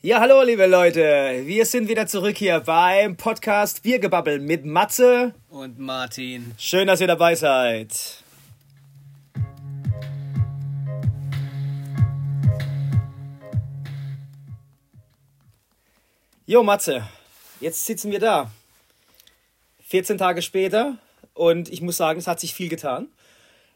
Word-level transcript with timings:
Ja, 0.00 0.20
hallo 0.20 0.44
liebe 0.44 0.66
Leute, 0.66 1.42
wir 1.44 1.66
sind 1.66 1.88
wieder 1.88 2.06
zurück 2.06 2.38
hier 2.38 2.60
beim 2.60 3.16
Podcast 3.16 3.82
Biergebabbel 3.82 4.38
mit 4.38 4.64
Matze 4.64 5.34
und 5.48 5.80
Martin. 5.80 6.54
Schön, 6.56 6.86
dass 6.86 7.00
ihr 7.00 7.08
dabei 7.08 7.34
seid. 7.34 8.22
Jo 16.46 16.62
Matze, 16.62 17.02
jetzt 17.58 17.84
sitzen 17.84 18.12
wir 18.12 18.20
da. 18.20 18.52
14 19.88 20.16
Tage 20.16 20.42
später 20.42 20.96
und 21.34 21.68
ich 21.72 21.80
muss 21.82 21.96
sagen, 21.96 22.20
es 22.20 22.28
hat 22.28 22.38
sich 22.38 22.54
viel 22.54 22.68
getan. 22.68 23.08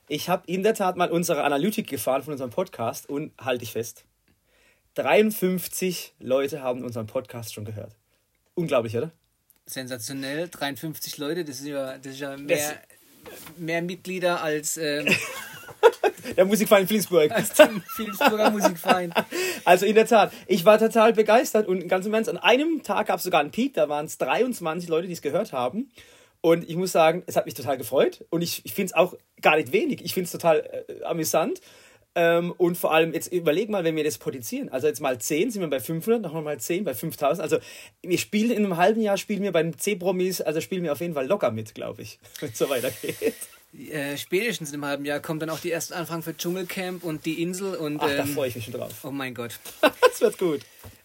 Ich 0.06 0.28
habe 0.28 0.44
in 0.46 0.62
der 0.62 0.74
Tat 0.74 0.96
mal 0.96 1.10
unsere 1.10 1.42
Analytik 1.42 1.88
gefahren 1.88 2.22
von 2.22 2.34
unserem 2.34 2.50
Podcast 2.50 3.08
und 3.08 3.32
halte 3.40 3.64
ich 3.64 3.72
fest. 3.72 4.04
53 4.94 6.14
Leute 6.20 6.62
haben 6.62 6.84
unseren 6.84 7.06
Podcast 7.06 7.54
schon 7.54 7.64
gehört. 7.64 7.96
Unglaublich, 8.54 8.96
oder? 8.96 9.10
Sensationell. 9.66 10.48
53 10.48 11.18
Leute, 11.18 11.44
das 11.44 11.60
ist 11.60 11.66
ja, 11.66 11.96
das 11.98 12.12
ist 12.12 12.20
ja 12.20 12.36
mehr, 12.36 12.82
mehr 13.56 13.82
Mitglieder 13.82 14.42
als. 14.42 14.76
Ähm, 14.76 15.06
der 16.36 16.44
Musikverein 16.44 16.86
Flensburg. 16.86 17.30
Als 17.32 17.50
Flensburger 17.50 18.50
Musikverein. 18.50 19.12
Also 19.64 19.86
in 19.86 19.94
der 19.94 20.06
Tat, 20.06 20.32
ich 20.46 20.64
war 20.64 20.78
total 20.78 21.12
begeistert 21.12 21.66
und 21.68 21.88
ganz 21.88 22.06
im 22.06 22.14
Ernst, 22.14 22.30
an 22.30 22.38
einem 22.38 22.82
Tag 22.82 23.08
gab 23.08 23.18
es 23.18 23.24
sogar 23.24 23.40
einen 23.40 23.50
Peak, 23.50 23.74
da 23.74 23.88
waren 23.88 24.06
es 24.06 24.18
23 24.18 24.88
Leute, 24.88 25.06
die 25.06 25.12
es 25.12 25.22
gehört 25.22 25.52
haben. 25.52 25.90
Und 26.40 26.68
ich 26.68 26.76
muss 26.76 26.90
sagen, 26.90 27.22
es 27.26 27.36
hat 27.36 27.46
mich 27.46 27.54
total 27.54 27.78
gefreut 27.78 28.24
und 28.30 28.42
ich, 28.42 28.64
ich 28.64 28.74
finde 28.74 28.86
es 28.86 28.94
auch 28.94 29.14
gar 29.40 29.56
nicht 29.56 29.72
wenig. 29.72 30.04
Ich 30.04 30.12
finde 30.12 30.24
es 30.24 30.32
total 30.32 30.84
äh, 30.88 31.04
amüsant. 31.04 31.60
Ähm, 32.14 32.52
und 32.52 32.76
vor 32.76 32.92
allem, 32.92 33.14
jetzt 33.14 33.32
überleg 33.32 33.70
mal, 33.70 33.84
wenn 33.84 33.96
wir 33.96 34.04
das 34.04 34.18
potenzieren. 34.18 34.68
Also 34.68 34.86
jetzt 34.86 35.00
mal 35.00 35.18
10, 35.18 35.50
sind 35.50 35.62
wir 35.62 35.68
bei 35.68 35.80
500, 35.80 36.20
nochmal 36.20 36.42
mal 36.42 36.60
10, 36.60 36.84
bei 36.84 36.94
5000. 36.94 37.42
Also 37.42 37.58
wir 38.02 38.18
spielen 38.18 38.50
in 38.50 38.64
einem 38.64 38.76
halben 38.76 39.00
Jahr, 39.00 39.16
spielen 39.16 39.42
wir 39.42 39.52
bei 39.52 39.62
den 39.62 39.78
C-Promis, 39.78 40.40
also 40.40 40.60
spielen 40.60 40.82
wir 40.82 40.92
auf 40.92 41.00
jeden 41.00 41.14
Fall 41.14 41.26
locker 41.26 41.50
mit, 41.50 41.74
glaube 41.74 42.02
ich, 42.02 42.18
wenn 42.40 42.50
es 42.50 42.58
so 42.58 42.68
weitergeht. 42.68 43.34
Äh, 43.90 44.18
spätestens 44.18 44.68
in 44.70 44.74
einem 44.74 44.84
halben 44.84 45.04
Jahr 45.06 45.20
kommen 45.20 45.40
dann 45.40 45.48
auch 45.48 45.60
die 45.60 45.70
ersten 45.70 45.94
Anfragen 45.94 46.22
für 46.22 46.36
Dschungelcamp 46.36 47.02
und 47.02 47.24
die 47.24 47.42
Insel. 47.42 47.74
Und, 47.76 48.00
Ach, 48.00 48.10
ähm, 48.10 48.16
da 48.18 48.26
freue 48.26 48.48
ich 48.48 48.56
mich 48.56 48.64
schon 48.66 48.74
drauf. 48.74 48.92
Oh 49.04 49.10
mein 49.10 49.34
Gott. 49.34 49.58
das 49.80 50.20
wird 50.20 50.36
gut. 50.36 50.60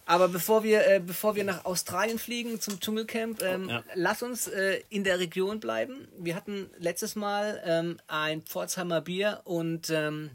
Aber 0.05 0.27
bevor 0.29 0.63
wir, 0.63 0.87
äh, 0.87 1.01
bevor 1.05 1.35
wir 1.35 1.43
nach 1.43 1.65
Australien 1.65 2.17
fliegen 2.17 2.59
zum 2.59 2.79
Dschungelcamp, 2.79 3.41
ähm, 3.41 3.69
ja. 3.69 3.83
lass 3.93 4.23
uns 4.23 4.47
äh, 4.47 4.81
in 4.89 5.03
der 5.03 5.19
Region 5.19 5.59
bleiben. 5.59 6.07
Wir 6.17 6.35
hatten 6.35 6.69
letztes 6.77 7.15
Mal 7.15 7.61
ähm, 7.65 7.99
ein 8.07 8.41
Pforzheimer 8.41 9.01
Bier 9.01 9.41
und 9.43 9.89
ähm, 9.89 10.31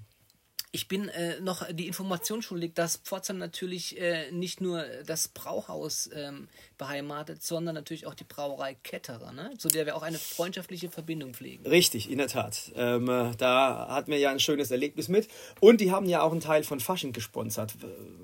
ich 0.75 0.89
bin 0.89 1.09
äh, 1.09 1.39
noch 1.41 1.71
die 1.71 1.87
Information 1.87 2.41
schuldig, 2.41 2.73
dass 2.75 2.97
Pforzheim 2.97 3.37
natürlich 3.37 4.01
äh, 4.01 4.31
nicht 4.33 4.63
nur 4.63 4.85
das 5.07 5.29
Brauhaus 5.29 6.09
ähm, 6.15 6.49
beheimatet, 6.83 7.45
sondern 7.45 7.77
natürlich 7.77 8.09
auch 8.09 8.15
die 8.15 8.25
Brauerei 8.25 8.75
Ketterer, 8.83 9.31
ne? 9.33 9.53
zu 9.57 9.69
der 9.69 9.87
wir 9.87 9.95
auch 9.95 10.03
eine 10.03 10.19
freundschaftliche 10.19 10.91
Verbindung 10.91 11.33
pflegen. 11.33 11.65
Richtig, 11.65 12.11
in 12.11 12.19
der 12.19 12.27
Tat. 12.27 12.73
Ähm, 12.75 13.09
äh, 13.09 13.31
da 13.39 13.87
hatten 13.89 14.11
wir 14.11 14.19
ja 14.19 14.33
ein 14.33 14.41
schönes 14.41 14.73
Erlebnis 14.73 15.07
mit. 15.07 15.29
Und 15.61 15.81
die 15.81 15.93
haben 15.93 16.09
ja 16.09 16.23
auch 16.23 16.33
einen 16.33 16.41
Teil 16.41 16.65
von 16.65 16.81
Fasching 16.81 17.13
gesponsert. 17.13 17.75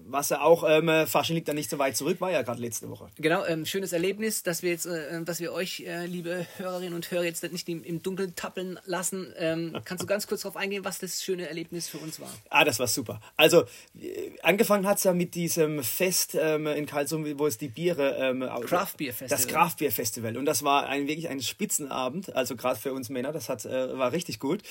Was 0.08 0.30
ja 0.30 0.40
auch, 0.40 0.64
ähm, 0.68 0.88
äh, 0.88 1.06
Fasching 1.06 1.36
liegt 1.36 1.46
da 1.46 1.54
nicht 1.54 1.70
so 1.70 1.78
weit 1.78 1.96
zurück, 1.96 2.20
war 2.20 2.32
ja 2.32 2.42
gerade 2.42 2.60
letzte 2.60 2.90
Woche. 2.90 3.08
Genau, 3.16 3.44
ähm, 3.44 3.64
schönes 3.64 3.92
Erlebnis, 3.92 4.42
dass 4.42 4.64
wir 4.64 4.70
jetzt, 4.70 4.86
äh, 4.86 5.22
dass 5.22 5.38
wir 5.38 5.52
euch, 5.52 5.84
äh, 5.86 6.06
liebe 6.06 6.44
Hörerinnen 6.56 6.94
und 6.94 7.08
Hörer, 7.12 7.24
jetzt 7.24 7.44
nicht 7.52 7.68
im, 7.68 7.84
im 7.84 8.02
Dunkeln 8.02 8.34
tappeln 8.34 8.80
lassen. 8.86 9.32
Ähm, 9.36 9.76
kannst 9.84 10.02
du 10.02 10.08
ganz 10.08 10.26
kurz 10.26 10.42
darauf 10.42 10.56
eingehen, 10.56 10.84
was 10.84 10.98
das 10.98 11.22
schöne 11.22 11.48
Erlebnis 11.48 11.88
für 11.88 11.98
uns 11.98 12.18
war? 12.18 12.32
Ah, 12.50 12.64
das 12.64 12.80
war 12.80 12.88
super. 12.88 13.20
Also, 13.36 13.66
äh, 14.00 14.32
angefangen 14.42 14.84
hat 14.84 14.98
es 14.98 15.04
ja 15.04 15.12
mit 15.12 15.36
diesem 15.36 15.84
Fest 15.84 16.36
ähm, 16.40 16.66
in 16.66 16.86
Karlsruhe, 16.86 17.38
wo 17.38 17.46
es 17.46 17.56
die 17.56 17.68
Biere. 17.68 18.47
Ähm, 18.48 18.62
Craft 18.62 18.96
Beer 18.96 19.12
Festival. 19.12 19.28
Das 19.28 19.48
Craft 19.48 19.76
Beer 19.78 19.92
Festival. 19.92 20.36
Und 20.36 20.44
das 20.44 20.62
war 20.62 20.86
ein, 20.86 21.06
wirklich 21.06 21.28
ein 21.28 21.40
Spitzenabend, 21.40 22.34
also 22.34 22.56
gerade 22.56 22.78
für 22.78 22.92
uns 22.92 23.08
Männer, 23.08 23.32
das 23.32 23.48
hat, 23.48 23.64
äh, 23.64 23.96
war 23.98 24.12
richtig 24.12 24.38
gut. 24.38 24.62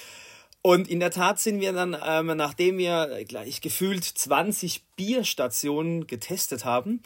Und 0.61 0.89
in 0.89 0.99
der 0.99 1.11
Tat 1.11 1.39
sind 1.39 1.61
wir 1.61 1.71
dann, 1.71 1.95
ähm, 2.05 2.27
nachdem 2.35 2.77
wir 2.77 3.23
gleich 3.27 3.61
gefühlt 3.61 4.03
20 4.03 4.83
Bierstationen 4.95 6.07
getestet 6.07 6.65
haben, 6.65 7.01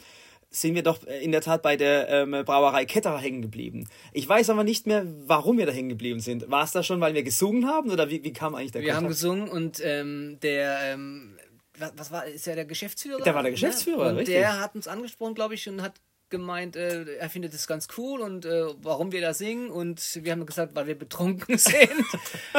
sind 0.50 0.74
wir 0.74 0.82
doch 0.82 1.02
in 1.04 1.32
der 1.32 1.40
Tat 1.40 1.62
bei 1.62 1.76
der 1.76 2.08
ähm, 2.08 2.32
Brauerei 2.44 2.84
Ketterer 2.84 3.18
hängen 3.18 3.40
geblieben. 3.40 3.88
Ich 4.12 4.28
weiß 4.28 4.50
aber 4.50 4.64
nicht 4.64 4.86
mehr, 4.86 5.06
warum 5.26 5.58
wir 5.58 5.66
da 5.66 5.72
hängen 5.72 5.88
geblieben 5.88 6.20
sind. 6.20 6.50
War 6.50 6.64
es 6.64 6.72
da 6.72 6.82
schon, 6.82 7.00
weil 7.00 7.14
wir 7.14 7.22
gesungen 7.22 7.66
haben 7.66 7.90
oder 7.90 8.10
wie, 8.10 8.22
wie 8.22 8.32
kam 8.32 8.54
eigentlich 8.54 8.72
der 8.72 8.82
Wir 8.82 8.88
Kontakt? 8.88 9.04
haben 9.04 9.08
gesungen 9.08 9.48
und 9.48 9.80
ähm, 9.82 10.38
der, 10.42 10.78
ähm, 10.92 11.38
was, 11.78 11.92
was, 11.96 12.10
war, 12.10 12.26
ist 12.26 12.46
ja 12.46 12.54
der 12.54 12.66
Geschäftsführer? 12.66 13.22
Der 13.22 13.34
war 13.34 13.42
der 13.42 13.52
Geschäftsführer, 13.52 14.04
ne? 14.04 14.10
Und 14.10 14.16
richtig. 14.18 14.34
der 14.34 14.60
hat 14.60 14.74
uns 14.74 14.88
angesprochen, 14.88 15.34
glaube 15.34 15.54
ich, 15.54 15.68
und 15.68 15.80
hat 15.80 15.94
gemeint, 16.32 16.74
äh, 16.74 17.04
er 17.18 17.30
findet 17.30 17.54
es 17.54 17.68
ganz 17.68 17.86
cool 17.96 18.20
und 18.20 18.44
äh, 18.44 18.64
warum 18.82 19.12
wir 19.12 19.20
da 19.20 19.32
singen. 19.32 19.70
Und 19.70 20.18
wir 20.24 20.32
haben 20.32 20.44
gesagt, 20.44 20.74
weil 20.74 20.88
wir 20.88 20.98
betrunken 20.98 21.56
sind. 21.58 22.04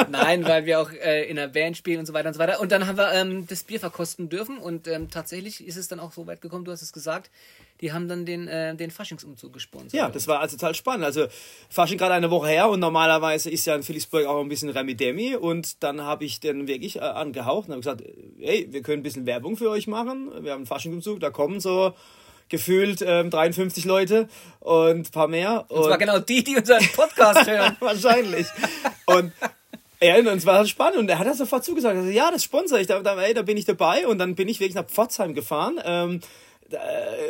Nein, 0.08 0.46
weil 0.46 0.64
wir 0.64 0.80
auch 0.80 0.90
äh, 0.90 1.28
in 1.28 1.38
einer 1.38 1.48
Band 1.48 1.76
spielen 1.76 1.98
und 1.98 2.06
so 2.06 2.14
weiter 2.14 2.28
und 2.28 2.34
so 2.34 2.40
weiter. 2.40 2.60
Und 2.60 2.72
dann 2.72 2.86
haben 2.86 2.96
wir 2.96 3.12
ähm, 3.12 3.46
das 3.46 3.64
Bier 3.64 3.78
verkosten 3.78 4.30
dürfen 4.30 4.56
und 4.56 4.88
ähm, 4.88 5.10
tatsächlich 5.10 5.66
ist 5.66 5.76
es 5.76 5.88
dann 5.88 6.00
auch 6.00 6.12
so 6.12 6.26
weit 6.26 6.40
gekommen, 6.40 6.64
du 6.64 6.72
hast 6.72 6.80
es 6.80 6.94
gesagt, 6.94 7.30
die 7.80 7.92
haben 7.92 8.08
dann 8.08 8.24
den, 8.24 8.48
äh, 8.48 8.74
den 8.74 8.90
Faschingsumzug 8.90 9.52
gesponsert. 9.52 9.92
Ja, 9.92 10.08
das 10.08 10.28
war 10.28 10.40
also 10.40 10.56
total 10.56 10.74
spannend. 10.74 11.04
Also 11.04 11.26
Fasching 11.68 11.98
gerade 11.98 12.14
eine 12.14 12.30
Woche 12.30 12.48
her 12.48 12.68
und 12.70 12.80
normalerweise 12.80 13.50
ist 13.50 13.66
ja 13.66 13.74
in 13.74 13.82
Philipsburg 13.82 14.26
auch 14.26 14.40
ein 14.40 14.48
bisschen 14.48 14.70
Remi-Demi 14.70 15.36
und 15.36 15.82
dann 15.82 16.00
habe 16.00 16.24
ich 16.24 16.40
den 16.40 16.68
wirklich 16.68 16.96
äh, 16.96 17.00
angehaucht 17.00 17.68
und 17.68 17.72
habe 17.72 17.80
gesagt, 17.80 18.02
hey, 18.38 18.68
wir 18.70 18.82
können 18.82 19.00
ein 19.00 19.02
bisschen 19.02 19.26
Werbung 19.26 19.56
für 19.56 19.68
euch 19.68 19.86
machen. 19.86 20.30
Wir 20.42 20.52
haben 20.52 20.60
einen 20.60 20.66
Faschingsumzug, 20.66 21.20
da 21.20 21.30
kommen 21.30 21.60
so 21.60 21.92
gefühlt 22.54 23.02
ähm, 23.04 23.30
53 23.30 23.84
Leute 23.84 24.28
und 24.60 25.08
ein 25.08 25.10
paar 25.10 25.26
mehr. 25.26 25.64
Und, 25.68 25.78
und 25.78 25.84
zwar 25.86 25.98
genau 25.98 26.20
die, 26.20 26.44
die 26.44 26.56
unseren 26.56 26.86
Podcast 26.94 27.46
hören. 27.50 27.76
Wahrscheinlich. 27.80 28.46
Und 29.06 29.32
ja, 30.00 30.16
und 30.16 30.26
es 30.28 30.46
war 30.46 30.64
spannend 30.66 30.98
und 30.98 31.08
er 31.08 31.18
hat 31.18 31.26
das 31.26 31.38
sofort 31.38 31.64
zugesagt. 31.64 31.96
Also, 31.96 32.10
ja, 32.10 32.30
das 32.30 32.44
sponsere 32.44 32.80
ich, 32.80 32.86
da, 32.86 33.00
da, 33.00 33.20
ey, 33.20 33.34
da 33.34 33.42
bin 33.42 33.56
ich 33.56 33.64
dabei 33.64 34.06
und 34.06 34.18
dann 34.18 34.36
bin 34.36 34.48
ich 34.48 34.60
wirklich 34.60 34.76
nach 34.76 34.86
Pforzheim 34.86 35.34
gefahren. 35.34 35.80
Ähm, 35.84 36.20
äh, 36.20 36.53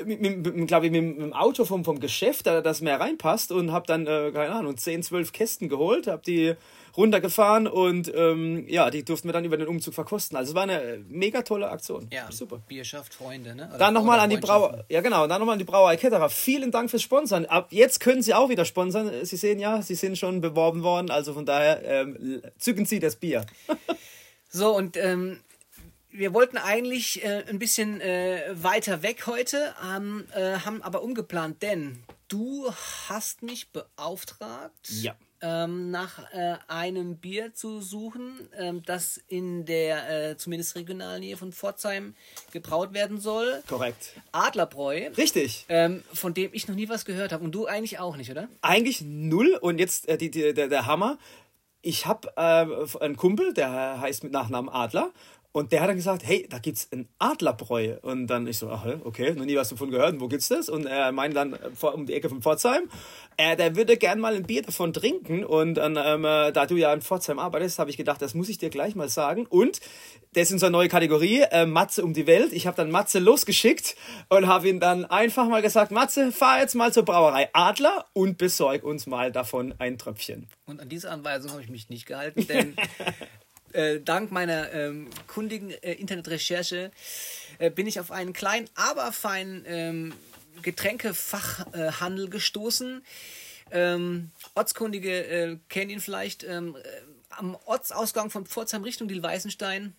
mit, 0.04 0.20
mit, 0.20 0.68
glaube 0.68 0.86
ich, 0.86 0.92
mit, 0.92 1.02
mit, 1.02 1.18
dem 1.18 1.32
Auto 1.32 1.64
vom, 1.64 1.84
vom 1.84 2.00
Geschäft, 2.00 2.46
da 2.46 2.60
das 2.60 2.80
mehr 2.80 3.00
reinpasst 3.00 3.52
und 3.52 3.72
habe 3.72 3.86
dann, 3.86 4.06
äh, 4.06 4.30
keine 4.32 4.54
Ahnung, 4.54 4.76
10, 4.76 5.02
12 5.02 5.32
Kästen 5.32 5.68
geholt, 5.68 6.06
habe 6.06 6.22
die 6.24 6.54
runtergefahren 6.96 7.66
und 7.66 8.12
ähm, 8.14 8.66
ja, 8.68 8.88
die 8.90 9.04
durften 9.04 9.28
wir 9.28 9.32
dann 9.32 9.44
über 9.44 9.56
den 9.56 9.66
Umzug 9.66 9.94
verkosten. 9.94 10.36
Also 10.36 10.50
es 10.50 10.54
war 10.54 10.62
eine 10.62 11.04
mega 11.08 11.42
tolle 11.42 11.68
Aktion. 11.68 12.08
Ja, 12.12 12.30
super. 12.30 12.62
Bier 12.68 12.84
schafft 12.84 13.14
Freunde, 13.14 13.54
ne? 13.54 13.68
Oder 13.68 13.78
dann 13.78 13.94
nochmal 13.94 14.20
an 14.20 14.30
die 14.30 14.36
Brauerei, 14.36 14.84
ja 14.88 15.00
genau, 15.00 15.26
dann 15.26 15.40
nochmal 15.40 15.54
an 15.54 15.58
die 15.58 15.64
Brauerei 15.64 15.96
Ketterer. 15.96 16.28
Vielen 16.28 16.70
Dank 16.70 16.90
fürs 16.90 17.02
Sponsern. 17.02 17.46
Ab 17.46 17.68
jetzt 17.70 17.98
können 17.98 18.22
Sie 18.22 18.32
auch 18.32 18.48
wieder 18.48 18.64
sponsern. 18.64 19.10
Sie 19.24 19.36
sehen 19.36 19.58
ja, 19.58 19.82
Sie 19.82 19.96
sind 19.96 20.16
schon 20.16 20.40
beworben 20.40 20.82
worden, 20.82 21.10
also 21.10 21.34
von 21.34 21.44
daher 21.44 21.82
ähm, 21.84 22.42
zücken 22.58 22.84
Sie 22.84 23.00
das 23.00 23.16
Bier. 23.16 23.44
so 24.48 24.76
und 24.76 24.96
ähm, 24.96 25.40
wir 26.14 26.32
wollten 26.32 26.56
eigentlich 26.58 27.24
äh, 27.24 27.44
ein 27.48 27.58
bisschen 27.58 28.00
äh, 28.00 28.42
weiter 28.52 29.02
weg 29.02 29.26
heute, 29.26 29.74
ähm, 29.84 30.24
äh, 30.34 30.58
haben 30.58 30.80
aber 30.82 31.02
umgeplant, 31.02 31.60
denn 31.62 31.98
du 32.28 32.70
hast 33.08 33.42
mich 33.42 33.70
beauftragt, 33.70 34.90
ja. 34.90 35.16
ähm, 35.40 35.90
nach 35.90 36.32
äh, 36.32 36.54
einem 36.68 37.16
Bier 37.16 37.52
zu 37.52 37.80
suchen, 37.80 38.48
ähm, 38.56 38.84
das 38.86 39.20
in 39.26 39.64
der 39.64 40.30
äh, 40.30 40.36
zumindest 40.36 40.76
regionalen 40.76 41.20
Nähe 41.20 41.36
von 41.36 41.52
Pforzheim 41.52 42.14
gebraut 42.52 42.94
werden 42.94 43.18
soll. 43.18 43.62
Korrekt. 43.68 44.12
Adlerbräu. 44.30 45.10
Richtig. 45.16 45.66
Ähm, 45.68 46.04
von 46.12 46.32
dem 46.32 46.50
ich 46.52 46.68
noch 46.68 46.76
nie 46.76 46.88
was 46.88 47.04
gehört 47.04 47.32
habe. 47.32 47.44
Und 47.44 47.52
du 47.52 47.66
eigentlich 47.66 47.98
auch 47.98 48.16
nicht, 48.16 48.30
oder? 48.30 48.48
Eigentlich 48.62 49.00
null. 49.02 49.58
Und 49.60 49.78
jetzt 49.78 50.08
äh, 50.08 50.16
die, 50.16 50.30
die, 50.30 50.54
der, 50.54 50.68
der 50.68 50.86
Hammer. 50.86 51.18
Ich 51.86 52.06
habe 52.06 52.38
einen 52.38 53.16
Kumpel, 53.16 53.52
der 53.52 54.00
heißt 54.00 54.24
mit 54.24 54.32
Nachnamen 54.32 54.70
Adler. 54.70 55.12
Und 55.56 55.70
der 55.70 55.82
hat 55.82 55.88
dann 55.88 55.94
gesagt, 55.94 56.26
hey, 56.26 56.48
da 56.50 56.58
gibt's 56.58 56.88
ein 56.90 57.08
Adlerbräu. 57.20 57.98
Und 58.02 58.26
dann 58.26 58.44
ich 58.48 58.58
so, 58.58 58.70
ach, 58.70 58.84
okay, 59.04 59.34
noch 59.34 59.44
nie 59.44 59.54
was 59.54 59.68
davon 59.68 59.88
gehört. 59.88 60.18
wo 60.18 60.26
gibt's 60.26 60.48
das? 60.48 60.68
Und 60.68 60.84
er 60.84 61.12
meinte 61.12 61.36
dann 61.36 61.52
äh, 61.52 61.86
um 61.86 62.06
die 62.06 62.14
Ecke 62.14 62.28
von 62.28 62.42
Pforzheim, 62.42 62.90
äh, 63.36 63.54
der 63.54 63.76
würde 63.76 63.96
gern 63.96 64.18
mal 64.18 64.34
ein 64.34 64.42
Bier 64.42 64.62
davon 64.62 64.92
trinken. 64.92 65.44
Und 65.44 65.74
dann, 65.74 65.96
ähm, 65.96 66.24
äh, 66.24 66.50
da 66.50 66.66
du 66.66 66.74
ja 66.74 66.92
in 66.92 67.02
Pforzheim 67.02 67.38
arbeitest, 67.38 67.78
habe 67.78 67.88
ich 67.88 67.96
gedacht, 67.96 68.20
das 68.20 68.34
muss 68.34 68.48
ich 68.48 68.58
dir 68.58 68.68
gleich 68.68 68.96
mal 68.96 69.08
sagen. 69.08 69.46
Und 69.46 69.80
das 70.32 70.48
ist 70.48 70.54
unsere 70.54 70.72
neue 70.72 70.88
Kategorie, 70.88 71.42
äh, 71.42 71.66
Matze 71.66 72.02
um 72.02 72.14
die 72.14 72.26
Welt. 72.26 72.52
Ich 72.52 72.66
habe 72.66 72.76
dann 72.76 72.90
Matze 72.90 73.20
losgeschickt 73.20 73.94
und 74.30 74.48
habe 74.48 74.68
ihn 74.68 74.80
dann 74.80 75.04
einfach 75.04 75.48
mal 75.48 75.62
gesagt, 75.62 75.92
Matze, 75.92 76.32
fahr 76.32 76.58
jetzt 76.58 76.74
mal 76.74 76.92
zur 76.92 77.04
Brauerei 77.04 77.48
Adler 77.52 78.06
und 78.12 78.38
besorg 78.38 78.82
uns 78.82 79.06
mal 79.06 79.30
davon 79.30 79.72
ein 79.78 79.98
Tröpfchen. 79.98 80.48
Und 80.66 80.80
an 80.80 80.88
diese 80.88 81.12
Anweisung 81.12 81.52
habe 81.52 81.62
ich 81.62 81.70
mich 81.70 81.90
nicht 81.90 82.06
gehalten, 82.06 82.44
denn 82.48 82.74
Äh, 83.74 84.00
dank 84.00 84.30
meiner 84.30 84.72
ähm, 84.72 85.10
kundigen 85.26 85.70
äh, 85.70 85.94
Internetrecherche 85.94 86.92
äh, 87.58 87.70
bin 87.70 87.88
ich 87.88 87.98
auf 87.98 88.12
einen 88.12 88.32
kleinen, 88.32 88.70
aber 88.76 89.10
feinen 89.10 89.64
ähm, 89.66 90.14
Getränkefachhandel 90.62 92.30
gestoßen. 92.30 93.04
Ähm, 93.72 94.30
Ortskundige 94.54 95.26
äh, 95.26 95.58
kennen 95.68 95.90
ihn 95.90 96.00
vielleicht 96.00 96.44
ähm, 96.44 96.76
äh, 96.76 96.82
am 97.30 97.56
Ortsausgang 97.64 98.30
von 98.30 98.46
Pforzheim 98.46 98.84
Richtung 98.84 99.08
Diel-Weißenstein 99.08 99.92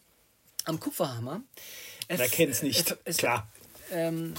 am 0.63 0.79
Kupferhammer. 0.79 1.41
Wer 2.07 2.29
kennt 2.29 2.53
es 2.53 2.63
nicht? 2.63 2.95
Es, 3.03 3.17
Klar. 3.17 3.51
Ähm, 3.91 4.35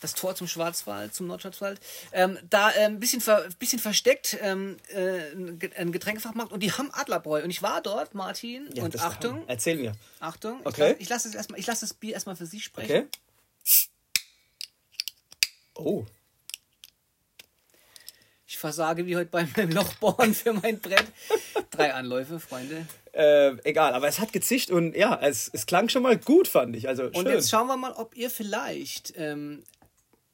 das 0.00 0.14
Tor 0.14 0.34
zum 0.34 0.46
Schwarzwald, 0.46 1.14
zum 1.14 1.26
Nordschwarzwald, 1.26 1.80
ähm, 2.12 2.38
da 2.50 2.66
ein 2.66 2.74
ähm, 2.94 3.00
bisschen, 3.00 3.20
ver, 3.20 3.48
bisschen 3.58 3.78
versteckt 3.78 4.36
ähm, 4.42 4.76
äh, 4.88 5.32
ein 5.80 5.92
Getränkefachmarkt 5.92 6.52
und 6.52 6.62
die 6.62 6.72
haben 6.72 6.90
Adlerbräu. 6.92 7.42
Und 7.42 7.50
ich 7.50 7.62
war 7.62 7.80
dort, 7.80 8.14
Martin, 8.14 8.68
ja, 8.74 8.84
und 8.84 9.00
Achtung. 9.00 9.44
Erzähl 9.46 9.76
mir. 9.76 9.92
Achtung, 10.20 10.60
okay. 10.64 10.96
ich 10.98 11.08
lasse 11.08 11.30
lass 11.34 11.48
lass 11.48 11.80
das 11.80 11.94
Bier 11.94 12.14
erstmal 12.14 12.36
für 12.36 12.46
Sie 12.46 12.60
sprechen. 12.60 12.90
Okay. 12.90 13.06
Oh. 15.74 16.04
Ich 18.46 18.58
versage 18.58 19.06
wie 19.06 19.16
heute 19.16 19.30
beim 19.30 19.50
Lochbohren 19.70 20.32
für 20.32 20.52
mein 20.52 20.80
Brett. 20.80 21.04
Drei 21.70 21.92
Anläufe, 21.92 22.40
Freunde. 22.40 22.86
Äh, 23.12 23.56
egal, 23.64 23.92
aber 23.94 24.08
es 24.08 24.18
hat 24.18 24.32
gezischt 24.32 24.70
und 24.70 24.94
ja, 24.94 25.18
es, 25.20 25.50
es 25.52 25.66
klang 25.66 25.88
schon 25.88 26.02
mal 26.02 26.16
gut, 26.16 26.48
fand 26.48 26.76
ich. 26.76 26.88
Also, 26.88 27.04
und 27.04 27.16
schön. 27.16 27.26
jetzt 27.28 27.50
schauen 27.50 27.66
wir 27.66 27.76
mal, 27.76 27.92
ob 27.92 28.16
ihr 28.16 28.30
vielleicht 28.30 29.14
ähm, 29.16 29.62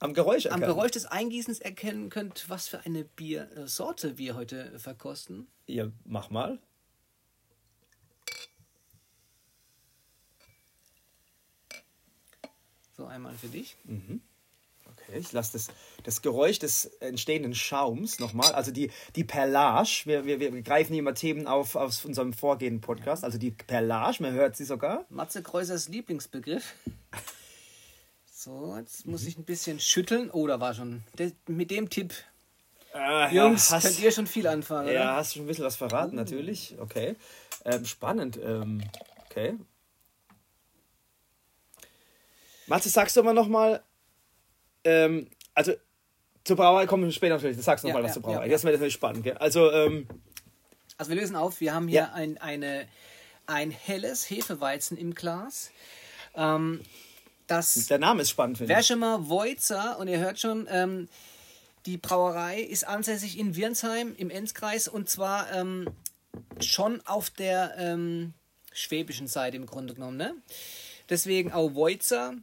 am 0.02 0.14
Geräusch 0.14 0.46
erkennen. 0.46 0.64
Am 0.64 0.68
Geräusch 0.68 0.90
des 0.92 1.06
Eingießens 1.06 1.60
erkennen 1.60 2.10
könnt, 2.10 2.48
was 2.48 2.68
für 2.68 2.80
eine 2.80 3.04
Biersorte 3.04 4.18
wir 4.18 4.34
heute 4.34 4.78
verkosten. 4.78 5.46
Ja, 5.66 5.90
mach 6.04 6.30
mal. 6.30 6.58
So, 12.96 13.06
einmal 13.06 13.34
für 13.34 13.48
dich. 13.48 13.76
Mhm. 13.84 14.20
Okay, 14.90 15.18
ich 15.18 15.32
lasse 15.32 15.52
das, 15.54 15.68
das 16.04 16.22
Geräusch 16.22 16.58
des 16.58 16.84
entstehenden 17.00 17.54
Schaums 17.54 18.18
nochmal. 18.18 18.52
Also 18.52 18.70
die, 18.70 18.90
die 19.16 19.24
Perlage, 19.24 20.02
wir, 20.04 20.26
wir, 20.26 20.40
wir 20.40 20.62
greifen 20.62 20.92
hier 20.92 21.00
immer 21.00 21.14
Themen 21.14 21.46
auf 21.46 21.76
aus 21.76 22.04
unserem 22.04 22.32
vorgehenden 22.32 22.80
Podcast. 22.80 23.24
Also 23.24 23.38
die 23.38 23.50
Perlage, 23.50 24.22
man 24.22 24.32
hört 24.32 24.56
sie 24.56 24.64
sogar. 24.64 25.06
Matze 25.08 25.42
Kreuzers 25.42 25.88
Lieblingsbegriff. 25.88 26.74
So, 28.44 28.74
jetzt 28.76 29.06
muss 29.06 29.24
ich 29.24 29.38
ein 29.38 29.44
bisschen 29.44 29.78
schütteln. 29.78 30.28
Oh, 30.32 30.48
da 30.48 30.58
war 30.58 30.74
schon. 30.74 31.04
mit 31.46 31.70
dem 31.70 31.88
Tipp. 31.88 32.12
Äh, 32.92 33.32
Jungs, 33.32 33.70
ja, 33.70 33.76
hast, 33.76 33.84
könnt 33.84 34.00
ihr 34.00 34.10
schon 34.10 34.26
viel 34.26 34.48
anfangen. 34.48 34.88
Ja, 34.88 35.02
oder? 35.02 35.14
hast 35.14 35.34
schon 35.34 35.44
ein 35.44 35.46
bisschen 35.46 35.64
was 35.64 35.76
verraten, 35.76 36.14
uh. 36.14 36.16
natürlich. 36.16 36.74
Okay. 36.80 37.14
Ähm, 37.64 37.84
spannend. 37.84 38.40
Ähm, 38.42 38.82
okay. 39.26 39.54
Matze, 42.66 42.88
sagst 42.88 43.16
du 43.16 43.22
mal 43.22 43.32
nochmal, 43.32 43.80
ähm, 44.82 45.30
also 45.54 45.74
zur 46.42 46.56
Brauerei 46.56 46.86
kommen 46.86 47.04
wir 47.04 47.12
später 47.12 47.36
natürlich. 47.36 47.56
Du 47.56 47.62
sagst 47.62 47.84
nochmal 47.84 48.02
ja, 48.02 48.08
was 48.08 48.10
ja, 48.10 48.14
zur 48.14 48.22
Brauerei. 48.22 48.46
Ja, 48.46 48.50
das 48.50 48.64
wäre 48.64 48.72
natürlich 48.72 48.94
spannend. 48.94 49.22
Gell? 49.22 49.38
Also, 49.38 49.70
ähm, 49.70 50.08
also 50.98 51.12
wir 51.12 51.20
lösen 51.20 51.36
auf. 51.36 51.60
Wir 51.60 51.74
haben 51.74 51.86
hier 51.86 52.12
ein, 52.12 52.38
eine, 52.38 52.88
ein 53.46 53.70
helles 53.70 54.28
Hefeweizen 54.28 54.98
im 54.98 55.14
Glas. 55.14 55.70
Ähm, 56.34 56.80
das 57.46 57.86
Der 57.86 57.98
Name 57.98 58.22
ist 58.22 58.30
spannend, 58.30 58.58
finde 58.58 58.72
ich. 58.72 58.76
Werschemer 58.76 59.28
Wojzer 59.28 59.98
und 59.98 60.08
ihr 60.08 60.18
hört 60.18 60.38
schon, 60.38 60.66
ähm, 60.70 61.08
die 61.86 61.96
Brauerei 61.96 62.60
ist 62.60 62.86
ansässig 62.86 63.38
in 63.38 63.56
Wirnsheim 63.56 64.14
im 64.16 64.30
Enzkreis 64.30 64.88
und 64.88 65.08
zwar 65.08 65.52
ähm, 65.52 65.88
schon 66.60 67.00
auf 67.06 67.30
der 67.30 67.74
ähm, 67.76 68.34
schwäbischen 68.72 69.26
Seite 69.26 69.56
im 69.56 69.66
Grunde 69.66 69.94
genommen. 69.94 70.16
Ne? 70.16 70.34
Deswegen 71.08 71.52
auch 71.52 71.74
Wojzer 71.74 72.34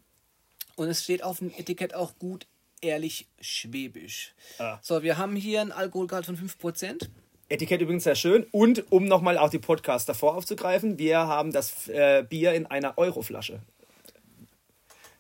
und 0.76 0.90
es 0.90 1.04
steht 1.04 1.24
auf 1.24 1.40
dem 1.40 1.52
Etikett 1.52 1.94
auch 1.94 2.18
gut 2.20 2.48
ehrlich 2.82 3.28
schwäbisch. 3.42 4.34
Ah. 4.58 4.80
So, 4.82 5.04
wir 5.04 5.18
haben 5.18 5.36
hier 5.36 5.62
einen 5.62 5.72
Alkoholgehalt 5.72 6.26
von 6.26 6.38
5%. 6.38 7.10
Etikett 7.50 7.82
übrigens 7.82 8.04
sehr 8.04 8.16
schön. 8.16 8.46
Und 8.52 8.92
um 8.92 9.06
nochmal 9.06 9.38
auch 9.38 9.50
die 9.50 9.60
Podcast 9.60 10.08
davor 10.08 10.36
aufzugreifen, 10.36 11.00
wir 11.00 11.18
haben 11.18 11.52
das 11.52 11.88
äh, 11.88 12.24
Bier 12.28 12.54
in 12.54 12.68
einer 12.68 12.98
Euroflasche. 12.98 13.60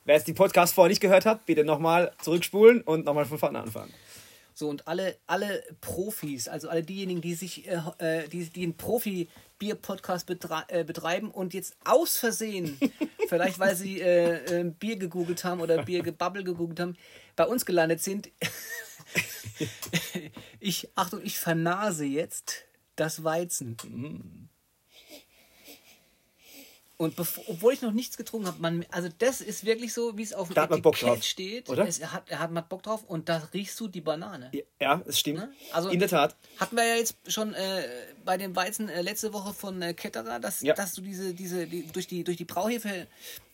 Wer 0.05 0.15
jetzt 0.15 0.27
die 0.27 0.33
Podcast 0.33 0.73
vorher 0.73 0.89
nicht 0.89 1.01
gehört 1.01 1.25
hat, 1.25 1.45
bitte 1.45 1.63
nochmal 1.63 2.11
zurückspulen 2.21 2.81
und 2.81 3.05
nochmal 3.05 3.25
von 3.25 3.37
vorne 3.37 3.59
anfangen. 3.59 3.93
So, 4.59 4.67
und 4.67 4.89
alle, 4.89 5.15
alle 5.25 5.63
Profis, 5.79 6.49
also 6.49 6.67
alle 6.67 6.83
diejenigen, 6.83 7.21
die 7.21 7.33
sich, 7.33 7.65
äh, 7.65 7.79
äh 7.99 8.27
die, 8.27 8.49
die 8.49 8.63
einen 8.63 8.75
Profi-Bier-Podcast 8.75 10.25
betre 10.25 10.65
äh, 10.67 10.83
betreiben 10.83 11.31
und 11.31 11.53
jetzt 11.53 11.77
aus 11.85 12.17
Versehen, 12.17 12.77
vielleicht 13.29 13.59
weil 13.59 13.75
sie 13.75 14.01
äh, 14.01 14.59
äh, 14.59 14.63
Bier 14.65 14.97
gegoogelt 14.97 15.45
haben 15.45 15.61
oder 15.61 15.83
Bier 15.83 16.03
gebabbel 16.03 16.43
gegoogelt 16.43 16.81
haben, 16.81 16.97
bei 17.37 17.45
uns 17.45 17.65
gelandet 17.65 18.01
sind. 18.01 18.29
ich, 20.59 20.89
Achtung, 20.95 21.21
ich 21.23 21.39
vernase 21.39 22.03
jetzt 22.03 22.65
das 22.97 23.23
Weizen. 23.23 24.48
Und 27.01 27.17
obwohl 27.17 27.71
ich 27.71 27.81
noch 27.81 27.93
nichts 27.93 28.17
getrunken 28.17 28.47
habe, 28.47 28.59
man, 28.59 28.85
also 28.91 29.07
das 29.19 29.39
ist 29.39 29.65
wirklich 29.65 29.93
so, 29.93 30.17
wie 30.17 30.23
es 30.23 30.33
auf 30.33 30.49
dem 30.49 30.55
da 30.55 30.65
Etikett 30.65 31.23
steht. 31.23 31.69
Oder? 31.69 31.87
Es, 31.87 31.99
er, 31.99 32.11
hat, 32.11 32.29
er 32.29 32.39
hat 32.39 32.51
mal 32.51 32.59
Bock 32.59 32.83
drauf 32.83 33.05
und 33.05 33.29
da 33.29 33.41
riechst 33.53 33.79
du 33.79 33.87
die 33.87 34.01
Banane. 34.01 34.51
Ja, 34.81 35.01
es 35.07 35.17
stimmt. 35.17 35.39
Ne? 35.39 35.53
Also, 35.71 35.87
In 35.87 35.99
der 35.99 36.09
Tat. 36.09 36.35
Hatten 36.59 36.75
wir 36.75 36.85
ja 36.85 36.95
jetzt 36.95 37.15
schon 37.25 37.53
äh, 37.53 37.83
bei 38.29 38.37
dem 38.37 38.55
Weizen 38.55 38.89
äh, 38.89 39.01
letzte 39.01 39.33
Woche 39.33 39.55
von 39.55 39.81
äh, 39.81 39.95
Ketterer, 39.95 40.39
dass, 40.39 40.61
ja. 40.61 40.75
dass 40.75 40.93
du 40.93 41.01
diese, 41.01 41.33
diese 41.33 41.65
die, 41.65 41.87
durch, 41.87 42.05
die, 42.05 42.23
durch 42.23 42.37
die 42.37 42.45
Brauhefe 42.45 43.07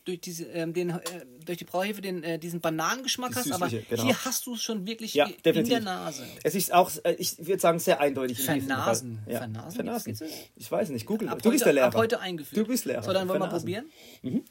durch 0.04 0.20
diese 0.20 0.44
ähm, 0.48 0.74
den 0.74 0.90
äh, 0.90 1.00
durch 1.46 1.60
die 1.60 1.64
Brauhefe 1.64 2.02
den 2.02 2.24
äh, 2.24 2.38
diesen 2.38 2.60
Bananengeschmack 2.60 3.38
hast, 3.38 3.54
aber 3.54 3.70
genau. 3.70 4.04
hier 4.04 4.26
hast 4.26 4.46
du 4.46 4.56
es 4.56 4.62
schon 4.62 4.86
wirklich 4.86 5.14
ja, 5.14 5.30
in 5.46 5.64
der 5.64 5.80
Nase. 5.80 6.26
Es 6.44 6.56
ist 6.56 6.74
auch 6.74 6.92
äh, 7.06 7.14
ich 7.14 7.38
würde 7.38 7.62
sagen 7.62 7.80
sehr 7.80 8.02
eindeutig 8.02 8.44
Vernasen. 8.44 9.20
Ja. 9.28 9.38
Vernasen. 9.38 9.72
Vernasen. 9.72 10.18
Ich 10.58 10.70
weiß 10.70 10.90
nicht, 10.90 11.06
Google. 11.06 11.30
Ab 11.30 11.42
du 11.42 11.52
bist 11.52 11.66
der 11.66 11.72
Lehrer. 11.72 11.88
Ab 11.88 11.96
heute 11.96 12.20
eingeführt. 12.20 12.66
Du 12.66 12.68
bist 12.68 12.84
Lehrer. 12.84 13.02
So, 13.02 13.14
dann 13.14 13.30
wollen 13.30 13.40
wir 13.40 13.48
probieren. 13.48 13.86
Mhm. 14.24 14.44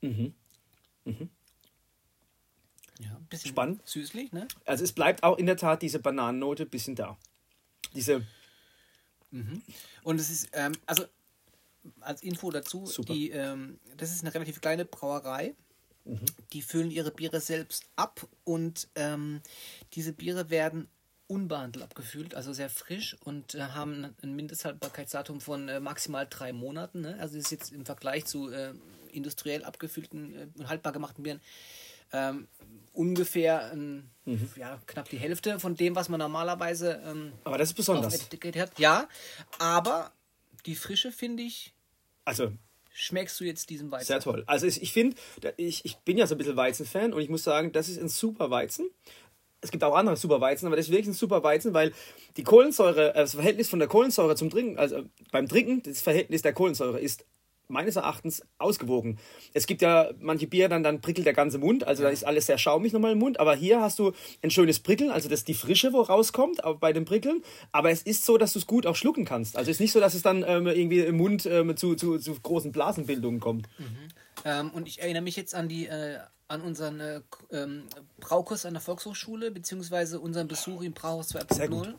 Mhm. 0.00 0.34
Mhm. 1.04 1.30
Bisschen 3.28 3.50
spannend. 3.50 3.80
Süßlich, 3.84 4.32
ne? 4.32 4.46
Also 4.64 4.84
es 4.84 4.92
bleibt 4.92 5.22
auch 5.22 5.38
in 5.38 5.46
der 5.46 5.56
Tat 5.56 5.82
diese 5.82 5.98
Bananennote 5.98 6.64
ein 6.64 6.70
bisschen 6.70 6.94
da. 6.94 7.16
Diese. 7.94 8.24
Mhm. 9.30 9.62
Und 10.02 10.20
es 10.20 10.30
ist, 10.30 10.48
ähm, 10.52 10.72
also 10.86 11.04
als 12.00 12.22
Info 12.22 12.50
dazu, 12.50 12.84
die, 13.08 13.30
ähm, 13.30 13.78
das 13.96 14.12
ist 14.12 14.22
eine 14.22 14.34
relativ 14.34 14.60
kleine 14.60 14.84
Brauerei. 14.84 15.54
Mhm. 16.04 16.20
Die 16.52 16.62
füllen 16.62 16.90
ihre 16.90 17.10
Biere 17.10 17.40
selbst 17.40 17.84
ab 17.96 18.26
und 18.44 18.88
ähm, 18.94 19.40
diese 19.94 20.12
Biere 20.12 20.50
werden 20.50 20.88
unbehandelt 21.28 21.84
abgefüllt, 21.84 22.34
also 22.36 22.52
sehr 22.52 22.70
frisch 22.70 23.16
und 23.24 23.54
äh, 23.56 23.60
haben 23.60 24.14
ein 24.22 24.36
Mindesthaltbarkeitsdatum 24.36 25.40
von 25.40 25.68
äh, 25.68 25.80
maximal 25.80 26.26
drei 26.28 26.52
Monaten. 26.52 27.00
Ne? 27.00 27.16
Also 27.18 27.36
ist 27.36 27.50
jetzt 27.50 27.72
im 27.72 27.84
Vergleich 27.84 28.26
zu 28.26 28.50
äh, 28.50 28.74
industriell 29.10 29.64
abgefüllten 29.64 30.50
und 30.54 30.64
äh, 30.64 30.68
haltbar 30.68 30.92
gemachten 30.92 31.24
Bieren 31.24 31.40
ähm, 32.12 32.48
ungefähr 32.92 33.72
ein, 33.72 34.10
mhm. 34.24 34.48
ja, 34.56 34.80
knapp 34.86 35.08
die 35.08 35.18
Hälfte 35.18 35.60
von 35.60 35.74
dem, 35.74 35.94
was 35.94 36.08
man 36.08 36.18
normalerweise 36.18 37.00
ähm, 37.04 37.32
aber 37.44 37.58
das 37.58 37.70
ist 37.70 37.74
besonders. 37.74 38.28
hat. 38.56 38.78
Ja, 38.78 39.08
aber 39.58 40.12
die 40.64 40.74
Frische 40.74 41.12
finde 41.12 41.42
ich. 41.42 41.74
Also 42.24 42.52
schmeckst 42.92 43.38
du 43.38 43.44
jetzt 43.44 43.70
diesen 43.70 43.90
Weizen? 43.90 44.06
Sehr 44.06 44.20
toll. 44.20 44.42
Also 44.46 44.66
ich, 44.66 44.82
ich 44.82 44.92
finde, 44.92 45.16
ich, 45.56 45.84
ich 45.84 45.96
bin 45.98 46.18
ja 46.18 46.26
so 46.26 46.34
ein 46.34 46.38
bisschen 46.38 46.56
Weizenfan 46.56 47.12
und 47.12 47.20
ich 47.20 47.28
muss 47.28 47.44
sagen, 47.44 47.72
das 47.72 47.88
ist 47.88 48.00
ein 48.00 48.08
super 48.08 48.50
Weizen. 48.50 48.88
Es 49.60 49.70
gibt 49.70 49.84
auch 49.84 49.94
andere 49.94 50.16
super 50.16 50.40
Weizen, 50.40 50.66
aber 50.66 50.76
das 50.76 50.86
ist 50.86 50.92
wirklich 50.92 51.08
ein 51.08 51.12
super 51.12 51.42
Weizen, 51.42 51.74
weil 51.74 51.92
die 52.36 52.42
Kohlensäure, 52.42 53.14
äh, 53.14 53.20
das 53.20 53.34
Verhältnis 53.34 53.68
von 53.68 53.78
der 53.78 53.88
Kohlensäure 53.88 54.36
zum 54.36 54.50
Trinken, 54.50 54.78
also 54.78 55.04
beim 55.30 55.48
Trinken, 55.48 55.82
das 55.82 56.00
Verhältnis 56.00 56.42
der 56.42 56.52
Kohlensäure 56.52 57.00
ist 57.00 57.24
meines 57.68 57.96
Erachtens 57.96 58.42
ausgewogen. 58.58 59.18
Es 59.54 59.66
gibt 59.66 59.82
ja 59.82 60.10
manche 60.20 60.46
Bier, 60.46 60.68
dann, 60.68 60.82
dann 60.82 61.00
prickelt 61.00 61.26
der 61.26 61.34
ganze 61.34 61.58
Mund, 61.58 61.86
also 61.86 62.02
da 62.02 62.08
ist 62.08 62.24
alles 62.24 62.46
sehr 62.46 62.58
schaumig 62.58 62.92
nochmal 62.92 63.12
im 63.12 63.18
Mund, 63.18 63.40
aber 63.40 63.54
hier 63.54 63.80
hast 63.80 63.98
du 63.98 64.12
ein 64.42 64.50
schönes 64.50 64.80
Prickeln, 64.80 65.10
also 65.10 65.28
das 65.28 65.40
ist 65.40 65.48
die 65.48 65.54
Frische, 65.54 65.92
wo 65.92 66.00
rauskommt 66.00 66.60
bei 66.80 66.92
dem 66.92 67.04
Prickeln, 67.04 67.42
aber 67.72 67.90
es 67.90 68.02
ist 68.02 68.24
so, 68.24 68.38
dass 68.38 68.52
du 68.52 68.58
es 68.58 68.66
gut 68.66 68.86
auch 68.86 68.96
schlucken 68.96 69.24
kannst. 69.24 69.56
Also 69.56 69.70
es 69.70 69.76
ist 69.76 69.80
nicht 69.80 69.92
so, 69.92 70.00
dass 70.00 70.14
es 70.14 70.22
dann 70.22 70.44
ähm, 70.46 70.66
irgendwie 70.66 71.00
im 71.00 71.16
Mund 71.16 71.46
ähm, 71.46 71.76
zu, 71.76 71.94
zu, 71.94 72.18
zu 72.18 72.34
großen 72.34 72.72
Blasenbildungen 72.72 73.40
kommt. 73.40 73.68
Mhm. 73.78 74.08
Ähm, 74.44 74.70
und 74.70 74.86
ich 74.88 75.00
erinnere 75.00 75.22
mich 75.22 75.36
jetzt 75.36 75.54
an 75.54 75.68
die 75.68 75.86
äh, 75.86 76.18
an 76.48 76.60
unseren 76.60 77.00
äh, 77.00 77.20
ähm, 77.50 77.84
Braukurs 78.20 78.66
an 78.66 78.74
der 78.74 78.80
Volkshochschule, 78.80 79.50
beziehungsweise 79.50 80.20
unseren 80.20 80.46
Besuch 80.46 80.82
im 80.82 80.92
Brauhaus 80.92 81.34
2.0 81.34 81.94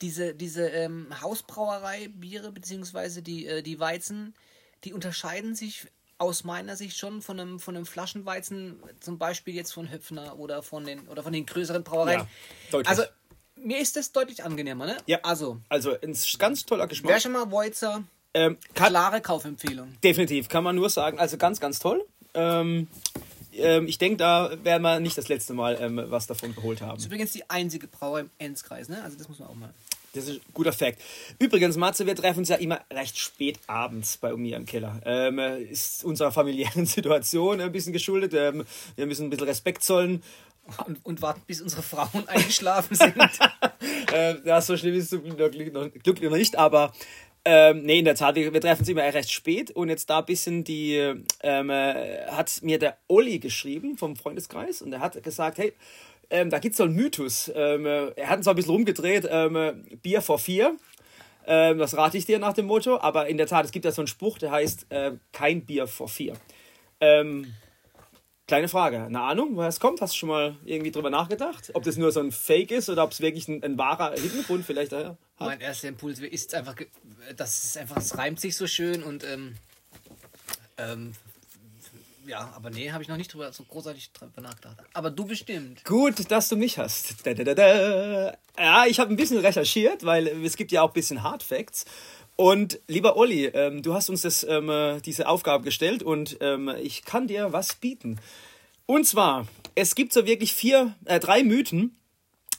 diese, 0.00 0.34
diese 0.34 0.68
ähm, 0.68 1.08
Hausbrauerei-Biere 1.20 2.52
beziehungsweise 2.52 3.22
die, 3.22 3.46
äh, 3.46 3.62
die 3.62 3.80
Weizen, 3.80 4.34
die 4.84 4.92
unterscheiden 4.92 5.54
sich 5.54 5.86
aus 6.18 6.44
meiner 6.44 6.76
Sicht 6.76 6.98
schon 6.98 7.22
von 7.22 7.38
einem, 7.38 7.60
von 7.60 7.76
einem 7.76 7.86
Flaschenweizen, 7.86 8.82
zum 9.00 9.18
Beispiel 9.18 9.54
jetzt 9.54 9.72
von 9.72 9.90
Höpfner 9.90 10.38
oder 10.38 10.62
von 10.62 10.84
den, 10.84 11.06
oder 11.08 11.22
von 11.22 11.32
den 11.32 11.46
größeren 11.46 11.84
Brauereien. 11.84 12.20
Ja, 12.20 12.28
deutlich. 12.72 12.88
Also 12.88 13.02
mir 13.56 13.78
ist 13.78 13.96
das 13.96 14.12
deutlich 14.12 14.44
angenehmer, 14.44 14.86
ne? 14.86 14.96
Ja. 15.06 15.18
Also, 15.22 15.60
also 15.68 15.92
ein 16.00 16.16
ganz 16.38 16.66
toller 16.66 16.86
Geschmack. 16.86 17.12
Wer 17.12 17.20
schon 17.20 17.32
mal 17.32 17.50
Woizer, 17.50 18.04
ähm, 18.34 18.58
klare 18.74 19.20
Kaufempfehlung. 19.20 19.96
Definitiv, 20.02 20.48
kann 20.48 20.64
man 20.64 20.76
nur 20.76 20.90
sagen. 20.90 21.18
Also 21.18 21.38
ganz, 21.38 21.60
ganz 21.60 21.78
toll. 21.78 22.04
Ähm, 22.34 22.88
ähm, 23.58 23.86
ich 23.86 23.98
denke, 23.98 24.16
da 24.16 24.52
werden 24.62 24.82
wir 24.82 25.00
nicht 25.00 25.18
das 25.18 25.28
letzte 25.28 25.54
Mal 25.54 25.78
ähm, 25.80 26.02
was 26.06 26.26
davon 26.26 26.54
geholt 26.54 26.80
haben. 26.80 26.94
Das 26.96 27.00
ist 27.00 27.06
übrigens 27.06 27.32
die 27.32 27.48
einzige 27.48 27.86
Brauer 27.86 28.20
im 28.20 28.30
Enzkreis, 28.38 28.88
ne? 28.88 29.02
Also 29.02 29.16
das 29.16 29.28
muss 29.28 29.38
man 29.38 29.48
auch 29.48 29.54
mal. 29.54 29.72
Das 30.14 30.24
ist 30.26 30.36
ein 30.36 30.40
guter 30.54 30.72
Fakt. 30.72 31.00
Übrigens, 31.38 31.76
Matze, 31.76 32.06
wir 32.06 32.16
treffen 32.16 32.40
uns 32.40 32.48
ja 32.48 32.56
immer 32.56 32.80
recht 32.92 33.18
spät 33.18 33.58
abends 33.66 34.16
bei 34.16 34.34
mir 34.34 34.56
im 34.56 34.64
Keller. 34.64 35.00
Ähm, 35.04 35.38
ist 35.38 36.04
unserer 36.04 36.32
familiären 36.32 36.86
Situation 36.86 37.60
ein 37.60 37.72
bisschen 37.72 37.92
geschuldet. 37.92 38.32
Ähm, 38.34 38.64
wir 38.96 39.06
müssen 39.06 39.26
ein 39.26 39.30
bisschen 39.30 39.46
Respekt 39.46 39.82
zollen. 39.82 40.22
Und, 40.86 40.98
und 41.02 41.22
warten, 41.22 41.40
bis 41.46 41.62
unsere 41.62 41.82
Frauen 41.82 42.24
eingeschlafen 42.26 42.94
sind. 42.94 43.14
äh, 44.12 44.36
ja, 44.44 44.60
so 44.60 44.76
schlimm 44.76 44.94
ist 44.94 45.04
es 45.04 45.10
zum 45.10 45.36
Glück 45.36 45.72
noch, 45.72 45.88
Glück 46.02 46.20
noch 46.20 46.36
nicht, 46.36 46.56
aber 46.56 46.92
ähm, 47.44 47.82
nee, 47.82 48.00
in 48.00 48.04
der 48.04 48.14
Tat, 48.14 48.34
wir, 48.34 48.52
wir, 48.52 48.60
treffen 48.60 48.80
uns 48.80 48.88
immer 48.88 49.02
recht 49.02 49.30
spät 49.30 49.70
und 49.70 49.88
jetzt 49.88 50.10
da 50.10 50.18
ein 50.18 50.26
bisschen 50.26 50.64
die, 50.64 50.96
ähm, 51.42 51.70
äh, 51.70 52.26
hat 52.26 52.60
mir 52.62 52.78
der 52.78 52.98
Olli 53.08 53.38
geschrieben 53.38 53.96
vom 53.96 54.16
Freundeskreis 54.16 54.82
und 54.82 54.92
er 54.92 55.00
hat 55.00 55.22
gesagt, 55.22 55.58
hey, 55.58 55.72
ähm, 56.30 56.50
da 56.50 56.58
gibt 56.58 56.74
es 56.74 56.78
so 56.78 56.84
einen 56.84 56.94
Mythos. 56.94 57.50
Ähm, 57.54 57.86
äh, 57.86 58.08
er 58.10 58.28
hat 58.28 58.36
uns 58.36 58.44
zwar 58.44 58.54
ein 58.54 58.56
bisschen 58.56 58.72
rumgedreht, 58.72 59.26
ähm, 59.30 59.56
äh, 59.56 59.72
Bier 60.02 60.20
vor 60.20 60.38
vier. 60.38 60.76
Ähm, 61.46 61.78
das 61.78 61.96
rate 61.96 62.18
ich 62.18 62.26
dir 62.26 62.38
nach 62.38 62.52
dem 62.52 62.66
Motto, 62.66 63.00
aber 63.00 63.28
in 63.28 63.38
der 63.38 63.46
Tat, 63.46 63.64
es 63.64 63.72
gibt 63.72 63.86
da 63.86 63.92
so 63.92 64.02
einen 64.02 64.08
Spruch, 64.08 64.38
der 64.38 64.50
heißt 64.50 64.86
äh, 64.90 65.12
kein 65.32 65.64
Bier 65.64 65.86
vor 65.86 66.08
vier. 66.08 66.34
Ähm, 67.00 67.54
kleine 68.48 68.68
Frage, 68.68 69.04
eine 69.04 69.20
Ahnung, 69.20 69.54
woher 69.54 69.68
es 69.68 69.78
kommt? 69.78 70.00
Hast 70.00 70.14
du 70.14 70.18
schon 70.18 70.30
mal 70.30 70.56
irgendwie 70.64 70.90
drüber 70.90 71.10
nachgedacht? 71.10 71.70
Ob 71.74 71.84
das 71.84 71.96
nur 71.96 72.10
so 72.10 72.20
ein 72.20 72.32
Fake 72.32 72.72
ist 72.72 72.88
oder 72.88 73.04
ob 73.04 73.12
es 73.12 73.20
wirklich 73.20 73.46
ein, 73.46 73.62
ein 73.62 73.78
wahrer 73.78 74.12
Hintergrund 74.14 74.64
vielleicht 74.64 74.92
daher 74.92 75.10
hat? 75.38 75.46
Mein 75.46 75.60
erster 75.60 75.88
Impuls 75.88 76.18
ist 76.18 76.54
einfach, 76.54 76.74
das 77.36 77.64
ist 77.64 77.78
einfach, 77.78 77.98
es 77.98 78.18
reimt 78.18 78.40
sich 78.40 78.56
so 78.56 78.66
schön 78.66 79.04
und 79.04 79.22
ähm, 79.22 79.54
ähm, 80.78 81.12
ja, 82.26 82.52
aber 82.54 82.70
nee, 82.70 82.90
habe 82.90 83.02
ich 83.02 83.08
noch 83.08 83.16
nicht 83.16 83.32
drüber 83.32 83.52
so 83.52 83.64
großartig 83.64 84.12
drüber 84.12 84.40
nachgedacht. 84.40 84.76
Aber 84.92 85.10
du 85.10 85.24
bestimmt. 85.24 85.84
Gut, 85.84 86.30
dass 86.30 86.48
du 86.48 86.56
mich 86.56 86.78
hast. 86.78 87.26
Da, 87.26 87.34
da, 87.34 87.54
da, 87.54 88.36
ja, 88.58 88.86
ich 88.86 88.98
habe 88.98 89.12
ein 89.12 89.16
bisschen 89.16 89.38
recherchiert, 89.38 90.04
weil 90.04 90.26
es 90.44 90.56
gibt 90.56 90.72
ja 90.72 90.82
auch 90.82 90.90
ein 90.90 90.94
bisschen 90.94 91.22
Hard 91.22 91.42
Facts. 91.42 91.84
Und 92.40 92.78
lieber 92.86 93.16
Olli, 93.16 93.46
ähm, 93.46 93.82
du 93.82 93.94
hast 93.94 94.10
uns 94.10 94.22
das, 94.22 94.44
ähm, 94.44 94.70
äh, 94.70 95.00
diese 95.00 95.26
Aufgabe 95.26 95.64
gestellt 95.64 96.04
und 96.04 96.36
ähm, 96.40 96.70
ich 96.80 97.04
kann 97.04 97.26
dir 97.26 97.52
was 97.52 97.74
bieten. 97.74 98.20
Und 98.86 99.08
zwar, 99.08 99.48
es 99.74 99.96
gibt 99.96 100.12
so 100.12 100.24
wirklich 100.24 100.52
vier, 100.52 100.94
äh, 101.06 101.18
drei 101.18 101.42
Mythen, 101.42 101.96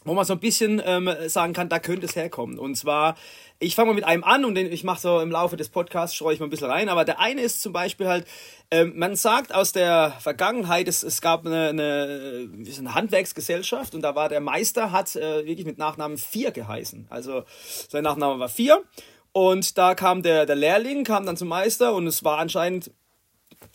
wo 0.04 0.14
man 0.14 0.26
so 0.26 0.34
ein 0.34 0.42
bisschen 0.42 0.82
ähm, 0.84 1.10
sagen 1.28 1.54
kann, 1.54 1.70
da 1.70 1.80
könnte 1.80 2.08
es 2.08 2.18
herkommen. 2.18 2.60
Und 2.60 2.76
zwar, 2.76 3.16
ich 3.58 3.74
fange 3.74 3.92
mal 3.92 3.96
mit 3.96 4.04
einem 4.04 4.26
an 4.26 4.44
und 4.44 4.56
den, 4.56 4.70
ich 4.70 4.84
mache 4.84 5.00
so 5.00 5.22
im 5.22 5.32
Laufe 5.32 5.56
des 5.56 5.70
Podcasts, 5.70 6.14
streue 6.14 6.34
ich 6.34 6.42
mal 6.42 6.48
ein 6.48 6.50
bisschen 6.50 6.70
rein. 6.70 6.90
Aber 6.90 7.06
der 7.06 7.22
eine 7.22 7.42
ist 7.42 7.62
zum 7.62 7.72
Beispiel 7.72 8.10
halt, 8.10 8.28
ähm, 8.72 8.92
man 8.98 9.16
sagt 9.16 9.56
aus 9.56 9.72
der 9.72 10.14
Vergangenheit, 10.20 10.90
es, 10.90 11.04
es 11.04 11.22
gab 11.22 11.46
eine, 11.46 11.70
eine, 11.70 12.50
eine 12.80 12.96
Handwerksgesellschaft 12.96 13.96
und 13.96 14.02
da 14.02 14.14
war 14.14 14.28
der 14.28 14.42
Meister, 14.42 14.92
hat 14.92 15.16
äh, 15.16 15.46
wirklich 15.46 15.66
mit 15.66 15.78
Nachnamen 15.78 16.18
Vier 16.18 16.52
geheißen. 16.52 17.08
Also 17.10 17.44
sein 17.88 18.04
Nachname 18.04 18.40
war 18.42 18.50
Vier. 18.50 18.84
Und 19.32 19.78
da 19.78 19.96
kam 19.96 20.24
der, 20.24 20.46
der 20.46 20.56
Lehrling, 20.56 21.04
kam 21.04 21.26
dann 21.26 21.38
zum 21.38 21.48
Meister 21.48 21.94
und 21.94 22.08
es 22.08 22.24
war 22.24 22.40
anscheinend 22.40 22.92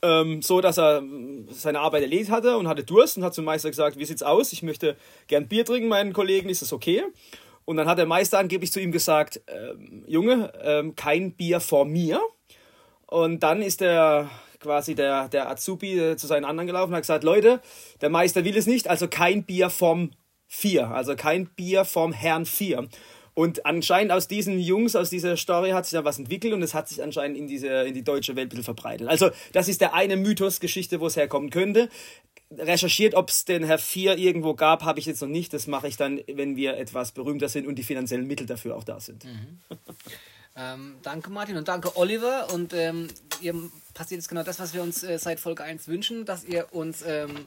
ähm, 0.03 0.43
so, 0.43 0.61
dass 0.61 0.79
er 0.79 1.03
seine 1.51 1.81
Arbeit 1.81 2.03
erledigt 2.03 2.31
hatte 2.31 2.57
und 2.57 2.69
hatte 2.69 2.85
Durst 2.85 3.17
und 3.17 3.25
hat 3.25 3.35
zum 3.35 3.45
Meister 3.45 3.71
gesagt, 3.71 3.99
wie 3.99 4.05
sieht's 4.05 4.23
aus? 4.23 4.53
Ich 4.53 4.63
möchte 4.63 4.97
gern 5.27 5.49
Bier 5.49 5.65
trinken, 5.65 5.89
meinen 5.89 6.13
Kollegen, 6.13 6.49
ist 6.49 6.63
das 6.63 6.73
okay? 6.73 7.03
Und 7.65 7.77
dann 7.77 7.89
hat 7.89 7.99
der 7.99 8.07
Meister 8.07 8.39
angeblich 8.39 8.73
zu 8.73 8.81
ihm 8.81 8.93
gesagt, 8.93 9.41
ähm, 9.47 10.05
Junge, 10.07 10.53
ähm, 10.63 10.97
kein 10.97 11.33
Bier 11.33 11.61
vor 11.61 11.85
mir. 11.85 12.21
Und 13.07 13.43
dann 13.43 13.63
ist 13.63 13.81
der 13.81 14.29
quasi 14.61 14.95
der, 14.95 15.29
der 15.29 15.51
Azubi 15.51 15.99
äh, 15.99 16.17
zu 16.17 16.27
seinen 16.27 16.45
anderen 16.45 16.67
gelaufen 16.67 16.91
und 16.91 16.97
hat 16.97 17.03
gesagt, 17.03 17.25
Leute, 17.25 17.61
der 18.01 18.11
Meister 18.11 18.45
will 18.45 18.57
es 18.57 18.67
nicht, 18.67 18.89
also 18.89 19.09
kein 19.09 19.45
Bier 19.45 19.71
vom 19.71 20.11
Vier, 20.47 20.89
also 20.89 21.17
kein 21.17 21.47
Bier 21.47 21.85
vom 21.85 22.13
Herrn 22.13 22.47
Vier. 22.47 22.89
Und 23.35 23.67
anscheinend 23.67 24.13
aus 24.13 24.29
diesen 24.29 24.61
Jungs, 24.61 24.95
aus 24.95 25.11
dieser 25.11 25.37
Story 25.37 25.71
hat 25.71 25.87
sich 25.87 25.99
da 25.99 26.05
was 26.05 26.19
entwickelt 26.19 26.55
und 26.55 26.63
es 26.63 26.73
hat 26.73 26.89
sich 26.89 27.03
anscheinend 27.03 27.37
in, 27.37 27.49
diese, 27.49 27.69
in 27.69 27.93
die 27.93 28.05
deutsche 28.05 28.37
Welt 28.37 28.47
ein 28.47 28.49
bisschen 28.51 28.65
verbreitet. 28.65 29.09
Also, 29.09 29.31
das 29.53 29.67
ist 29.67 29.81
der 29.81 29.93
eine 29.93 30.17
Mythos-Geschichte, 30.17 31.01
wo 31.01 31.09
es 31.09 31.17
herkommen 31.17 31.51
könnte. 31.51 31.89
Recherchiert, 32.57 33.15
ob 33.15 33.31
es 33.31 33.45
den 33.45 33.65
Herr 33.65 33.79
Vier 33.79 34.17
irgendwo 34.17 34.55
gab, 34.55 34.85
habe 34.85 35.01
ich 35.01 35.07
jetzt 35.07 35.21
noch 35.21 35.29
nicht. 35.29 35.53
Das 35.53 35.67
mache 35.67 35.89
ich 35.89 35.97
dann, 35.97 36.21
wenn 36.33 36.55
wir 36.55 36.77
etwas 36.77 37.11
berühmter 37.11 37.49
sind 37.49 37.67
und 37.67 37.75
die 37.75 37.83
finanziellen 37.83 38.27
Mittel 38.27 38.47
dafür 38.47 38.77
auch 38.77 38.85
da 38.85 39.01
sind. 39.01 39.25
Mhm. 39.25 39.59
ähm, 40.57 40.95
danke, 41.03 41.31
Martin, 41.31 41.57
und 41.57 41.67
danke, 41.67 41.97
Oliver. 41.97 42.53
Und 42.53 42.73
ähm, 42.73 43.09
ihr 43.41 43.55
passiert 43.95 44.21
jetzt 44.21 44.29
genau 44.29 44.45
das, 44.45 44.61
was 44.61 44.75
wir 44.75 44.83
uns 44.83 45.03
äh, 45.03 45.19
seit 45.19 45.41
Folge 45.41 45.65
1 45.65 45.89
wünschen, 45.89 46.25
dass 46.25 46.45
ihr 46.45 46.69
uns. 46.73 47.03
Ähm, 47.05 47.47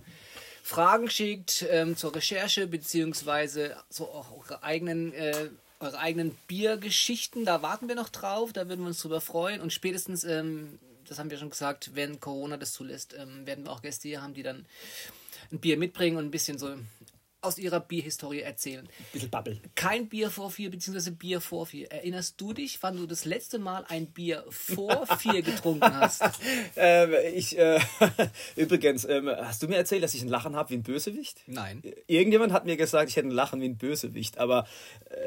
Fragen 0.67 1.10
schickt 1.10 1.65
ähm, 1.72 1.96
zur 1.96 2.13
Recherche, 2.13 2.67
beziehungsweise 2.67 3.77
so 3.89 4.03
auch 4.10 4.34
eure 4.38 4.63
eigenen 4.63 5.13
äh, 5.13 5.48
eure 5.80 6.00
eigenen 6.00 6.38
Biergeschichten. 6.48 7.46
Da 7.46 7.62
warten 7.62 7.88
wir 7.88 7.96
noch 7.96 8.10
drauf, 8.10 8.54
da 8.54 8.68
würden 8.68 8.82
wir 8.82 8.88
uns 8.88 9.02
drüber 9.02 9.22
freuen. 9.22 9.62
Und 9.62 9.74
spätestens, 9.74 10.24
ähm, 10.24 10.80
das 11.08 11.20
haben 11.20 11.30
wir 11.30 11.38
schon 11.38 11.50
gesagt, 11.50 11.92
wenn 11.94 12.20
Corona 12.20 12.58
das 12.58 12.74
zulässt, 12.74 13.16
ähm, 13.18 13.46
werden 13.46 13.66
wir 13.66 13.72
auch 13.72 13.82
Gäste 13.82 14.08
hier 14.08 14.22
haben, 14.22 14.34
die 14.34 14.44
dann 14.44 14.66
ein 15.52 15.60
Bier 15.60 15.78
mitbringen 15.78 16.18
und 16.18 16.26
ein 16.26 16.32
bisschen 16.32 16.58
so 16.58 16.76
aus 17.48 17.58
ihrer 17.58 17.80
Bierhistorie 17.80 18.42
erzählen. 18.42 18.86
Ein 18.86 19.06
bisschen 19.13 19.30
Bubble. 19.30 19.60
Kein 19.75 20.08
Bier 20.08 20.30
vor 20.30 20.51
vier, 20.51 20.70
beziehungsweise 20.70 21.12
Bier 21.12 21.42
vor 21.42 21.66
vier. 21.66 21.92
Erinnerst 21.92 22.39
du 22.39 22.54
dich, 22.54 22.77
wann 22.82 22.98
du 22.98 23.08
das 23.08 23.25
letzte 23.25 23.58
Mal 23.58 23.86
ein 23.88 24.08
Bier 24.08 24.46
vor 24.50 25.08
vier 25.20 25.42
getrunken 25.42 25.98
hast? 25.98 26.24
ähm, 26.75 27.13
ich, 27.34 27.58
äh, 27.58 27.80
übrigens, 28.56 29.06
ähm, 29.06 29.30
hast 29.30 29.63
du 29.63 29.68
mir 29.68 29.77
erzählt, 29.77 30.04
dass 30.04 30.13
ich 30.13 30.22
ein 30.22 30.27
Lachen 30.27 30.56
habe 30.56 30.70
wie 30.70 30.75
ein 30.75 30.84
Bösewicht? 30.84 31.42
Nein. 31.48 31.82
Irgendjemand 32.08 32.54
hat 32.54 32.66
mir 32.66 32.77
gesagt, 32.77 33.10
ich 33.10 33.16
hätte 33.16 33.30
ein 33.30 33.32
Lachen 33.32 33.62
wie 33.62 33.66
ein 33.66 33.77
Bösewicht, 33.77 34.38
aber 34.38 34.68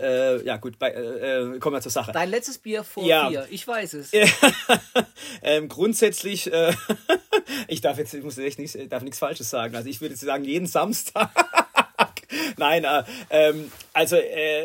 äh, 0.00 0.44
ja 0.44 0.58
gut, 0.58 0.78
bei, 0.78 0.90
äh, 0.92 1.58
kommen 1.58 1.76
wir 1.76 1.80
zur 1.80 1.92
Sache. 1.92 2.12
Dein 2.12 2.30
letztes 2.30 2.58
Bier 2.58 2.84
vor 2.84 3.04
ja. 3.04 3.28
vier, 3.28 3.46
ich 3.50 3.66
weiß 3.66 3.94
es. 3.94 4.12
ähm, 5.42 5.68
grundsätzlich, 5.68 6.52
äh, 6.52 6.74
ich 7.68 7.80
darf 7.80 7.98
jetzt, 7.98 8.12
ich 8.14 8.22
muss 8.22 8.38
echt 8.38 8.58
nichts, 8.58 8.76
darf 8.88 9.02
nichts 9.02 9.18
Falsches 9.18 9.50
sagen. 9.50 9.74
Also 9.74 9.88
ich 9.88 10.00
würde 10.00 10.16
sagen, 10.16 10.44
jeden 10.44 10.66
Samstag. 10.66 11.30
Nein, 12.56 12.84
äh, 12.84 13.02
ähm, 13.30 13.72
also 13.92 14.16
äh, 14.16 14.64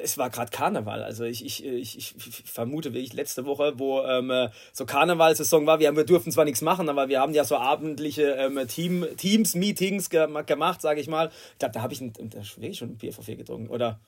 es 0.00 0.18
war 0.18 0.30
gerade 0.30 0.50
Karneval. 0.50 1.02
Also 1.02 1.24
ich, 1.24 1.44
ich, 1.44 1.64
ich, 1.64 1.96
ich 1.98 2.42
vermute 2.44 2.92
wirklich 2.92 3.12
letzte 3.12 3.46
Woche, 3.46 3.78
wo 3.78 4.02
ähm, 4.02 4.48
so 4.72 4.84
Karnevalsaison 4.84 5.66
war. 5.66 5.80
Wir, 5.80 5.88
haben, 5.88 5.96
wir 5.96 6.04
durften 6.04 6.30
zwar 6.30 6.44
nichts 6.44 6.60
machen, 6.60 6.88
aber 6.88 7.08
wir 7.08 7.20
haben 7.20 7.32
ja 7.32 7.44
so 7.44 7.56
abendliche 7.56 8.32
ähm, 8.32 8.60
Team, 8.68 9.06
Teams-Meetings 9.16 10.10
ge 10.10 10.26
gemacht, 10.46 10.80
sage 10.80 11.00
ich 11.00 11.08
mal. 11.08 11.30
Ich 11.52 11.58
glaube, 11.58 11.74
da 11.74 11.82
habe 11.82 11.92
ich 11.92 12.00
ein, 12.00 12.12
da 12.12 12.38
wirklich 12.56 12.78
schon 12.78 12.90
ein 12.90 12.98
Bier 12.98 13.12
vor 13.12 13.24
vier 13.24 13.36
getrunken, 13.36 13.68
oder? 13.68 13.98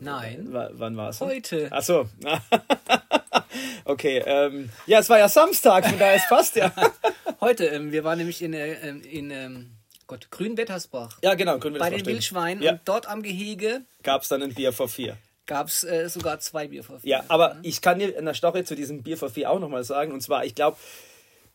Nein. 0.00 0.52
W 0.52 0.68
wann 0.72 0.96
war 0.96 1.10
es? 1.10 1.20
Heute. 1.20 1.68
Ach 1.70 1.82
so. 1.82 2.08
okay. 3.84 4.22
Ähm, 4.24 4.70
ja, 4.86 5.00
es 5.00 5.10
war 5.10 5.18
ja 5.18 5.28
Samstag, 5.28 5.86
von 5.86 5.98
daher 5.98 6.16
es 6.16 6.28
passt 6.28 6.56
ja. 6.56 6.72
Heute. 7.40 7.66
Ähm, 7.66 7.92
wir 7.92 8.04
waren 8.04 8.18
nämlich 8.18 8.42
in, 8.42 8.52
äh, 8.52 8.74
in, 8.88 9.02
in 9.02 9.30
ähm, 9.30 9.70
Gott, 10.08 10.30
Grünwettersbach. 10.30 11.18
Ja, 11.22 11.34
genau, 11.34 11.58
Grünwettersbach. 11.58 11.90
Bei 11.90 11.96
den 11.96 12.06
Wildschweinen. 12.06 12.62
Ja. 12.62 12.72
Und 12.72 12.80
dort 12.86 13.06
am 13.06 13.22
Gehege 13.22 13.82
gab 14.02 14.22
es 14.22 14.28
dann 14.28 14.42
ein 14.42 14.54
Bier 14.54 14.72
vor 14.72 14.88
vier. 14.88 15.18
Gab 15.44 15.68
es 15.68 15.84
äh, 15.84 16.08
sogar 16.08 16.40
zwei 16.40 16.68
Bier 16.68 16.82
vor 16.82 16.98
vier. 16.98 17.10
Ja, 17.10 17.24
aber 17.28 17.50
ja. 17.50 17.58
ich 17.62 17.82
kann 17.82 17.98
dir 17.98 18.16
in 18.16 18.24
der 18.24 18.34
Story 18.34 18.64
zu 18.64 18.74
diesem 18.74 19.02
Bier 19.02 19.18
vor 19.18 19.28
vier 19.28 19.50
auch 19.50 19.60
nochmal 19.60 19.84
sagen. 19.84 20.12
Und 20.12 20.22
zwar, 20.22 20.46
ich 20.46 20.54
glaube, 20.54 20.78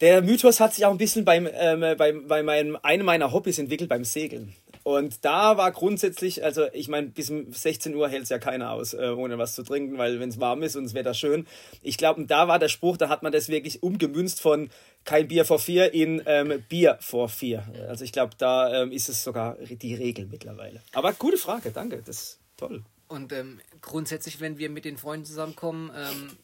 der 0.02 0.22
Mythos 0.22 0.60
hat 0.60 0.76
sich 0.76 0.86
auch 0.86 0.92
ein 0.92 1.00
bisschen 1.00 1.26
beim, 1.26 1.50
ähm, 1.52 1.98
beim, 1.98 2.28
bei 2.28 2.44
meinem, 2.44 2.78
einem 2.84 3.06
meiner 3.06 3.32
Hobbys 3.32 3.58
entwickelt, 3.58 3.90
beim 3.90 4.04
Segeln. 4.04 4.56
Und 4.84 5.24
da 5.24 5.56
war 5.56 5.72
grundsätzlich, 5.72 6.44
also 6.44 6.66
ich 6.74 6.90
meine, 6.90 7.08
bis 7.08 7.28
16 7.28 7.96
Uhr 7.96 8.10
hält 8.10 8.24
es 8.24 8.30
ja 8.30 8.38
keiner 8.38 8.72
aus, 8.72 8.94
äh, 8.94 9.14
ohne 9.16 9.38
was 9.38 9.56
zu 9.56 9.64
trinken, 9.64 9.98
weil 9.98 10.20
wenn 10.20 10.30
es 10.30 10.42
warm 10.42 10.62
ist 10.62 10.76
und 10.76 10.84
das 10.84 10.94
Wetter 10.94 11.14
schön. 11.14 11.48
Ich 11.82 11.98
glaube, 11.98 12.26
da 12.26 12.50
war 12.50 12.60
der 12.60 12.68
Spruch, 12.68 12.98
da 12.98 13.08
hat 13.08 13.24
man 13.24 13.32
das 13.32 13.48
wirklich 13.48 13.82
umgemünzt 13.82 14.42
von 14.42 14.70
kein 15.06 15.28
Bier 15.28 15.46
vor 15.46 15.60
vier 15.60 15.94
in 15.94 16.22
ähm, 16.26 16.64
Bier 16.70 16.98
vor 17.02 17.30
vier. 17.30 17.66
Also 17.88 18.04
ich 18.04 18.12
glaube, 18.12 18.34
da 18.38 18.84
ähm, 18.84 18.92
ist 18.92 19.10
es 19.10 19.24
sogar 19.24 19.56
die 19.56 19.96
Regel 19.96 20.26
mittlerweile. 20.26 20.82
Aber 20.94 21.14
gute 21.14 21.38
Frage, 21.38 21.72
danke, 21.72 22.02
das 22.06 22.22
ist 22.22 22.40
toll. 22.58 22.84
Und 23.08 23.32
ähm, 23.34 23.60
grundsätzlich, 23.82 24.40
wenn 24.40 24.58
wir 24.58 24.70
mit 24.70 24.86
den 24.86 24.98
Freunden 24.98 25.26
zusammenkommen, 25.26 25.92
ähm, 25.96 26.38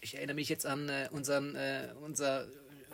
ich 0.00 0.16
erinnere 0.16 0.36
mich 0.36 0.48
jetzt 0.48 0.66
an 0.66 0.88
äh, 0.88 1.08
unseren, 1.10 1.54
äh, 1.56 1.88
unser 2.04 2.46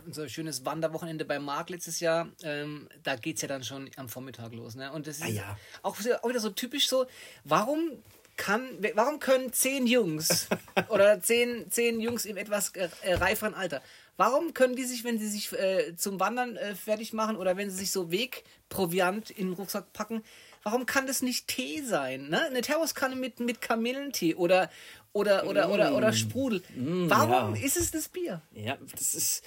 unser 0.07 0.29
schönes 0.29 0.65
Wanderwochenende 0.65 1.25
bei 1.25 1.39
Marc 1.39 1.71
letztes 1.71 2.01
Jahr, 2.01 2.29
ähm, 2.43 2.89
da 3.03 3.17
geht 3.17 3.37
es 3.37 3.43
ja 3.43 3.49
dann 3.49 3.65
schon 3.65 3.91
am 3.97 4.09
Vormittag 4.09 4.53
los. 4.53 4.75
Ne? 4.75 4.93
Und 4.93 5.07
das 5.07 5.17
ist 5.17 5.25
ah, 5.25 5.29
ja. 5.29 5.59
auch, 5.83 5.97
auch 6.23 6.29
wieder 6.29 6.41
so 6.41 6.51
typisch 6.51 6.89
so, 6.89 7.07
warum 7.45 7.91
kann, 8.37 8.69
warum 8.95 9.21
können 9.21 9.53
zehn 9.53 9.87
Jungs 9.87 10.49
oder 10.89 11.21
zehn, 11.21 11.71
zehn 11.71 12.01
Jungs 12.01 12.25
im 12.25 12.37
etwas 12.37 12.73
äh, 12.75 12.89
reiferen 13.15 13.55
Alter, 13.55 13.83
warum 14.17 14.55
können 14.55 14.77
die 14.77 14.85
sich, 14.85 15.05
wenn 15.05 15.19
sie 15.19 15.29
sich 15.29 15.53
äh, 15.53 15.97
zum 15.97 16.21
Wandern 16.21 16.57
äh, 16.57 16.75
fertig 16.75 17.13
machen 17.13 17.37
oder 17.37 17.57
wenn 17.57 17.71
sie 17.71 17.77
sich 17.77 17.91
so 17.91 18.11
Wegproviant 18.11 19.31
in 19.31 19.49
den 19.49 19.53
Rucksack 19.55 19.93
packen, 19.93 20.23
warum 20.63 20.87
kann 20.87 21.07
das 21.07 21.23
nicht 21.23 21.49
Tee 21.49 21.83
sein? 21.83 22.29
Ne? 22.29 22.45
Eine 22.47 22.61
Thermoskanne 22.61 23.17
mit, 23.17 23.41
mit 23.41 23.61
Kamillentee 23.61 24.35
oder, 24.35 24.71
oder, 25.13 25.47
oder, 25.47 25.69
mm. 25.69 25.73
oder, 25.73 25.97
oder 25.97 26.13
Sprudel. 26.13 26.63
Mm, 26.75 27.09
warum 27.09 27.55
ja. 27.55 27.63
ist 27.63 27.77
es 27.77 27.91
das 27.91 28.09
Bier? 28.09 28.41
Ja, 28.53 28.77
das 28.93 29.15
ist 29.15 29.45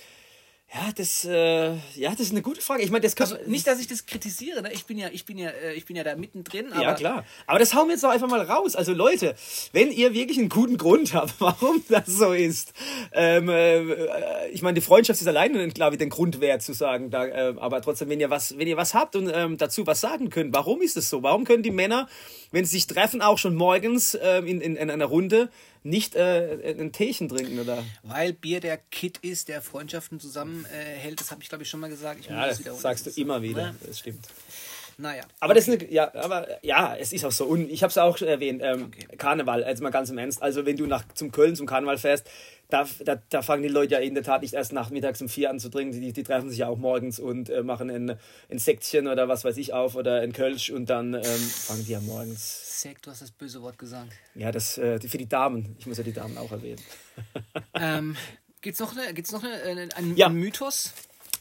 Ja, 0.74 0.92
das, 0.94 1.24
äh, 1.24 1.76
ja, 1.96 2.12
das 2.12 2.20
ist 2.20 2.32
eine 2.32 2.42
gute 2.42 2.60
Frage. 2.60 2.84
Ich 2.84 2.92
meine, 2.92 3.02
das 3.02 3.16
kann, 3.16 3.32
also 3.32 3.50
nicht, 3.50 3.66
dass 3.66 3.80
ich 3.80 3.88
das 3.88 4.06
kritisiere. 4.06 4.62
Ne? 4.62 4.74
Ich 4.74 4.86
bin 4.86 4.98
ja, 4.98 5.08
ich 5.14 5.24
bin 5.24 5.38
ja, 5.38 5.50
äh, 5.50 5.74
ich 5.76 5.86
bin 5.86 5.96
ja 5.96 6.04
da 6.04 6.14
mittendrin. 6.18 6.68
ja, 6.78 6.94
klar. 6.94 7.24
Aber 7.46 7.58
das 7.58 7.74
hauen 7.74 7.88
wir 7.88 7.94
jetzt 7.94 8.04
doch 8.04 8.10
einfach 8.10 8.28
mal 8.28 8.42
raus. 8.42 8.76
Also 8.76 8.92
Leute, 8.92 9.36
wenn 9.72 9.92
ihr 9.92 10.14
wirklich 10.14 10.38
einen 10.38 10.50
guten 10.50 10.78
Grund 10.78 11.14
habt, 11.14 11.36
warum 11.40 11.82
das 11.88 12.08
so 12.08 12.34
ist, 12.34 12.74
ähm, 13.14 13.48
äh, 13.48 14.50
ich 14.50 14.62
meine, 14.62 14.76
die 14.76 14.82
Freundschaft 14.82 15.22
ist 15.22 15.28
alleine, 15.28 15.70
glaube 15.70 15.96
ich, 15.96 16.00
den 16.00 16.10
Grund 16.10 16.42
wert 16.42 16.62
zu 16.62 16.74
sagen. 16.74 17.12
Da, 17.12 17.26
äh, 17.26 17.56
aber 17.58 17.82
trotzdem, 17.82 18.10
wenn 18.10 18.20
ihr 18.20 18.30
was, 18.30 18.58
wenn 18.58 18.68
ihr 18.68 18.76
was 18.76 18.94
habt 18.94 19.16
und 19.16 19.32
ähm, 19.34 19.56
dazu 19.56 19.88
was 19.88 20.02
sagen 20.02 20.30
könnt, 20.30 20.54
warum 20.54 20.82
ist 20.82 20.98
es 20.98 21.10
so? 21.10 21.24
Warum 21.24 21.46
können 21.46 21.64
die 21.64 21.72
Männer, 21.72 22.10
wenn 22.52 22.66
sie 22.66 22.72
sich 22.72 22.88
treffen, 22.88 23.22
auch 23.22 23.38
schon 23.38 23.56
morgens 23.56 24.18
ähm, 24.22 24.46
in, 24.46 24.60
in, 24.60 24.76
in 24.76 24.92
einer 24.92 25.06
Runde 25.06 25.50
nicht 25.84 26.16
äh, 26.16 26.76
ein 26.80 26.92
Teechen 26.92 27.30
trinken, 27.30 27.60
oder? 27.60 27.84
Weil 28.04 28.34
Bier 28.34 28.60
der 28.60 28.78
Kit 28.78 29.18
ist, 29.20 29.48
der 29.48 29.62
Freundschaften 29.62 30.20
zusammenhält. 30.20 31.14
Äh, 31.14 31.16
das 31.16 31.32
habe 31.32 31.42
ich, 31.42 31.50
glaube 31.50 31.64
ich, 31.64 31.70
schon 31.70 31.80
mal 31.80 31.90
gesagt. 31.90 32.22
Ich 32.22 32.28
ja, 32.28 32.48
das, 32.48 32.62
das 32.62 32.82
sagst 32.82 33.06
du 33.06 33.22
immer 33.22 33.42
wieder. 33.42 33.62
Ja. 33.62 33.76
Das 33.86 34.00
stimmt. 34.00 34.28
Naja. 35.00 35.24
Aber 35.40 35.52
okay. 35.52 35.60
das 35.60 35.68
ist 35.68 35.82
eine, 35.82 35.92
ja, 35.94 36.14
aber 36.16 36.66
ja, 36.66 36.96
es 36.96 37.14
ist 37.14 37.24
auch 37.24 37.32
so. 37.32 37.46
Und 37.46 37.70
ich 37.70 37.84
habe 37.84 37.92
es 37.92 37.98
auch 38.00 38.20
erwähnt, 38.22 38.62
ähm, 38.64 38.86
okay. 38.88 39.18
Karneval, 39.18 39.64
also 39.64 39.84
mal 39.84 39.92
ganz 39.92 40.10
im 40.10 40.18
Ernst. 40.18 40.42
Also 40.42 40.66
wenn 40.66 40.76
du 40.76 40.88
nach 40.88 41.04
zum 41.14 41.32
Köln 41.32 41.56
zum 41.56 41.68
Karneval 41.68 42.00
fährst, 42.00 42.28
da, 42.70 42.86
da, 43.06 43.22
da 43.30 43.42
fangen 43.44 43.64
die 43.64 43.70
Leute 43.70 43.94
ja 43.94 44.00
in 44.00 44.16
der 44.16 44.24
Tat 44.24 44.42
nicht 44.42 44.54
erst 44.54 44.74
nachmittags 44.74 45.22
um 45.22 45.30
vier 45.30 45.52
an 45.52 45.60
zu 45.60 45.70
trinken. 45.70 46.02
Die, 46.02 46.12
die 46.12 46.24
treffen 46.24 46.50
sich 46.50 46.60
ja 46.60 46.68
auch 46.68 46.78
morgens 46.78 47.20
und 47.20 47.50
äh, 47.50 47.64
machen 47.64 47.90
ein, 47.90 48.18
ein 48.50 48.60
Sektchen 48.60 49.08
oder 49.08 49.28
was 49.28 49.46
weiß 49.46 49.56
ich 49.58 49.72
auf 49.72 49.96
oder 49.96 50.22
ein 50.22 50.34
Kölsch 50.34 50.72
und 50.72 50.90
dann 50.90 51.14
ähm, 51.14 51.22
fangen 51.24 51.86
die 51.86 51.92
ja 51.92 52.02
morgens 52.02 52.82
Sekt, 52.82 53.08
du 53.08 53.12
hast 53.12 53.24
das 53.24 53.32
böse 53.32 53.62
Wort 53.62 53.80
gesagt. 53.80 54.12
Ja, 54.36 54.52
das 54.52 54.78
äh, 54.78 55.00
für 55.00 55.18
die 55.18 55.28
Damen. 55.28 55.76
Ich 55.80 55.88
muss 55.88 55.98
ja 55.98 56.04
die 56.04 56.14
Damen 56.14 56.38
auch 56.38 56.52
erwähnen. 56.52 56.82
ähm, 57.74 58.16
Gibt 58.62 58.76
es 58.76 58.80
noch, 58.80 58.96
eine, 58.96 59.14
gibt's 59.14 59.32
noch 59.32 59.44
eine, 59.44 59.54
eine, 59.64 59.96
einen 59.96 60.16
ja. 60.16 60.30
Mythos? 60.30 60.94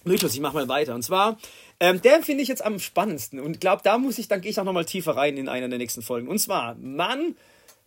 Mythos, 0.04 0.34
ich 0.34 0.40
mache 0.40 0.54
mal 0.54 0.68
weiter. 0.68 0.94
Und 0.94 1.02
zwar, 1.02 1.36
ähm, 1.80 2.00
der 2.02 2.22
finde 2.22 2.42
ich 2.42 2.48
jetzt 2.48 2.64
am 2.64 2.78
spannendsten. 2.78 3.40
Und 3.40 3.60
glaube, 3.60 3.82
da 3.84 3.98
muss 3.98 4.18
ich, 4.18 4.28
dann 4.28 4.40
gehe 4.40 4.50
ich 4.50 4.58
auch 4.58 4.64
nochmal 4.64 4.84
tiefer 4.84 5.16
rein 5.16 5.36
in 5.36 5.48
einer 5.48 5.68
der 5.68 5.78
nächsten 5.78 6.02
Folgen. 6.02 6.28
Und 6.28 6.38
zwar, 6.38 6.74
man 6.76 7.36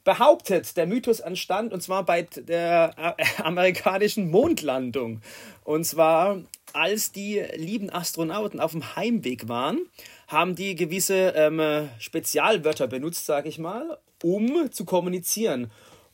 behauptet, 0.04 0.78
der 0.78 0.88
Mythos 0.88 1.20
entstand, 1.20 1.74
und 1.74 1.82
zwar 1.82 2.04
bei 2.04 2.24
der 2.24 3.16
amerikanischen 3.44 4.30
Mondlandung. 4.30 5.22
Und 5.64 5.86
zwar, 5.86 6.42
als 6.74 7.12
die 7.12 7.44
lieben 7.56 7.90
Astronauten 7.90 8.60
auf 8.60 8.72
dem 8.72 8.96
Heimweg 8.96 9.48
waren, 9.48 9.80
haben 10.28 10.56
die 10.56 10.76
gewisse 10.76 11.34
ähm, 11.36 11.90
Spezialwörter 12.00 12.88
benutzt, 12.88 13.26
sage 13.26 13.50
ich 13.50 13.58
mal, 13.58 13.98
um 14.22 14.72
zu 14.72 14.86
kommunizieren. 14.86 15.72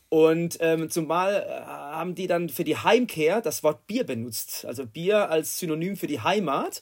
Und 0.10 0.58
ähm, 0.62 0.90
zumal 0.90 1.46
äh, 1.48 1.66
haben 1.66 2.16
die 2.16 2.28
dann 2.28 2.48
für 2.48 2.64
die 2.64 2.78
Heimkehr 2.78 3.42
das 3.42 3.64
Wort 3.64 3.86
Bier 3.88 4.06
benutzt. 4.06 4.66
Also 4.66 4.86
Bier 4.86 5.30
als 5.30 5.60
Synonym 5.60 5.98
für 5.98 6.08
die 6.08 6.22
Heimat. 6.22 6.82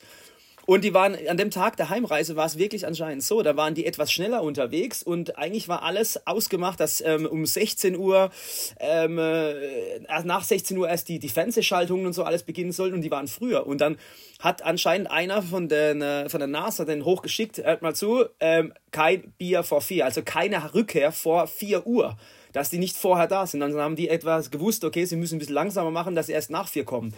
Und 0.65 0.83
die 0.83 0.93
waren 0.93 1.17
an 1.27 1.37
dem 1.37 1.51
Tag 1.51 1.77
der 1.77 1.89
Heimreise 1.89 2.35
war 2.35 2.45
es 2.45 2.57
wirklich 2.57 2.87
anscheinend 2.87 3.23
so. 3.23 3.41
Da 3.41 3.57
waren 3.57 3.75
die 3.75 3.85
etwas 3.85 4.11
schneller 4.11 4.43
unterwegs 4.43 5.03
und 5.03 5.37
eigentlich 5.37 5.67
war 5.67 5.83
alles 5.83 6.25
ausgemacht, 6.25 6.79
dass 6.79 7.01
ähm, 7.01 7.25
um 7.25 7.45
16 7.45 7.97
Uhr, 7.97 8.31
ähm, 8.79 9.17
äh, 9.19 9.99
nach 10.23 10.43
16 10.43 10.77
Uhr 10.77 10.87
erst 10.87 11.09
die, 11.09 11.19
die 11.19 11.29
Fernsehschaltungen 11.29 12.05
und 12.05 12.13
so 12.13 12.23
alles 12.23 12.43
beginnen 12.43 12.71
sollten 12.71 12.95
und 12.95 13.01
die 13.01 13.11
waren 13.11 13.27
früher. 13.27 13.67
Und 13.67 13.81
dann 13.81 13.97
hat 14.39 14.61
anscheinend 14.61 15.11
einer 15.11 15.41
von, 15.41 15.67
den, 15.67 16.01
äh, 16.01 16.29
von 16.29 16.39
der 16.39 16.47
NASA 16.47 16.85
den 16.85 17.03
hochgeschickt, 17.03 17.57
hört 17.57 17.81
mal 17.81 17.95
zu, 17.95 18.25
ähm, 18.39 18.73
kein 18.91 19.33
Bier 19.37 19.63
vor 19.63 19.81
vier, 19.81 20.05
also 20.05 20.21
keine 20.23 20.73
Rückkehr 20.73 21.11
vor 21.11 21.47
4 21.47 21.85
Uhr 21.85 22.17
dass 22.53 22.69
die 22.69 22.77
nicht 22.77 22.95
vorher 22.95 23.27
da 23.27 23.47
sind. 23.47 23.59
Dann 23.59 23.75
haben 23.77 23.95
die 23.95 24.09
etwas 24.09 24.51
gewusst, 24.51 24.85
okay, 24.85 25.05
sie 25.05 25.15
müssen 25.15 25.35
ein 25.35 25.39
bisschen 25.39 25.55
langsamer 25.55 25.89
machen, 25.89 26.13
dass 26.13 26.27
sie 26.27 26.33
erst 26.33 26.51
nach 26.51 26.67
vier 26.67 26.85
kommen. 26.85 27.13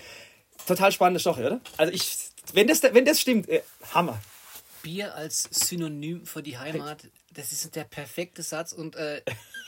Total 0.66 0.92
spannende 0.92 1.20
Story, 1.20 1.44
oder? 1.44 1.60
Also 1.78 1.94
ich, 1.94 2.25
wenn 2.54 2.68
das, 2.68 2.84
wenn 2.84 3.06
das 3.06 3.20
stimmt, 3.20 3.50
äh, 3.50 3.62
Hammer. 3.94 4.22
Bier 4.84 5.16
als 5.16 5.48
Synonym 5.52 6.26
für 6.26 6.44
die 6.44 6.58
Heimat, 6.58 7.04
das 7.36 7.52
ist 7.52 7.76
der 7.76 7.84
perfekte 7.84 8.42
Satz 8.44 8.72
und 8.72 8.96
äh, 8.96 9.22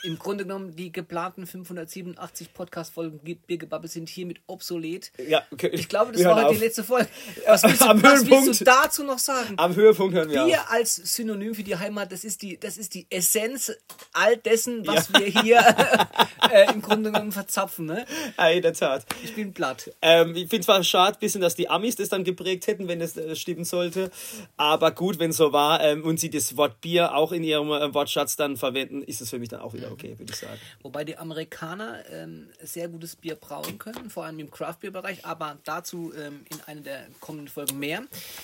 im 0.04 0.18
Grunde 0.18 0.44
genommen 0.44 0.76
die 0.76 0.92
geplanten 0.92 1.46
587 1.46 2.54
Podcast-Folgen 2.54 3.20
Biergebabbel 3.46 3.90
sind 3.90 4.08
hiermit 4.08 4.38
obsolet. 4.46 5.10
Ja, 5.28 5.42
okay. 5.50 5.70
Ich 5.72 5.88
glaube, 5.88 6.12
das 6.12 6.24
war 6.24 6.44
heute 6.44 6.54
die 6.54 6.64
letzte 6.64 6.84
Folge. 6.84 7.08
Was 7.46 7.64
willst, 7.64 7.82
du, 7.82 7.86
was 8.02 8.26
willst 8.26 8.60
du 8.60 8.64
dazu 8.64 9.02
noch 9.04 9.18
sagen? 9.18 9.54
Am 9.56 9.74
Höhepunkt 9.74 10.14
hören 10.14 10.30
wir 10.30 10.44
Bier 10.44 10.60
auf. 10.60 10.70
als 10.70 10.96
Synonym 10.96 11.54
für 11.54 11.62
die 11.62 11.76
Heimat, 11.76 12.12
das 12.12 12.24
ist 12.24 12.42
die, 12.42 12.58
das 12.58 12.78
ist 12.78 12.94
die 12.94 13.06
Essenz 13.10 13.72
all 14.12 14.36
dessen, 14.36 14.86
was 14.86 15.10
ja. 15.12 15.20
wir 15.20 15.26
hier 15.26 15.58
äh, 16.52 16.72
im 16.72 16.80
Grunde 16.80 17.10
genommen 17.10 17.32
verzapfen. 17.32 17.86
Ne? 17.86 18.06
Ja, 18.38 18.48
in 18.50 18.62
der 18.62 18.74
Tat. 18.74 19.04
Ich 19.24 19.34
bin 19.34 19.52
platt. 19.52 19.90
Ähm, 20.00 20.34
ich 20.36 20.48
finde 20.48 20.64
zwar 20.64 20.82
schade, 20.84 21.18
bisschen, 21.20 21.40
dass 21.40 21.56
die 21.56 21.68
Amis 21.68 21.96
das 21.96 22.08
dann 22.08 22.24
geprägt 22.24 22.66
hätten, 22.66 22.88
wenn 22.88 23.00
das 23.00 23.16
äh, 23.16 23.34
stimmen 23.34 23.64
sollte. 23.64 24.10
Aber 24.56 24.92
gut, 24.92 25.18
wenn 25.18 25.30
es 25.30 25.36
so 25.36 25.52
war 25.52 25.82
ähm, 25.82 26.04
und 26.04 26.20
sie 26.20 26.30
das 26.30 26.56
Wort 26.56 26.80
Bier 26.80 27.14
auch 27.14 27.32
in 27.32 27.42
ihrem 27.58 27.90
äh, 27.90 27.94
Wortschatz 27.94 28.36
dann 28.36 28.56
verwenden, 28.56 29.02
ist 29.02 29.20
es 29.20 29.30
für 29.30 29.38
mich 29.38 29.48
dann 29.48 29.60
auch 29.60 29.74
wieder 29.74 29.90
okay, 29.92 30.18
würde 30.18 30.32
ich 30.32 30.38
sagen. 30.38 30.58
Wobei 30.82 31.04
die 31.04 31.16
Amerikaner 31.16 32.04
ähm, 32.10 32.48
sehr 32.60 32.88
gutes 32.88 33.16
Bier 33.16 33.34
brauen 33.34 33.78
können, 33.78 34.10
vor 34.10 34.24
allem 34.24 34.38
im 34.38 34.50
Craft-Bier-Bereich, 34.50 35.24
aber 35.24 35.58
dazu 35.64 36.12
ähm, 36.16 36.44
in 36.50 36.60
einer 36.66 36.80
der 36.80 37.06
kommenden 37.20 37.48
Folgen 37.48 37.78
mehr. 37.78 38.02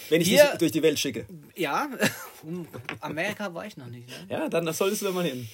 Wenn 0.09 0.21
ich 0.21 0.29
Hier, 0.29 0.45
dich 0.51 0.59
durch 0.59 0.73
die 0.73 0.83
Welt 0.83 0.99
schicke. 0.99 1.27
Ja, 1.57 1.89
Amerika 3.01 3.55
war 3.55 3.67
ich 3.67 3.77
noch 3.77 3.87
nicht. 3.87 4.09
Ne? 4.09 4.15
Ja, 4.29 4.49
dann 4.49 4.71
solltest 4.73 5.03
du 5.03 5.13
mal 5.13 5.25
hin. 5.25 5.49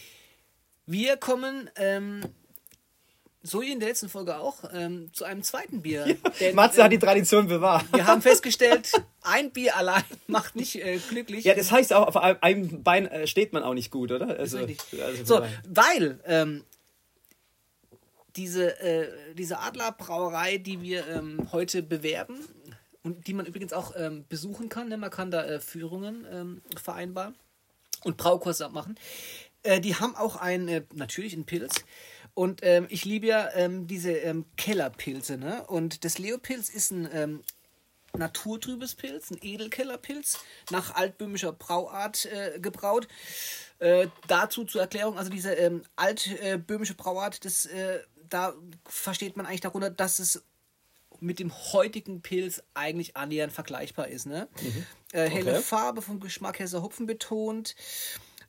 Wir 0.87 1.16
kommen 1.16 1.70
ähm, 1.77 2.23
so 3.42 3.62
wie 3.62 3.72
in 3.72 3.81
der 3.81 3.88
letzten 3.88 4.09
Folge 4.09 4.37
auch, 4.38 4.64
ähm, 4.72 5.12
zu 5.12 5.24
einem 5.24 5.42
zweiten 5.42 5.83
Bier. 5.83 6.07
Ja, 6.22 6.31
Denn, 6.40 6.55
Matze 6.55 6.79
ähm, 6.79 6.85
hat 6.85 6.92
die 6.92 6.98
Tradition 6.98 7.46
bewahrt. 7.46 7.87
Wir 7.92 8.07
haben 8.07 8.22
festgestellt, 8.31 8.92
ein 9.22 9.50
Bier 9.50 9.76
allein 9.76 10.05
macht 10.26 10.57
nicht 10.57 10.76
äh, 10.76 10.98
glücklich. 11.09 11.44
Ja, 11.44 11.55
das 11.55 11.72
heißt 11.72 11.92
auch, 11.92 12.09
auf 12.09 12.16
einem 12.16 12.83
Bein 12.83 13.07
äh, 13.07 13.26
steht 13.26 13.53
man 13.53 13.62
auch 13.62 13.74
nicht 13.74 13.90
gut, 13.90 14.12
oder? 14.12 14.38
Also, 14.38 14.59
also 14.59 15.24
so, 15.24 15.42
weil 15.68 16.20
ähm, 16.26 16.64
diese, 18.37 18.79
äh, 18.81 19.09
diese 19.35 19.59
Adlerbrauerei, 19.59 20.59
die 20.59 20.83
wir 20.83 21.07
ähm, 21.09 21.48
heute 21.53 21.83
bewerben 21.83 22.38
und 23.03 23.26
die 23.26 23.35
man 23.35 23.46
übrigens 23.46 23.72
auch 23.72 23.94
ähm, 23.96 24.24
besuchen 24.29 24.68
kann, 24.68 24.88
ne? 24.88 24.96
man 24.96 25.11
kann 25.11 25.31
da 25.31 25.44
äh, 25.44 25.61
Führungen 25.61 26.26
ähm, 26.31 26.62
vereinbaren 26.76 27.35
und 28.05 28.16
Braukurse 28.16 28.68
machen. 28.68 28.96
Äh, 29.62 29.81
die 29.81 29.94
haben 29.94 30.14
auch 30.16 30.37
ein, 30.37 30.68
äh, 30.68 30.83
natürlich 30.94 31.35
einen 31.35 31.44
Pilz, 31.44 31.85
und 32.40 32.61
ähm, 32.62 32.87
ich 32.88 33.05
liebe 33.05 33.26
ja 33.26 33.50
ähm, 33.53 33.87
diese 33.87 34.12
ähm, 34.12 34.46
Kellerpilze. 34.57 35.37
Ne? 35.37 35.62
Und 35.66 36.07
das 36.07 36.16
Leopilz 36.16 36.70
ist 36.70 36.90
ein 36.90 37.07
ähm, 37.12 37.42
naturtrübes 38.16 38.94
Pilz, 38.94 39.31
ein 39.31 39.37
Edelkellerpilz, 39.42 40.38
nach 40.70 40.94
altböhmischer 40.94 41.53
Brauart 41.53 42.24
äh, 42.24 42.59
gebraut. 42.59 43.09
Äh, 43.79 44.07
dazu 44.26 44.64
zur 44.64 44.81
Erklärung, 44.81 45.18
also 45.18 45.29
diese 45.29 45.53
ähm, 45.53 45.83
altböhmische 45.96 46.94
Brauart, 46.94 47.44
das, 47.44 47.66
äh, 47.66 48.00
da 48.31 48.55
versteht 48.87 49.37
man 49.37 49.44
eigentlich 49.44 49.61
darunter, 49.61 49.90
dass 49.90 50.18
es 50.18 50.42
mit 51.18 51.40
dem 51.40 51.53
heutigen 51.74 52.22
Pilz 52.22 52.62
eigentlich 52.72 53.18
annähernd 53.18 53.53
vergleichbar 53.53 54.09
ist. 54.09 54.24
Ne? 54.24 54.48
Mhm. 54.62 54.87
Äh, 55.12 55.29
helle 55.29 55.50
okay. 55.50 55.61
Farbe, 55.61 56.00
vom 56.00 56.20
Geschmack 56.20 56.59
her 56.59 56.68
sehr 56.68 56.81
Hopfen 56.83 57.05
betont. 57.05 57.76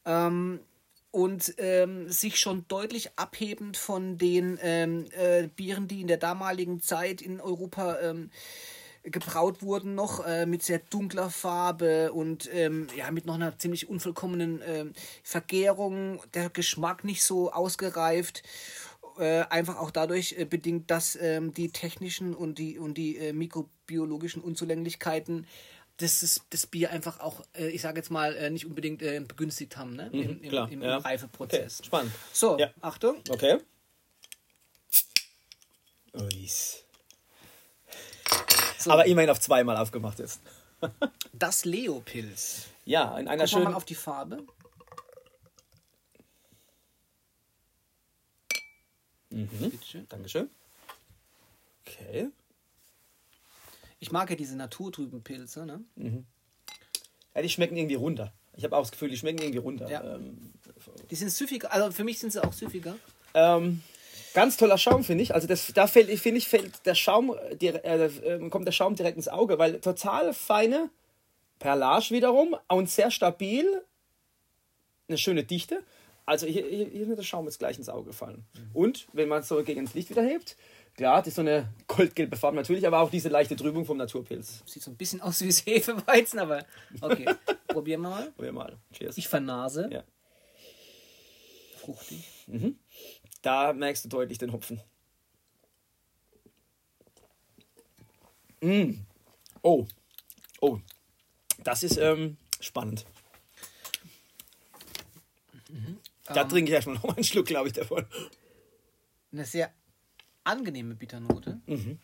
Ähm, 0.05 0.61
und 1.11 1.53
ähm, 1.57 2.09
sich 2.09 2.39
schon 2.39 2.65
deutlich 2.67 3.11
abhebend 3.17 3.77
von 3.77 4.17
den 4.17 4.57
ähm, 4.61 5.05
äh, 5.11 5.47
Bieren, 5.47 5.87
die 5.87 6.01
in 6.01 6.07
der 6.07 6.17
damaligen 6.17 6.81
Zeit 6.81 7.21
in 7.21 7.41
Europa 7.41 7.99
ähm, 8.01 8.31
gebraut 9.03 9.61
wurden, 9.61 9.95
noch 9.95 10.25
äh, 10.25 10.45
mit 10.45 10.63
sehr 10.63 10.79
dunkler 10.79 11.29
Farbe 11.29 12.13
und 12.13 12.49
ähm, 12.53 12.87
ja, 12.95 13.11
mit 13.11 13.25
noch 13.25 13.35
einer 13.35 13.57
ziemlich 13.57 13.89
unvollkommenen 13.89 14.61
äh, 14.61 14.85
Vergärung, 15.23 16.21
der 16.33 16.49
Geschmack 16.49 17.03
nicht 17.03 17.23
so 17.23 17.51
ausgereift. 17.51 18.43
Äh, 19.17 19.43
einfach 19.49 19.77
auch 19.77 19.91
dadurch 19.91 20.35
äh, 20.37 20.45
bedingt, 20.45 20.89
dass 20.89 21.17
ähm, 21.19 21.53
die 21.53 21.69
technischen 21.69 22.33
und 22.33 22.59
die, 22.59 22.79
und 22.79 22.97
die 22.97 23.17
äh, 23.17 23.33
mikrobiologischen 23.33 24.41
Unzulänglichkeiten 24.41 25.47
das, 26.01 26.23
ist, 26.23 26.41
das 26.49 26.65
Bier 26.65 26.91
einfach 26.91 27.19
auch, 27.19 27.43
äh, 27.53 27.67
ich 27.67 27.81
sage 27.81 27.97
jetzt 27.99 28.09
mal, 28.09 28.35
äh, 28.35 28.49
nicht 28.49 28.65
unbedingt 28.65 29.01
äh, 29.01 29.19
begünstigt 29.19 29.77
haben 29.77 29.95
ne? 29.95 30.09
Mhm, 30.11 30.21
Im, 30.21 30.43
im, 30.43 30.71
im, 30.71 30.81
ja. 30.81 30.97
Reifeprozess. 30.97 31.79
Okay, 31.79 31.87
spannend. 31.87 32.11
So, 32.33 32.57
ja. 32.57 32.71
Achtung. 32.81 33.21
Okay. 33.29 33.59
Uis. 36.13 36.83
So. 38.77 38.91
Aber 38.91 39.05
immerhin 39.05 39.29
auf 39.29 39.39
zweimal 39.39 39.77
aufgemacht 39.77 40.19
ist. 40.19 40.41
das 41.33 41.65
Leopilz. 41.65 42.65
Ja, 42.85 43.17
in 43.17 43.27
einer 43.27 43.47
schönen. 43.47 43.65
mal 43.65 43.73
auf 43.75 43.85
die 43.85 43.95
Farbe. 43.95 44.43
Mhm. 49.29 49.47
Bitteschön. 49.71 50.07
Dankeschön. 50.09 50.49
Okay. 51.85 52.31
Ich 54.01 54.11
mag 54.11 54.29
ja 54.29 54.35
diese 54.35 54.57
naturtrüben 54.57 55.23
Pilze, 55.23 55.65
ne? 55.65 55.81
Mhm. 55.95 56.25
Ja, 57.33 57.41
die 57.41 57.49
schmecken 57.49 57.77
irgendwie 57.77 57.95
runter. 57.95 58.33
Ich 58.57 58.65
habe 58.65 58.75
auch 58.75 58.81
das 58.81 58.91
Gefühl, 58.91 59.09
die 59.09 59.17
schmecken 59.17 59.41
irgendwie 59.41 59.59
runter. 59.59 59.89
Ja. 59.89 60.15
Ähm, 60.15 60.51
die 61.09 61.15
sind 61.15 61.31
süffiger, 61.31 61.71
also 61.71 61.91
für 61.91 62.03
mich 62.03 62.19
sind 62.19 62.33
sie 62.33 62.43
auch 62.43 62.51
süffiger. 62.51 62.97
Ähm, 63.33 63.81
Ganz 64.33 64.55
toller 64.55 64.77
Schaum, 64.77 65.03
finde 65.03 65.23
ich. 65.23 65.33
Also 65.33 65.47
das, 65.47 65.71
da 65.73 65.87
fällt, 65.87 66.09
finde 66.19 66.37
ich, 66.37 66.47
fällt 66.47 66.85
der 66.85 66.95
Schaum, 66.95 67.35
äh, 67.59 67.67
äh, 67.67 68.49
kommt 68.49 68.65
der 68.65 68.71
Schaum 68.71 68.95
direkt 68.95 69.17
ins 69.17 69.27
Auge, 69.27 69.59
weil 69.59 69.81
total 69.81 70.33
feine 70.33 70.89
Perlage 71.59 72.11
wiederum 72.11 72.55
und 72.69 72.89
sehr 72.89 73.11
stabil, 73.11 73.65
eine 75.07 75.17
schöne 75.17 75.43
Dichte. 75.43 75.83
Also 76.25 76.47
hier, 76.47 76.65
hier, 76.65 76.87
hier 76.87 77.01
ist 77.01 77.07
mir 77.09 77.15
der 77.15 77.23
Schaum 77.23 77.45
jetzt 77.45 77.59
gleich 77.59 77.77
ins 77.77 77.89
Auge 77.89 78.07
gefallen. 78.07 78.45
Mhm. 78.53 78.69
Und 78.73 79.07
wenn 79.11 79.27
man 79.27 79.41
es 79.41 79.49
so 79.49 79.61
gegen 79.63 79.83
das 79.83 79.93
Licht 79.93 80.09
wieder 80.09 80.23
hebt, 80.23 80.55
klar, 80.95 81.19
das 81.19 81.29
ist 81.29 81.35
so 81.35 81.41
eine 81.41 81.73
goldgelbe 81.87 82.35
Farbe 82.35 82.57
natürlich, 82.57 82.85
aber 82.85 82.99
auch 82.99 83.09
diese 83.09 83.29
leichte 83.29 83.55
Trübung 83.55 83.85
vom 83.85 83.97
Naturpilz. 83.97 84.63
Sieht 84.65 84.83
so 84.83 84.91
ein 84.91 84.97
bisschen 84.97 85.21
aus 85.21 85.41
wie 85.41 85.51
Hefeweizen, 85.71 86.39
aber 86.39 86.65
okay. 87.01 87.25
Probieren 87.67 88.01
wir 88.01 88.09
mal. 88.09 88.31
Probieren 88.35 88.55
wir 88.55 88.63
mal. 88.63 88.77
Cheers. 88.93 89.17
Ich 89.17 89.27
vernase. 89.27 89.89
Ja. 89.91 90.03
Fruchtig. 91.77 92.25
Mhm. 92.47 92.77
Da 93.41 93.73
merkst 93.73 94.05
du 94.05 94.09
deutlich 94.09 94.37
den 94.37 94.53
Hopfen. 94.53 94.81
Mm. 98.61 99.05
Oh. 99.63 99.87
Oh. 100.59 100.79
Das 101.63 101.83
ist 101.83 101.97
ähm, 101.97 102.37
spannend. 102.59 103.05
Mhm. 105.69 105.97
Da 106.25 106.43
um, 106.43 106.49
trinke 106.49 106.69
ich 106.69 106.75
erstmal 106.75 106.95
noch 106.95 107.15
einen 107.15 107.23
Schluck, 107.23 107.47
glaube 107.47 107.67
ich, 107.67 107.73
davon. 107.73 108.05
Eine 109.31 109.45
sehr 109.45 109.73
angenehme 110.43 110.95
Bitternote. 110.95 111.59
Mhm. 111.65 111.99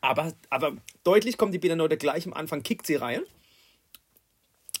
Aber, 0.00 0.32
aber 0.50 0.76
deutlich 1.04 1.38
kommt 1.38 1.54
die 1.54 1.58
Bitternote 1.58 1.96
gleich 1.96 2.26
am 2.26 2.34
Anfang, 2.34 2.62
kickt 2.62 2.86
sie 2.86 2.96
rein. 2.96 3.22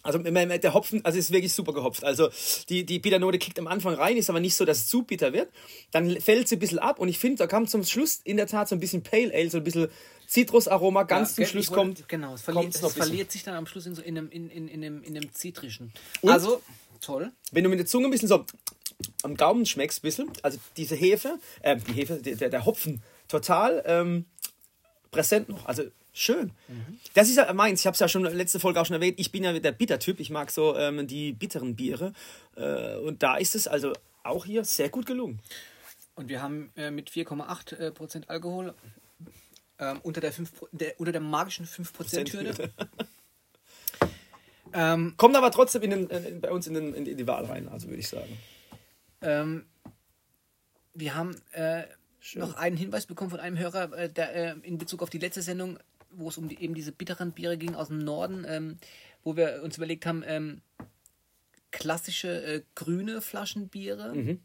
Also 0.04 0.18
der 0.18 0.74
Hopfen, 0.74 1.04
also 1.04 1.16
ist 1.16 1.30
wirklich 1.30 1.52
super 1.52 1.72
gehopft. 1.72 2.02
Also 2.02 2.28
die, 2.68 2.84
die 2.84 2.98
Bitternote 2.98 3.38
kickt 3.38 3.58
am 3.60 3.68
Anfang 3.68 3.94
rein, 3.94 4.16
ist 4.16 4.30
aber 4.30 4.40
nicht 4.40 4.56
so, 4.56 4.64
dass 4.64 4.78
es 4.78 4.86
zu 4.88 5.04
bitter 5.04 5.32
wird. 5.32 5.48
Dann 5.92 6.20
fällt 6.20 6.48
sie 6.48 6.56
ein 6.56 6.58
bisschen 6.58 6.80
ab 6.80 6.98
und 6.98 7.08
ich 7.08 7.20
finde, 7.20 7.38
da 7.38 7.46
kam 7.46 7.68
zum 7.68 7.84
Schluss 7.84 8.20
in 8.24 8.36
der 8.36 8.48
Tat 8.48 8.68
so 8.68 8.74
ein 8.74 8.80
bisschen 8.80 9.04
Pale 9.04 9.32
Ale, 9.32 9.48
so 9.48 9.58
ein 9.58 9.64
bisschen 9.64 9.88
Zitrusaroma 10.26 11.04
ganz 11.04 11.30
ja, 11.30 11.44
zum 11.44 11.46
Schluss 11.46 11.70
wollte, 11.70 11.80
kommt. 11.80 12.08
Genau, 12.08 12.34
es 12.34 12.42
verliert, 12.42 12.74
es 12.74 12.92
verliert 12.92 13.30
sich 13.30 13.44
dann 13.44 13.54
am 13.54 13.66
Schluss 13.66 13.86
in, 13.86 13.94
so 13.94 14.02
in, 14.02 14.18
einem, 14.18 14.28
in, 14.30 14.50
in, 14.50 14.66
in, 14.66 14.84
einem, 14.84 15.02
in 15.04 15.16
einem 15.16 15.32
zitrischen. 15.32 15.92
Und 16.20 16.32
also, 16.32 16.62
toll. 17.00 17.30
Wenn 17.52 17.62
du 17.62 17.70
mit 17.70 17.78
der 17.78 17.86
Zunge 17.86 18.08
ein 18.08 18.10
bisschen 18.10 18.28
so 18.28 18.44
am 19.22 19.36
Gaumen 19.36 19.66
schmeckst, 19.66 20.00
ein 20.00 20.02
bisschen, 20.02 20.30
also 20.42 20.58
diese 20.76 20.94
Hefe, 20.94 21.38
äh, 21.62 21.76
die 21.76 21.92
Hefe, 21.92 22.16
der, 22.16 22.48
der 22.48 22.66
Hopfen, 22.66 23.02
total 23.28 23.82
ähm, 23.86 24.26
präsent 25.10 25.48
noch. 25.48 25.66
Also 25.66 25.84
Schön. 26.14 26.52
Mhm. 26.68 27.00
Das 27.14 27.28
ist 27.30 27.36
ja 27.36 27.50
meins. 27.54 27.80
Ich 27.80 27.86
habe 27.86 27.94
es 27.94 28.00
ja 28.00 28.06
schon 28.06 28.22
letzte 28.24 28.60
Folge 28.60 28.80
auch 28.80 28.84
schon 28.84 28.94
erwähnt. 28.94 29.18
Ich 29.18 29.32
bin 29.32 29.44
ja 29.44 29.58
der 29.58 29.72
Bittertyp. 29.72 30.20
Ich 30.20 30.28
mag 30.28 30.50
so 30.50 30.76
ähm, 30.76 31.06
die 31.06 31.32
bitteren 31.32 31.74
Biere. 31.74 32.12
Äh, 32.54 32.96
und 32.96 33.22
da 33.22 33.36
ist 33.36 33.54
es 33.54 33.66
also 33.66 33.94
auch 34.22 34.44
hier 34.44 34.64
sehr 34.64 34.90
gut 34.90 35.06
gelungen. 35.06 35.40
Und 36.14 36.28
wir 36.28 36.42
haben 36.42 36.70
äh, 36.76 36.90
mit 36.90 37.10
4,8 37.10 37.76
äh, 37.76 37.90
Prozent 37.90 38.28
Alkohol 38.28 38.74
ähm, 39.78 40.00
unter, 40.02 40.20
der 40.20 40.32
5, 40.32 40.52
der, 40.72 41.00
unter 41.00 41.12
der 41.12 41.22
magischen 41.22 41.66
5%-Hürde. 41.66 42.70
ähm, 44.74 45.14
Kommt 45.16 45.36
aber 45.36 45.50
trotzdem 45.50 45.82
in 45.82 45.90
den, 45.90 46.10
in, 46.10 46.40
bei 46.42 46.50
uns 46.50 46.66
in, 46.66 46.74
den, 46.74 46.94
in, 46.94 47.16
die 47.16 47.26
Wahl 47.26 47.46
rein, 47.46 47.68
also 47.68 47.88
würde 47.88 48.00
ich 48.00 48.08
sagen. 48.08 48.38
Ähm, 49.22 49.66
wir 50.94 51.14
haben 51.14 51.36
äh, 51.52 51.84
noch 52.34 52.54
einen 52.54 52.76
Hinweis 52.76 53.06
bekommen 53.06 53.30
von 53.30 53.40
einem 53.40 53.58
Hörer 53.58 53.92
äh, 53.92 54.08
der, 54.08 54.34
äh, 54.34 54.54
in 54.62 54.78
Bezug 54.78 55.02
auf 55.02 55.10
die 55.10 55.18
letzte 55.18 55.42
Sendung 55.42 55.78
wo 56.14 56.28
es 56.28 56.38
um 56.38 56.48
die, 56.48 56.60
eben 56.60 56.74
diese 56.74 56.92
bitteren 56.92 57.32
Biere 57.32 57.58
ging 57.58 57.74
aus 57.74 57.88
dem 57.88 57.98
Norden, 57.98 58.44
ähm, 58.46 58.76
wo 59.24 59.36
wir 59.36 59.62
uns 59.62 59.76
überlegt 59.76 60.06
haben, 60.06 60.22
ähm, 60.26 60.60
klassische 61.70 62.44
äh, 62.44 62.62
grüne 62.74 63.20
Flaschenbiere. 63.20 64.14
Mhm. 64.14 64.40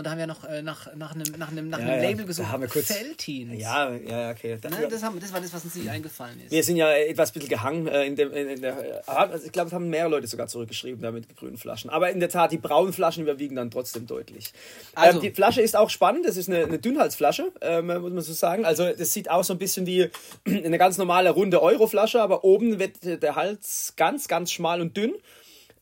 Und 0.00 0.04
da 0.04 0.12
haben 0.12 0.18
wir 0.18 0.26
noch 0.26 0.44
äh, 0.44 0.62
nach, 0.62 0.94
nach 0.96 1.14
einem, 1.14 1.26
nach 1.36 1.50
einem, 1.50 1.68
nach 1.68 1.78
einem 1.78 2.02
ja, 2.02 2.08
Label 2.08 2.24
gesucht. 2.24 2.48
Da 2.48 2.52
haben 2.52 2.62
wir 2.62 2.70
kurz, 2.70 2.86
Feltins. 2.86 3.60
Ja, 3.60 3.92
ja, 3.92 4.30
okay. 4.30 4.56
Das, 4.58 4.72
ne, 4.72 4.88
das, 4.88 5.02
haben, 5.02 5.20
das, 5.20 5.30
war 5.30 5.42
das, 5.42 5.52
was 5.52 5.62
uns 5.62 5.74
nicht 5.74 5.90
eingefallen 5.90 6.40
ist. 6.40 6.50
Wir 6.50 6.64
sind 6.64 6.76
ja 6.76 6.90
etwas 6.90 7.32
bisschen 7.32 7.50
gehangen 7.50 7.86
äh, 7.86 8.06
in, 8.06 8.16
dem, 8.16 8.32
in, 8.32 8.48
in 8.48 8.62
der. 8.62 9.02
Also 9.06 9.44
ich 9.44 9.52
glaube, 9.52 9.68
es 9.68 9.74
haben 9.74 9.90
mehrere 9.90 10.08
Leute 10.08 10.26
sogar 10.26 10.46
zurückgeschrieben 10.46 11.02
da 11.02 11.10
mit 11.10 11.36
grünen 11.36 11.58
Flaschen. 11.58 11.90
Aber 11.90 12.08
in 12.08 12.18
der 12.18 12.30
Tat, 12.30 12.50
die 12.50 12.56
braunen 12.56 12.94
Flaschen 12.94 13.24
überwiegen 13.24 13.56
dann 13.56 13.70
trotzdem 13.70 14.06
deutlich. 14.06 14.54
Also, 14.94 15.18
ähm, 15.18 15.22
die 15.22 15.32
Flasche 15.32 15.60
ist 15.60 15.76
auch 15.76 15.90
spannend. 15.90 16.24
Das 16.24 16.38
ist 16.38 16.48
eine, 16.48 16.64
eine 16.64 16.78
Dünnhalsflasche, 16.78 17.52
ähm, 17.60 17.88
muss 17.88 18.10
man 18.10 18.22
so 18.22 18.32
sagen. 18.32 18.64
Also, 18.64 18.88
das 18.88 19.12
sieht 19.12 19.30
auch 19.30 19.44
so 19.44 19.52
ein 19.52 19.58
bisschen 19.58 19.84
wie 19.84 20.08
eine 20.46 20.78
ganz 20.78 20.96
normale 20.96 21.28
runde 21.28 21.60
Euroflasche, 21.60 22.22
aber 22.22 22.42
oben 22.42 22.78
wird 22.78 23.22
der 23.22 23.36
Hals 23.36 23.92
ganz, 23.98 24.28
ganz 24.28 24.50
schmal 24.50 24.80
und 24.80 24.96
dünn. 24.96 25.12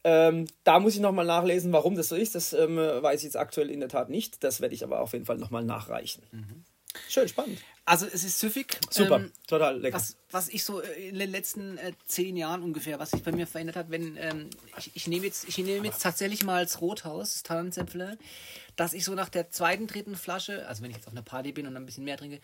Ähm, 0.09 0.47
da 0.65 0.81
muss 0.81 0.95
ich 0.95 1.01
nochmal 1.01 1.27
nachlesen, 1.27 1.71
warum 1.73 1.95
das 1.95 2.09
so 2.09 2.17
ist. 2.17 2.35
Das 2.35 2.55
ähm, 2.55 2.77
weiß 2.77 3.21
ich 3.21 3.25
jetzt 3.25 3.37
aktuell 3.37 3.71
in 3.71 3.81
der 3.81 3.91
Tat 3.91 4.09
nicht. 4.09 4.43
Das 4.43 4.63
werde 4.63 4.75
ich 4.75 4.83
aber 4.83 5.01
auf 5.01 5.13
jeden 5.13 5.27
Fall 5.27 5.37
nochmal 5.37 5.65
nachreichen. 5.65 6.23
Mhm. 6.33 6.65
Schön, 7.11 7.29
spannend. 7.29 7.59
Also 7.85 8.07
es 8.07 8.25
ist 8.25 8.39
süffig. 8.39 8.79
Super, 8.91 9.17
ähm, 9.17 9.33
total 9.47 9.79
lecker. 9.79 9.97
Was, 9.97 10.17
was 10.31 10.49
ich 10.49 10.65
so 10.65 10.81
äh, 10.81 11.09
in 11.09 11.19
den 11.19 11.31
letzten 11.31 11.77
äh, 11.77 11.93
zehn 12.07 12.37
Jahren 12.37 12.63
ungefähr, 12.63 12.99
was 12.99 13.11
sich 13.11 13.23
bei 13.23 13.33
mir 13.33 13.47
verändert 13.47 13.77
hat, 13.77 13.91
wenn 13.91 14.17
ähm, 14.17 14.49
ich, 14.79 14.91
ich 14.95 15.07
nehme 15.09 15.27
jetzt, 15.27 15.47
ich 15.47 15.59
nehme 15.59 15.87
jetzt 15.87 16.03
tatsächlich 16.03 16.43
mal 16.43 16.57
als 16.57 16.81
Rothaus, 16.81 17.43
Tannenzäpfle, 17.43 18.17
dass 18.77 18.95
ich 18.95 19.05
so 19.05 19.15
nach 19.15 19.29
der 19.29 19.51
zweiten, 19.51 19.87
dritten 19.87 20.17
Flasche, 20.17 20.67
also 20.67 20.83
wenn 20.83 20.91
ich 20.91 20.97
jetzt 20.97 21.07
auf 21.07 21.13
einer 21.13 21.23
Party 21.23 21.53
bin 21.53 21.67
und 21.67 21.77
ein 21.77 21.87
bisschen 21.87 22.05
mehr 22.05 22.17
trinke, 22.17 22.41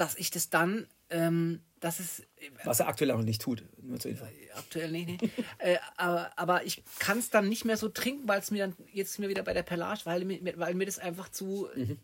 dass 0.00 0.14
ich 0.14 0.30
das 0.30 0.48
dann, 0.48 0.86
ähm, 1.10 1.60
das 1.78 2.00
ist. 2.00 2.20
Äh, 2.20 2.50
Was 2.64 2.80
er 2.80 2.88
aktuell 2.88 3.10
auch 3.10 3.20
nicht 3.20 3.42
tut, 3.42 3.62
nur 3.82 3.98
zur 4.00 4.10
Info. 4.10 4.24
Aktuell 4.56 4.90
nicht, 4.90 5.08
nee. 5.08 5.18
äh, 5.58 5.76
aber, 5.96 6.30
aber 6.36 6.64
ich 6.64 6.82
kann 6.98 7.18
es 7.18 7.28
dann 7.28 7.48
nicht 7.48 7.66
mehr 7.66 7.76
so 7.76 7.88
trinken, 7.90 8.26
weil 8.26 8.40
es 8.40 8.50
mir 8.50 8.66
dann 8.66 8.76
jetzt 8.92 9.18
mir 9.18 9.28
wieder 9.28 9.42
bei 9.42 9.52
der 9.52 9.62
Perlage, 9.62 10.00
weil, 10.04 10.26
weil 10.56 10.74
mir 10.74 10.86
das 10.86 10.98
einfach 10.98 11.28
zu. 11.28 11.68
Mhm. 11.74 11.98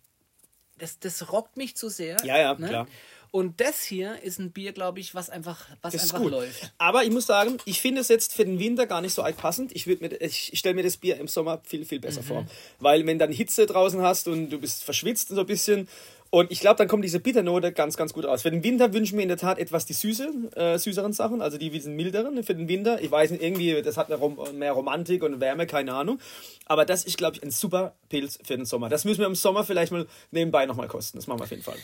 Das, 0.79 0.99
das 0.99 1.33
rockt 1.33 1.57
mich 1.57 1.75
zu 1.75 1.89
sehr. 1.89 2.19
Ja, 2.23 2.37
ja, 2.37 2.55
ne? 2.55 2.69
klar. 2.69 2.87
Und 3.31 3.61
das 3.61 3.83
hier 3.83 4.23
ist 4.23 4.39
ein 4.39 4.51
Bier, 4.53 4.73
glaube 4.73 5.01
ich, 5.01 5.15
was 5.15 5.31
einfach, 5.31 5.67
was 5.83 5.93
das 5.93 6.15
einfach 6.15 6.31
läuft. 6.31 6.73
Aber 6.79 7.05
ich 7.05 7.11
muss 7.11 7.27
sagen, 7.27 7.59
ich 7.65 7.81
finde 7.81 8.01
es 8.01 8.09
jetzt 8.09 8.33
für 8.33 8.45
den 8.45 8.59
Winter 8.59 8.87
gar 8.87 9.01
nicht 9.01 9.15
so 9.15 9.23
arg 9.23 9.37
passend. 9.37 9.75
Ich, 9.75 9.87
ich 9.87 10.59
stelle 10.59 10.75
mir 10.75 10.83
das 10.83 10.97
Bier 10.97 11.19
im 11.19 11.29
Sommer 11.29 11.61
viel, 11.65 11.85
viel 11.85 12.01
besser 12.01 12.23
mhm. 12.23 12.27
vor. 12.27 12.47
Weil 12.79 13.05
wenn 13.07 13.19
dann 13.19 13.33
Hitze 13.33 13.67
draußen 13.67 14.01
hast 14.01 14.29
und 14.29 14.51
du 14.51 14.59
bist 14.59 14.85
verschwitzt 14.85 15.29
so 15.29 15.41
ein 15.41 15.47
bisschen 15.47 15.89
und 16.31 16.51
ich 16.51 16.61
glaube, 16.61 16.77
dann 16.77 16.89
kommt 16.89 17.05
diese 17.05 17.21
Bitternote 17.21 17.73
ganz, 17.73 17.97
ganz 17.97 18.13
gut 18.13 18.27
aus. 18.27 18.43
Für 18.43 18.51
den 18.51 18.65
Winter 18.65 18.93
wünschen 18.93 19.17
wir 19.17 19.23
in 19.23 19.29
der 19.29 19.39
Tat 19.39 19.59
etwas 19.59 19.87
die 19.87 19.93
süße, 19.93 20.53
äh, 20.57 20.79
süßeren 20.79 21.13
Sachen, 21.13 21.41
also 21.41 21.59
die 21.59 21.79
sind 21.79 21.97
milderen 21.97 22.43
für 22.43 22.55
den 22.55 22.69
Winter. 22.69 23.01
Ich 23.01 23.11
weiß 23.11 23.31
nicht, 23.31 23.43
irgendwie, 23.43 23.81
das 23.83 23.97
hat 23.97 24.09
mehr 24.55 24.73
Romantik 24.73 25.23
und 25.23 25.41
Wärme, 25.41 25.67
keine 25.67 25.95
Ahnung. 25.95 26.19
Aber 26.67 26.85
das 26.85 27.05
ist, 27.05 27.17
glaube 27.17 27.37
ich, 27.37 27.43
ein 27.43 27.51
super 27.51 27.95
Pilz 28.09 28.39
für 28.45 28.57
den 28.57 28.67
Sommer. 28.67 28.89
Das 28.89 29.05
müssen 29.05 29.21
wir 29.21 29.27
im 29.27 29.35
Sommer 29.35 29.65
vielleicht 29.65 29.93
mal 29.93 30.07
nebenbei 30.31 30.67
nochmal 30.67 30.89
kosten. 30.89 31.19
Das 31.19 31.27
machen 31.27 31.41
wir 31.41 31.45
auf 31.45 31.51
jeden 31.51 31.63
Fall. 31.63 31.77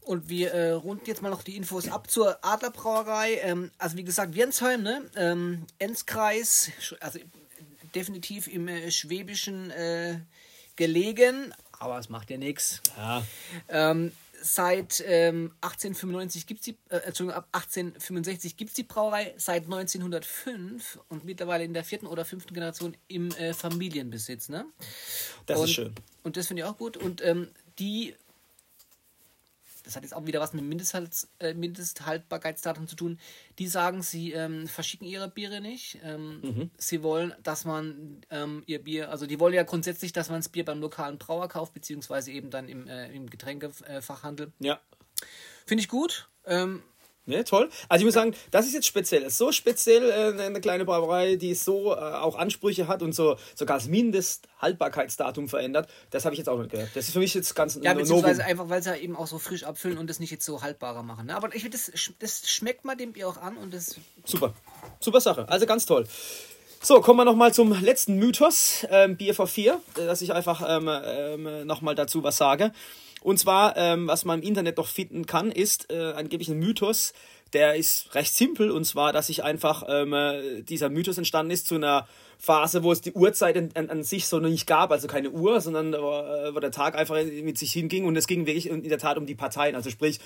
Und 0.00 0.28
wir 0.28 0.52
äh, 0.52 0.70
runden 0.70 1.04
jetzt 1.06 1.22
mal 1.22 1.30
noch 1.30 1.42
die 1.42 1.56
Infos 1.56 1.88
ab 1.88 2.10
zur 2.10 2.38
Adlerbrauerei. 2.44 3.40
Ähm, 3.42 3.70
also 3.78 3.96
wie 3.96 4.04
gesagt, 4.04 4.34
Wirnsheim, 4.34 4.82
ne? 4.82 5.02
Ähm, 5.16 5.66
Enzkreis, 5.78 6.70
also 7.00 7.18
definitiv 7.94 8.46
im 8.46 8.68
äh, 8.68 8.90
Schwäbischen 8.90 9.70
äh, 9.70 10.20
gelegen, 10.76 11.52
aber 11.80 11.98
es 11.98 12.08
macht 12.08 12.30
ja 12.30 12.38
nichts. 12.38 12.82
Ja. 12.96 13.22
Ähm, 13.68 14.12
seit 14.42 15.02
ähm, 15.06 15.52
1895 15.60 16.46
gibt 16.46 16.60
es 16.60 16.64
die, 16.66 16.78
äh, 16.88 16.98
Entschuldigung, 16.98 17.36
ab 17.36 17.48
1865 17.52 18.56
gibt 18.56 18.70
es 18.70 18.74
die 18.74 18.82
Brauerei, 18.82 19.34
seit 19.36 19.64
1905 19.64 21.00
und 21.08 21.24
mittlerweile 21.24 21.64
in 21.64 21.74
der 21.74 21.84
vierten 21.84 22.06
oder 22.06 22.24
fünften 22.24 22.54
Generation 22.54 22.96
im 23.08 23.30
äh, 23.32 23.54
Familienbesitz. 23.54 24.48
Ne? 24.48 24.66
Das 25.46 25.58
und, 25.58 25.64
ist 25.64 25.72
schön. 25.72 25.94
Und 26.22 26.36
das 26.36 26.46
finde 26.46 26.62
ich 26.62 26.68
auch 26.68 26.78
gut. 26.78 26.96
Und 26.96 27.22
ähm, 27.24 27.48
die 27.78 28.14
das 29.86 29.96
hat 29.96 30.02
jetzt 30.02 30.14
auch 30.14 30.26
wieder 30.26 30.40
was 30.40 30.52
mit 30.52 30.64
Mindesthalt, 30.64 31.28
äh, 31.38 31.54
Mindesthaltbarkeitsdatum 31.54 32.88
zu 32.88 32.96
tun. 32.96 33.18
Die 33.58 33.68
sagen, 33.68 34.02
sie 34.02 34.32
ähm, 34.32 34.66
verschicken 34.66 35.06
ihre 35.06 35.28
Biere 35.28 35.60
nicht. 35.60 35.98
Ähm, 36.02 36.40
mhm. 36.40 36.70
Sie 36.76 37.02
wollen, 37.02 37.32
dass 37.42 37.64
man 37.64 38.20
ähm, 38.30 38.64
ihr 38.66 38.82
Bier, 38.82 39.10
also 39.10 39.26
die 39.26 39.38
wollen 39.40 39.54
ja 39.54 39.62
grundsätzlich, 39.62 40.12
dass 40.12 40.28
man 40.28 40.40
das 40.40 40.48
Bier 40.48 40.64
beim 40.64 40.80
lokalen 40.80 41.18
Brauer 41.18 41.48
kauft, 41.48 41.72
beziehungsweise 41.72 42.32
eben 42.32 42.50
dann 42.50 42.68
im, 42.68 42.88
äh, 42.88 43.10
im 43.12 43.30
Getränkefachhandel. 43.30 44.52
Ja. 44.58 44.80
Finde 45.64 45.82
ich 45.82 45.88
gut. 45.88 46.28
Ähm, 46.44 46.82
Ne, 47.28 47.42
toll. 47.42 47.68
Also 47.88 48.02
ich 48.02 48.04
muss 48.06 48.14
sagen, 48.14 48.34
das 48.52 48.66
ist 48.66 48.72
jetzt 48.72 48.86
speziell. 48.86 49.28
so 49.30 49.50
speziell 49.50 50.10
äh, 50.10 50.42
eine 50.42 50.60
kleine 50.60 50.84
Brauerei, 50.84 51.34
die 51.34 51.54
so 51.54 51.92
äh, 51.92 51.98
auch 51.98 52.36
Ansprüche 52.36 52.86
hat 52.86 53.02
und 53.02 53.14
so 53.16 53.36
sogar 53.56 53.78
das 53.78 53.88
Mindesthaltbarkeitsdatum 53.88 55.48
verändert. 55.48 55.90
Das 56.10 56.24
habe 56.24 56.34
ich 56.34 56.38
jetzt 56.38 56.48
auch 56.48 56.58
nicht 56.58 56.70
gehört. 56.70 56.90
Das 56.94 57.08
ist 57.08 57.12
für 57.12 57.18
mich 57.18 57.34
jetzt 57.34 57.56
ganz 57.56 57.80
Ja, 57.82 57.94
beziehungsweise 57.94 58.42
Novum. 58.42 58.50
einfach, 58.50 58.68
weil 58.68 58.80
sie 58.80 58.90
ja 58.90 58.96
eben 58.96 59.16
auch 59.16 59.26
so 59.26 59.38
frisch 59.40 59.64
abfüllen 59.64 59.98
und 59.98 60.08
das 60.08 60.20
nicht 60.20 60.30
jetzt 60.30 60.46
so 60.46 60.62
haltbarer 60.62 61.02
machen. 61.02 61.26
Ne? 61.26 61.36
Aber 61.36 61.52
ich 61.52 61.62
finde, 61.62 61.76
das, 61.76 61.90
das 62.20 62.48
schmeckt 62.48 62.84
mal 62.84 62.94
dem 62.94 63.12
Bier 63.12 63.28
auch 63.28 63.38
an 63.38 63.56
und 63.56 63.74
das... 63.74 63.96
Super. 64.24 64.54
Super 65.00 65.20
Sache. 65.20 65.48
Also 65.48 65.66
ganz 65.66 65.84
toll. 65.84 66.06
So, 66.80 67.00
kommen 67.00 67.18
wir 67.18 67.24
nochmal 67.24 67.52
zum 67.52 67.72
letzten 67.82 68.16
Mythos, 68.18 68.86
ähm, 68.90 69.16
Bier 69.16 69.34
vor 69.34 69.48
vier, 69.48 69.80
dass 69.94 70.22
ich 70.22 70.32
einfach 70.32 70.62
ähm, 70.68 70.88
ähm, 70.88 71.66
nochmal 71.66 71.96
dazu 71.96 72.22
was 72.22 72.36
sage. 72.36 72.70
Und 73.26 73.38
zwar, 73.38 73.76
ähm, 73.76 74.06
was 74.06 74.24
man 74.24 74.38
im 74.38 74.46
Internet 74.46 74.76
noch 74.76 74.86
finden 74.86 75.26
kann, 75.26 75.50
ist 75.50 75.92
äh, 75.92 76.12
angeblich 76.12 76.48
ein 76.48 76.60
Mythos, 76.60 77.12
der 77.52 77.76
ist 77.76 78.14
recht 78.14 78.34
simpel 78.34 78.70
und 78.70 78.84
zwar, 78.84 79.12
dass 79.12 79.28
sich 79.28 79.44
einfach 79.44 79.84
ähm, 79.88 80.12
äh, 80.12 80.62
dieser 80.62 80.88
Mythos 80.88 81.18
entstanden 81.18 81.52
ist 81.52 81.68
zu 81.68 81.76
einer 81.76 82.06
Phase, 82.38 82.82
wo 82.82 82.92
es 82.92 83.00
die 83.00 83.12
Uhrzeit 83.12 83.56
an, 83.56 83.70
an, 83.74 83.88
an 83.88 84.02
sich 84.02 84.26
so 84.26 84.40
nicht 84.40 84.66
gab, 84.66 84.90
also 84.90 85.08
keine 85.08 85.30
Uhr, 85.30 85.60
sondern 85.60 85.94
äh, 85.94 85.98
wo 85.98 86.60
der 86.60 86.70
Tag 86.70 86.96
einfach 86.96 87.16
mit 87.24 87.56
sich 87.56 87.72
hinging 87.72 88.04
und 88.04 88.16
es 88.16 88.26
ging 88.26 88.46
wirklich 88.46 88.68
in 88.68 88.82
der 88.82 88.98
Tat 88.98 89.16
um 89.16 89.26
die 89.26 89.34
Parteien, 89.34 89.74
also 89.74 89.90
sprich, 89.90 90.20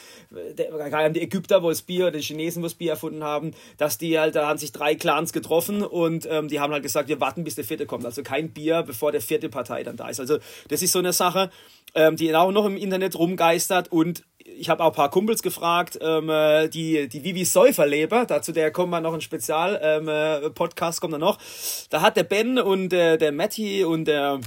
gerade 0.54 1.12
die 1.12 1.22
Ägypter, 1.22 1.62
wo 1.62 1.70
es 1.70 1.82
Bier, 1.82 2.10
die 2.10 2.20
Chinesen, 2.20 2.62
wo 2.62 2.66
es 2.66 2.74
Bier 2.74 2.92
erfunden 2.92 3.22
haben, 3.22 3.52
dass 3.76 3.96
die 3.96 4.18
halt, 4.18 4.34
da 4.34 4.48
haben 4.48 4.58
sich 4.58 4.72
drei 4.72 4.94
Clans 4.94 5.32
getroffen 5.32 5.82
und 5.82 6.26
ähm, 6.28 6.48
die 6.48 6.58
haben 6.58 6.72
halt 6.72 6.82
gesagt, 6.82 7.08
wir 7.08 7.20
warten, 7.20 7.44
bis 7.44 7.54
der 7.54 7.64
vierte 7.64 7.86
kommt, 7.86 8.04
also 8.04 8.22
kein 8.22 8.50
Bier, 8.50 8.82
bevor 8.82 9.12
der 9.12 9.20
vierte 9.20 9.48
Partei 9.48 9.84
dann 9.84 9.96
da 9.96 10.08
ist. 10.08 10.20
Also 10.20 10.38
das 10.68 10.82
ist 10.82 10.92
so 10.92 10.98
eine 10.98 11.12
Sache, 11.12 11.50
ähm, 11.94 12.16
die 12.16 12.34
auch 12.34 12.50
noch 12.50 12.66
im 12.66 12.76
Internet 12.76 13.16
rumgeistert 13.16 13.92
und 13.92 14.24
ich 14.58 14.68
habe 14.68 14.82
auch 14.84 14.88
ein 14.88 14.94
paar 14.94 15.10
Kumpels 15.10 15.42
gefragt, 15.42 15.98
ähm, 16.00 16.28
äh, 16.28 16.68
die, 16.68 17.08
die 17.08 17.24
Vivi 17.24 17.44
Säuferleber, 17.44 18.26
dazu 18.26 18.52
der 18.52 18.70
kommt 18.70 18.90
mal 18.90 19.00
noch 19.00 19.14
ein 19.14 19.20
Spezial-Podcast, 19.20 20.98
ähm, 20.98 21.00
kommt 21.00 21.14
da 21.14 21.18
noch. 21.18 21.38
Da 21.90 22.02
hat 22.02 22.16
der 22.16 22.24
Ben 22.24 22.58
und 22.58 22.92
äh, 22.92 23.16
der 23.18 23.32
Matti 23.32 23.84
und 23.84 24.06
der 24.06 24.40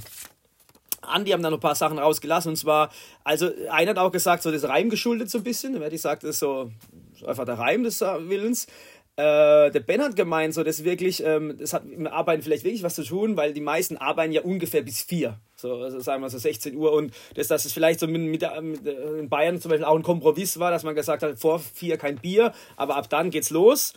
Andi 1.02 1.30
haben 1.32 1.42
da 1.42 1.50
noch 1.50 1.58
ein 1.58 1.60
paar 1.60 1.74
Sachen 1.74 1.98
rausgelassen. 1.98 2.50
Und 2.50 2.56
zwar, 2.56 2.90
also 3.24 3.50
einer 3.70 3.90
hat 3.90 3.98
auch 3.98 4.12
gesagt, 4.12 4.42
so 4.42 4.50
das 4.50 4.64
Reim 4.68 4.90
geschuldet 4.90 5.30
so 5.30 5.38
ein 5.38 5.44
bisschen. 5.44 5.72
Der 5.72 5.82
Matti 5.82 5.98
sagt, 5.98 6.22
das 6.22 6.30
ist 6.30 6.38
so 6.40 6.70
einfach 7.26 7.44
der 7.44 7.58
Reim 7.58 7.82
des 7.82 8.00
Willens. 8.00 8.66
Äh, 9.16 9.70
der 9.70 9.80
Ben 9.80 10.02
hat 10.02 10.16
gemeint, 10.16 10.54
so 10.54 10.64
das 10.64 10.82
wirklich, 10.82 11.22
ähm, 11.24 11.56
das 11.56 11.72
hat 11.72 11.84
mit 11.84 12.10
Arbeiten 12.10 12.42
vielleicht 12.42 12.64
wirklich 12.64 12.82
was 12.82 12.96
zu 12.96 13.04
tun, 13.04 13.36
weil 13.36 13.52
die 13.52 13.60
meisten 13.60 13.96
arbeiten 13.96 14.32
ja 14.32 14.42
ungefähr 14.42 14.82
bis 14.82 15.02
vier. 15.02 15.38
So, 15.54 15.76
also 15.76 16.00
sagen 16.00 16.20
wir 16.20 16.30
so 16.30 16.38
16 16.38 16.74
Uhr 16.76 16.92
und 16.92 17.14
das, 17.36 17.46
dass 17.46 17.64
es 17.64 17.72
vielleicht 17.72 18.00
so 18.00 18.08
mit, 18.08 18.22
mit, 18.22 18.42
mit, 18.62 18.86
in 18.86 19.28
Bayern 19.28 19.60
zum 19.60 19.70
Beispiel 19.70 19.84
auch 19.84 19.94
ein 19.94 20.02
Kompromiss 20.02 20.58
war, 20.58 20.72
dass 20.72 20.82
man 20.82 20.96
gesagt 20.96 21.22
hat, 21.22 21.38
vor 21.38 21.60
vier 21.60 21.96
kein 21.96 22.16
Bier, 22.16 22.52
aber 22.76 22.96
ab 22.96 23.08
dann 23.08 23.30
geht's 23.30 23.50
los. 23.50 23.92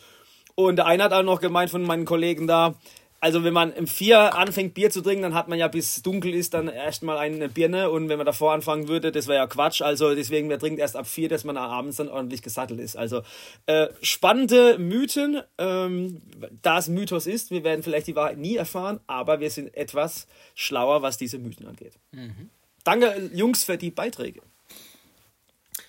Und 0.54 0.76
der 0.76 0.86
eine 0.86 1.04
hat 1.04 1.12
auch 1.12 1.24
noch 1.24 1.40
gemeint 1.40 1.70
von 1.70 1.82
meinen 1.82 2.04
Kollegen 2.04 2.46
da, 2.46 2.76
also 3.20 3.42
wenn 3.42 3.52
man 3.52 3.72
um 3.72 3.86
vier 3.86 4.36
anfängt 4.36 4.74
Bier 4.74 4.90
zu 4.90 5.00
trinken, 5.00 5.22
dann 5.22 5.34
hat 5.34 5.48
man 5.48 5.58
ja 5.58 5.68
bis 5.68 6.02
dunkel 6.02 6.34
ist 6.34 6.54
dann 6.54 6.68
erstmal 6.68 7.18
eine 7.18 7.48
Birne 7.48 7.90
und 7.90 8.08
wenn 8.08 8.16
man 8.16 8.26
davor 8.26 8.52
anfangen 8.52 8.88
würde, 8.88 9.10
das 9.10 9.26
wäre 9.26 9.38
ja 9.38 9.46
Quatsch. 9.46 9.82
Also 9.82 10.14
deswegen, 10.14 10.48
wer 10.48 10.58
trinkt 10.58 10.78
erst 10.78 10.96
ab 10.96 11.06
vier, 11.06 11.28
dass 11.28 11.44
man 11.44 11.56
abends 11.56 11.96
dann 11.96 12.08
ordentlich 12.08 12.42
gesattelt 12.42 12.78
ist. 12.78 12.96
Also 12.96 13.22
äh, 13.66 13.88
spannende 14.02 14.78
Mythen, 14.78 15.42
ähm, 15.58 16.22
da 16.62 16.78
es 16.78 16.88
Mythos 16.88 17.26
ist, 17.26 17.50
wir 17.50 17.64
werden 17.64 17.82
vielleicht 17.82 18.06
die 18.06 18.16
Wahrheit 18.16 18.38
nie 18.38 18.56
erfahren, 18.56 19.00
aber 19.06 19.40
wir 19.40 19.50
sind 19.50 19.74
etwas 19.76 20.28
schlauer, 20.54 21.02
was 21.02 21.18
diese 21.18 21.38
Mythen 21.38 21.66
angeht. 21.66 21.94
Mhm. 22.12 22.50
Danke, 22.84 23.30
Jungs, 23.34 23.64
für 23.64 23.76
die 23.76 23.90
Beiträge. 23.90 24.40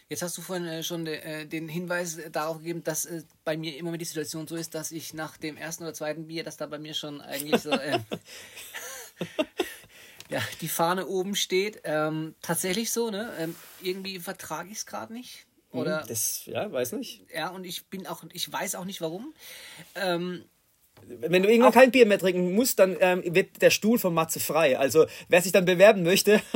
Jetzt 0.09 0.23
hast 0.23 0.35
du 0.39 0.41
vorhin 0.41 0.65
äh, 0.65 0.81
schon 0.81 1.05
de, 1.05 1.19
äh, 1.19 1.45
den 1.45 1.69
Hinweis 1.69 2.17
darauf 2.31 2.57
gegeben, 2.57 2.83
dass 2.83 3.05
äh, 3.05 3.21
bei 3.43 3.55
mir 3.55 3.77
immer 3.77 3.95
die 3.95 4.05
Situation 4.05 4.47
so 4.47 4.55
ist, 4.55 4.73
dass 4.73 4.91
ich 4.91 5.13
nach 5.13 5.37
dem 5.37 5.55
ersten 5.55 5.83
oder 5.83 5.93
zweiten 5.93 6.25
Bier, 6.25 6.43
dass 6.43 6.57
da 6.57 6.65
bei 6.65 6.79
mir 6.79 6.95
schon 6.95 7.21
eigentlich 7.21 7.61
so 7.61 7.69
äh, 7.69 7.99
ja, 10.29 10.41
die 10.61 10.67
Fahne 10.67 11.05
oben 11.05 11.35
steht. 11.35 11.81
Ähm, 11.83 12.33
tatsächlich 12.41 12.91
so, 12.91 13.11
ne? 13.11 13.31
Ähm, 13.37 13.55
irgendwie 13.83 14.17
vertrage 14.17 14.71
ich 14.71 14.79
es 14.79 14.85
gerade 14.87 15.13
nicht. 15.13 15.45
Mhm, 15.71 15.79
oder? 15.79 16.03
Das, 16.07 16.43
ja, 16.47 16.71
weiß 16.71 16.93
nicht. 16.93 17.25
Ja, 17.31 17.49
und 17.49 17.63
ich 17.63 17.85
bin 17.85 18.07
auch, 18.07 18.23
ich 18.33 18.51
weiß 18.51 18.73
auch 18.73 18.85
nicht 18.85 19.01
warum. 19.01 19.35
Ähm, 19.93 20.43
wenn 21.05 21.43
du 21.43 21.49
irgendwann 21.49 21.71
kein 21.71 21.91
Bier 21.91 22.07
mehr 22.07 22.19
trinken 22.19 22.53
musst, 22.53 22.79
dann 22.79 22.97
ähm, 22.99 23.23
wird 23.25 23.61
der 23.61 23.69
Stuhl 23.69 23.99
von 23.99 24.15
Matze 24.15 24.39
frei. 24.39 24.79
Also 24.79 25.05
wer 25.27 25.41
sich 25.43 25.51
dann 25.51 25.65
bewerben 25.65 26.01
möchte. 26.01 26.41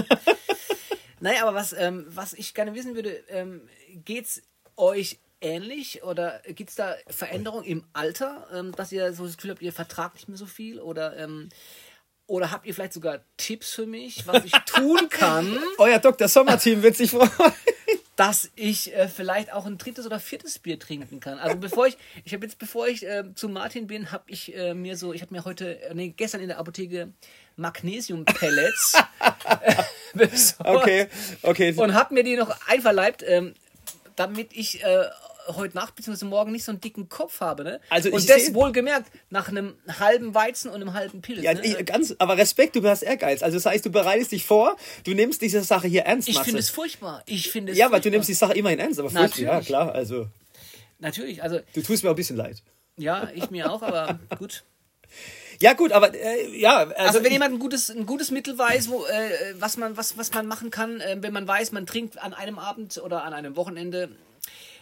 Nein, 1.24 1.38
aber 1.42 1.56
was, 1.56 1.72
ähm, 1.72 2.06
was 2.10 2.34
ich 2.34 2.54
gerne 2.54 2.76
wissen 2.76 2.96
würde, 2.96 3.24
ähm, 3.30 3.62
es 4.06 4.42
euch 4.76 5.20
ähnlich 5.40 6.04
oder 6.04 6.42
gibt 6.48 6.72
es 6.72 6.76
da 6.76 6.96
Veränderungen 7.08 7.64
im 7.64 7.86
Alter, 7.94 8.46
ähm, 8.54 8.74
dass 8.76 8.92
ihr 8.92 9.14
so 9.14 9.26
das 9.26 9.38
Gefühl 9.38 9.52
habt, 9.52 9.62
ihr 9.62 9.72
vertragt 9.72 10.16
nicht 10.16 10.28
mehr 10.28 10.38
so 10.38 10.46
viel 10.46 10.82
oder 10.82 11.16
ähm, 11.16 11.48
oder 12.28 12.52
habt 12.52 12.66
ihr 12.66 12.74
vielleicht 12.74 12.92
sogar 12.92 13.22
Tipps 13.38 13.74
für 13.74 13.86
mich, 13.86 14.28
was 14.28 14.44
ich 14.44 14.52
tun 14.66 15.08
kann? 15.10 15.58
Euer 15.78 16.00
Dr. 16.00 16.28
Sommerteam 16.28 16.84
wird 16.84 16.98
sich 16.98 17.12
freuen. 17.12 17.32
Dass 18.18 18.52
ich 18.56 18.94
äh, 18.94 19.08
vielleicht 19.08 19.52
auch 19.52 19.66
ein 19.66 19.78
drittes 19.78 20.06
oder 20.06 20.20
viertes 20.20 20.60
Bier 20.60 20.78
trinken 20.78 21.22
kann. 21.22 21.40
Also 21.40 21.56
bevor 21.56 21.88
ich, 21.88 21.98
ich 22.26 22.34
habe 22.34 22.46
jetzt, 22.46 22.60
bevor 22.60 22.88
ich 22.88 23.08
äh, 23.08 23.24
zu 23.34 23.50
Martin 23.50 23.88
bin, 23.88 24.12
habe 24.12 24.26
ich 24.28 24.54
äh, 24.56 24.74
mir 24.74 24.98
so, 24.98 25.14
ich 25.14 25.22
habe 25.22 25.34
mir 25.34 25.46
heute, 25.46 25.82
äh, 25.82 25.94
nee, 25.96 26.10
gestern 26.10 26.42
in 26.42 26.50
der 26.50 26.60
Apotheke 26.60 27.14
Magnesium-Pellets 27.56 28.94
okay, 30.64 31.08
okay. 31.42 31.74
Und 31.76 31.94
habe 31.94 32.14
mir 32.14 32.24
die 32.24 32.36
noch 32.36 32.56
einverleibt, 32.68 33.24
ähm, 33.26 33.54
damit 34.16 34.50
ich 34.54 34.84
äh, 34.84 35.06
heute 35.48 35.76
Nacht 35.76 35.96
bzw. 35.96 36.26
morgen 36.26 36.52
nicht 36.52 36.64
so 36.64 36.72
einen 36.72 36.82
dicken 36.82 37.10
Kopf 37.10 37.42
habe. 37.42 37.64
Ne? 37.64 37.82
Also 37.90 38.12
und 38.12 38.30
das 38.30 38.54
wohlgemerkt 38.54 39.12
nach 39.30 39.50
einem 39.50 39.76
halben 40.00 40.34
Weizen 40.34 40.70
und 40.70 40.82
einem 40.82 40.94
halben 40.94 41.22
Pilz. 41.22 41.44
Ja, 41.44 41.54
ne? 41.54 41.62
ich, 41.64 41.86
ganz, 41.86 42.16
aber 42.20 42.38
Respekt, 42.38 42.76
du 42.76 42.88
hast 42.88 43.02
Ehrgeiz. 43.02 43.44
Also 43.44 43.58
das 43.58 43.66
heißt, 43.66 43.86
du 43.86 43.92
bereitest 43.92 44.32
dich 44.32 44.46
vor, 44.46 44.78
du 45.04 45.14
nimmst 45.14 45.42
diese 45.42 45.62
Sache 45.64 45.88
hier 45.88 46.04
ernst. 46.04 46.30
Ich 46.30 46.40
finde 46.40 46.60
es 46.60 46.70
furchtbar. 46.70 47.24
Ich 47.26 47.50
finde 47.50 47.72
es. 47.72 47.78
Ja, 47.78 47.92
weil 47.92 48.02
du 48.02 48.10
nimmst 48.10 48.30
die 48.30 48.34
Sache 48.34 48.54
immerhin 48.54 48.80
ernst, 48.80 49.00
aber 49.00 49.10
furchtbar. 49.10 49.42
Ja, 49.42 49.62
klar. 49.62 49.94
Also. 49.94 50.28
Natürlich, 51.00 51.44
also. 51.44 51.60
Du 51.74 51.82
tust 51.82 52.04
mir 52.04 52.10
auch 52.10 52.14
ein 52.14 52.18
bisschen 52.18 52.38
leid. 52.38 52.62
Ja, 52.98 53.30
ich 53.34 53.50
mir 53.50 53.72
auch, 53.72 53.82
aber 53.82 54.20
gut. 54.38 54.64
Ja, 55.60 55.74
gut, 55.74 55.92
aber 55.92 56.14
äh, 56.14 56.58
ja. 56.58 56.80
Also, 56.80 56.94
also 56.96 57.24
wenn 57.24 57.32
jemand 57.32 57.54
ein 57.54 57.60
gutes, 57.60 57.90
ein 57.90 58.06
gutes 58.06 58.32
Mittel 58.32 58.58
weiß, 58.58 58.90
wo, 58.90 59.06
äh, 59.06 59.54
was, 59.60 59.78
man, 59.78 59.96
was, 59.96 60.18
was 60.18 60.34
man 60.34 60.46
machen 60.46 60.72
kann, 60.72 61.00
äh, 61.00 61.18
wenn 61.22 61.34
man 61.34 61.48
weiß, 61.48 61.72
man 61.72 61.86
trinkt 61.86 62.22
an 62.22 62.34
einem 62.34 62.60
Abend 62.60 62.98
oder 62.98 63.24
an 63.24 63.34
einem 63.34 63.56
Wochenende 63.56 64.10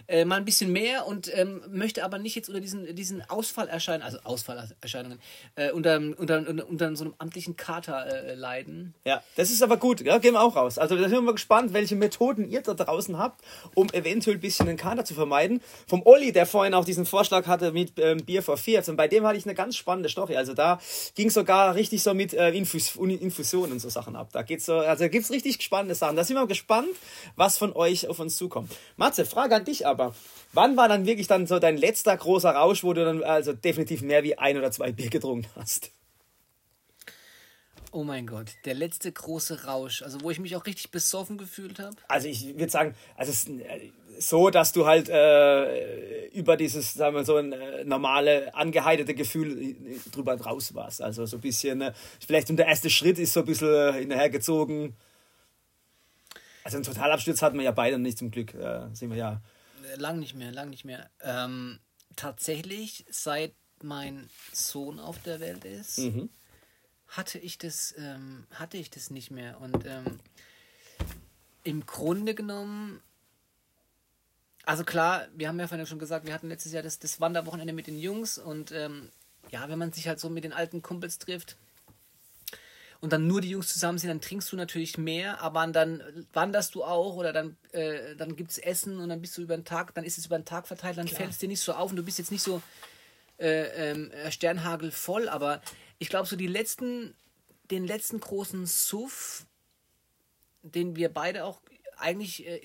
äh, 0.07 0.25
mal 0.25 0.37
ein 0.37 0.45
bisschen 0.45 0.71
mehr 0.71 1.07
und 1.07 1.31
ähm, 1.35 1.61
möchte 1.69 2.03
aber 2.03 2.17
nicht 2.17 2.35
jetzt 2.35 2.49
unter 2.49 2.61
diesen, 2.61 2.95
diesen 2.95 3.27
Ausfallerscheinungen, 3.29 4.05
also 4.05 4.19
Ausfallerscheinungen, 4.23 5.19
äh, 5.55 5.71
unter, 5.71 5.97
unter, 5.97 6.47
unter, 6.47 6.67
unter, 6.67 6.95
so 6.95 7.05
einem 7.05 7.13
amtlichen 7.17 7.55
Kater 7.55 8.05
äh, 8.05 8.35
leiden. 8.35 8.93
Ja, 9.05 9.23
das 9.35 9.51
ist 9.51 9.63
aber 9.63 9.77
gut, 9.77 10.01
ja, 10.01 10.17
gehen 10.17 10.33
wir 10.33 10.41
auch 10.41 10.55
raus. 10.55 10.77
Also 10.77 10.95
da 10.95 11.07
sind 11.09 11.23
wir 11.23 11.33
gespannt, 11.33 11.73
welche 11.73 11.95
Methoden 11.95 12.49
ihr 12.49 12.61
da 12.61 12.73
draußen 12.73 13.17
habt, 13.17 13.41
um 13.75 13.89
eventuell 13.91 14.37
ein 14.37 14.41
bisschen 14.41 14.65
den 14.65 14.77
Kater 14.77 15.05
zu 15.05 15.13
vermeiden. 15.13 15.61
Vom 15.87 16.01
Olli, 16.05 16.31
der 16.31 16.45
vorhin 16.45 16.73
auch 16.73 16.85
diesen 16.85 17.05
Vorschlag 17.05 17.47
hatte 17.47 17.71
mit 17.71 17.93
ähm, 17.97 18.23
Bier 18.25 18.43
for 18.43 18.57
Fears, 18.57 18.89
und 18.89 18.95
bei 18.95 19.07
dem 19.07 19.25
hatte 19.25 19.37
ich 19.37 19.45
eine 19.45 19.55
ganz 19.55 19.75
spannende 19.75 20.09
Story. 20.09 20.35
Also 20.35 20.53
da 20.53 20.79
ging 21.15 21.29
sogar 21.29 21.75
richtig 21.75 22.03
so 22.03 22.13
mit 22.13 22.33
äh, 22.33 22.49
Infus 22.51 22.95
Infusionen 22.95 23.73
und 23.73 23.79
so 23.79 23.89
Sachen 23.89 24.15
ab. 24.15 24.29
Da 24.31 24.41
geht's 24.41 24.65
so, 24.65 24.75
also 24.75 25.03
da 25.03 25.07
gibt 25.07 25.25
es 25.25 25.31
richtig 25.31 25.61
spannende 25.61 25.95
Sachen. 25.95 26.15
Da 26.15 26.23
sind 26.23 26.35
wir 26.35 26.47
gespannt, 26.47 26.89
was 27.35 27.57
von 27.57 27.73
euch 27.73 28.07
auf 28.07 28.19
uns 28.19 28.37
zukommt. 28.37 28.71
Matze, 28.97 29.25
Frage 29.25 29.55
an 29.55 29.65
dich 29.65 29.85
aber 29.85 29.90
aber 29.91 30.15
wann 30.53 30.77
war 30.77 30.87
dann 30.89 31.05
wirklich 31.05 31.27
dann 31.27 31.47
so 31.47 31.59
dein 31.59 31.77
letzter 31.77 32.17
großer 32.17 32.51
Rausch, 32.51 32.83
wo 32.83 32.93
du 32.93 33.05
dann 33.05 33.23
also 33.23 33.53
definitiv 33.53 34.01
mehr 34.01 34.23
wie 34.23 34.37
ein 34.37 34.57
oder 34.57 34.71
zwei 34.71 34.91
Bier 34.91 35.09
getrunken 35.09 35.49
hast? 35.55 35.91
Oh 37.93 38.05
mein 38.05 38.25
Gott, 38.25 38.53
der 38.63 38.73
letzte 38.73 39.11
große 39.11 39.65
Rausch, 39.65 40.01
also 40.01 40.21
wo 40.21 40.31
ich 40.31 40.39
mich 40.39 40.55
auch 40.55 40.65
richtig 40.65 40.91
besoffen 40.91 41.37
gefühlt 41.37 41.77
habe. 41.77 41.95
Also 42.07 42.29
ich 42.29 42.57
würde 42.57 42.69
sagen, 42.69 42.95
also 43.17 43.51
äh, 43.51 43.91
so, 44.17 44.49
dass 44.49 44.71
du 44.71 44.85
halt 44.85 45.09
äh, 45.09 46.27
über 46.27 46.55
dieses, 46.55 46.93
sagen 46.93 47.17
wir 47.17 47.25
so, 47.25 47.35
ein 47.35 47.51
äh, 47.51 47.83
normale, 47.83 48.55
angeheiterte 48.55 49.13
Gefühl 49.13 49.61
äh, 49.61 49.75
drüber 50.09 50.39
raus 50.39 50.73
warst. 50.73 51.01
Also 51.01 51.25
so 51.25 51.35
ein 51.35 51.41
bisschen, 51.41 51.81
äh, 51.81 51.91
vielleicht 52.25 52.47
der 52.57 52.65
erste 52.65 52.89
Schritt 52.89 53.19
ist 53.19 53.33
so 53.33 53.41
ein 53.41 53.45
bisschen 53.45 53.93
hinterhergezogen. 53.93 54.95
Also 56.63 56.77
einen 56.77 56.85
Totalabsturz 56.85 57.41
hatten 57.41 57.57
wir 57.57 57.65
ja 57.65 57.71
beide 57.71 57.99
nicht 57.99 58.19
zum 58.19 58.31
Glück, 58.31 58.53
sind 58.93 59.09
wir 59.09 59.17
ja 59.17 59.41
lang 59.95 60.19
nicht 60.19 60.35
mehr, 60.35 60.51
lang 60.51 60.69
nicht 60.69 60.85
mehr. 60.85 61.09
Ähm, 61.21 61.79
tatsächlich, 62.15 63.05
seit 63.09 63.53
mein 63.83 64.29
Sohn 64.51 64.99
auf 64.99 65.21
der 65.21 65.39
Welt 65.39 65.65
ist, 65.65 65.99
mhm. 65.99 66.29
hatte 67.07 67.39
ich 67.39 67.57
das, 67.57 67.93
ähm, 67.97 68.45
hatte 68.51 68.77
ich 68.77 68.89
das 68.89 69.09
nicht 69.09 69.31
mehr. 69.31 69.59
Und 69.59 69.85
ähm, 69.85 70.19
im 71.63 71.85
Grunde 71.85 72.35
genommen, 72.35 73.01
also 74.65 74.83
klar, 74.83 75.27
wir 75.35 75.47
haben 75.47 75.59
ja 75.59 75.67
vorhin 75.67 75.87
schon 75.87 75.99
gesagt, 75.99 76.25
wir 76.25 76.33
hatten 76.33 76.49
letztes 76.49 76.71
Jahr 76.71 76.83
das, 76.83 76.99
das 76.99 77.19
Wanderwochenende 77.19 77.73
mit 77.73 77.87
den 77.87 77.97
Jungs 77.97 78.37
und 78.37 78.71
ähm, 78.71 79.09
ja, 79.49 79.67
wenn 79.69 79.79
man 79.79 79.91
sich 79.91 80.07
halt 80.07 80.19
so 80.19 80.29
mit 80.29 80.43
den 80.43 80.53
alten 80.53 80.81
Kumpels 80.81 81.17
trifft, 81.17 81.57
und 83.01 83.11
dann 83.11 83.27
nur 83.27 83.41
die 83.41 83.49
Jungs 83.49 83.73
zusammen 83.73 83.97
sind, 83.97 84.09
dann 84.09 84.21
trinkst 84.21 84.51
du 84.51 84.55
natürlich 84.55 84.97
mehr, 84.97 85.41
aber 85.41 85.65
dann 85.67 86.03
wanderst 86.33 86.75
du 86.75 86.83
auch 86.83 87.15
oder 87.15 87.33
dann, 87.33 87.57
äh, 87.71 88.15
dann 88.15 88.35
gibt 88.35 88.51
es 88.51 88.59
Essen 88.59 88.99
und 88.99 89.09
dann 89.09 89.21
bist 89.21 89.35
du 89.37 89.41
über 89.41 89.57
den 89.57 89.65
Tag, 89.65 89.93
dann 89.95 90.03
ist 90.03 90.19
es 90.19 90.27
über 90.27 90.37
den 90.37 90.45
Tag 90.45 90.67
verteilt, 90.67 90.97
dann 90.97 91.07
fällt 91.07 91.31
es 91.31 91.39
dir 91.39 91.49
nicht 91.49 91.61
so 91.61 91.73
auf 91.73 91.89
und 91.89 91.97
du 91.97 92.03
bist 92.03 92.19
jetzt 92.19 92.31
nicht 92.31 92.43
so 92.43 92.61
äh, 93.39 93.91
ähm, 93.91 94.11
äh, 94.11 94.31
Sternhagel 94.31 94.91
voll, 94.91 95.27
aber 95.27 95.61
ich 95.97 96.09
glaube, 96.09 96.27
so 96.27 96.35
die 96.35 96.47
letzten, 96.47 97.15
den 97.71 97.85
letzten 97.85 98.19
großen 98.19 98.67
Suff, 98.67 99.47
den 100.61 100.95
wir 100.95 101.09
beide 101.09 101.43
auch 101.43 101.59
eigentlich 101.97 102.45
äh, 102.45 102.61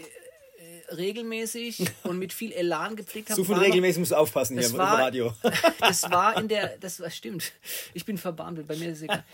regelmäßig 0.97 1.85
und 2.05 2.19
mit 2.19 2.33
viel 2.33 2.53
Elan 2.53 2.97
gepflegt 2.97 3.31
habe. 3.31 3.37
So 3.37 3.45
viel 3.45 3.57
regelmäßig 3.57 3.99
musst 3.99 4.13
du 4.13 4.17
aufpassen 4.17 4.59
hier 4.59 4.67
im 4.67 4.77
war, 4.77 4.99
Radio. 4.99 5.33
das 5.81 6.03
war 6.11 6.37
in 6.39 6.49
der, 6.49 6.77
das 6.79 7.01
war, 7.01 7.11
stimmt, 7.11 7.53
ich 7.95 8.05
bin 8.05 8.19
verbandelt, 8.19 8.67
bei 8.69 8.77
mir 8.77 8.91
ist 8.91 8.99
es 8.99 9.03
egal. 9.03 9.25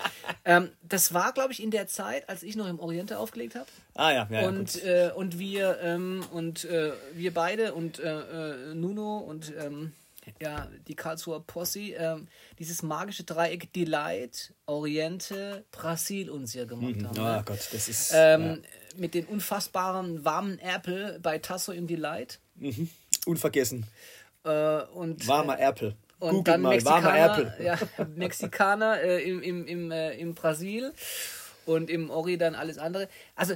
ähm, 0.45 0.71
das 0.83 1.15
war, 1.15 1.33
glaube 1.33 1.53
ich, 1.53 1.63
in 1.63 1.71
der 1.71 1.87
Zeit, 1.87 2.29
als 2.29 2.43
ich 2.43 2.57
noch 2.57 2.69
im 2.69 2.81
Oriente 2.81 3.19
aufgelegt 3.19 3.55
habe. 3.55 3.67
Ah 3.95 4.11
ja, 4.11 4.29
ja. 4.31 4.49
Und, 4.49 4.83
äh, 4.85 5.11
und 5.15 5.39
wir, 5.39 5.79
ähm, 5.83 6.25
und 6.33 6.65
äh, 6.65 6.93
wir 7.15 7.35
beide 7.35 7.75
und 7.75 7.99
äh, 7.99 8.73
äh 8.73 8.75
Nuno 8.75 9.19
und 9.19 9.53
ähm, 9.59 9.93
ja, 10.41 10.69
die 10.89 10.95
Karlsruher 10.95 11.41
Posse, 11.41 11.93
ähm, 11.93 12.29
dieses 12.59 12.83
magische 12.83 13.25
Dreieck 13.25 13.73
Delight, 13.73 14.55
Oriente, 14.67 15.65
Brasil 15.71 16.31
uns 16.31 16.55
ja 16.55 16.65
gemacht 16.65 16.97
mhm. 16.97 17.07
haben. 17.09 17.19
Oh 17.19 17.23
ne? 17.23 17.43
Gott, 17.45 17.69
das 17.73 17.89
ist. 17.89 18.13
Ähm, 18.15 18.43
ja. 18.43 18.57
Mit 18.97 19.15
den 19.15 19.27
unfassbaren 19.27 20.25
warmen 20.25 20.59
Apple 20.59 21.19
bei 21.23 21.39
Tasso 21.39 21.73
im 21.73 21.87
Delight. 21.87 22.41
Mhm. 22.57 22.89
Unvergessen. 23.27 23.87
Äh, 24.45 24.83
und, 24.95 25.27
Warmer 25.27 25.59
Apple. 25.59 25.97
Und 26.19 26.31
Google 26.31 26.45
dann 26.45 26.61
mal, 26.63 26.71
Mexikaner. 26.71 27.55
Ja, 27.63 27.79
Mexikaner 28.15 29.01
äh, 29.01 29.23
im, 29.23 29.43
im, 29.43 29.67
im, 29.67 29.91
äh, 29.91 30.15
im 30.15 30.35
Brasil 30.35 30.93
und 31.67 31.91
im 31.91 32.11
Ori 32.11 32.39
dann 32.39 32.55
alles 32.55 32.79
andere. 32.79 33.09
Also, 33.35 33.55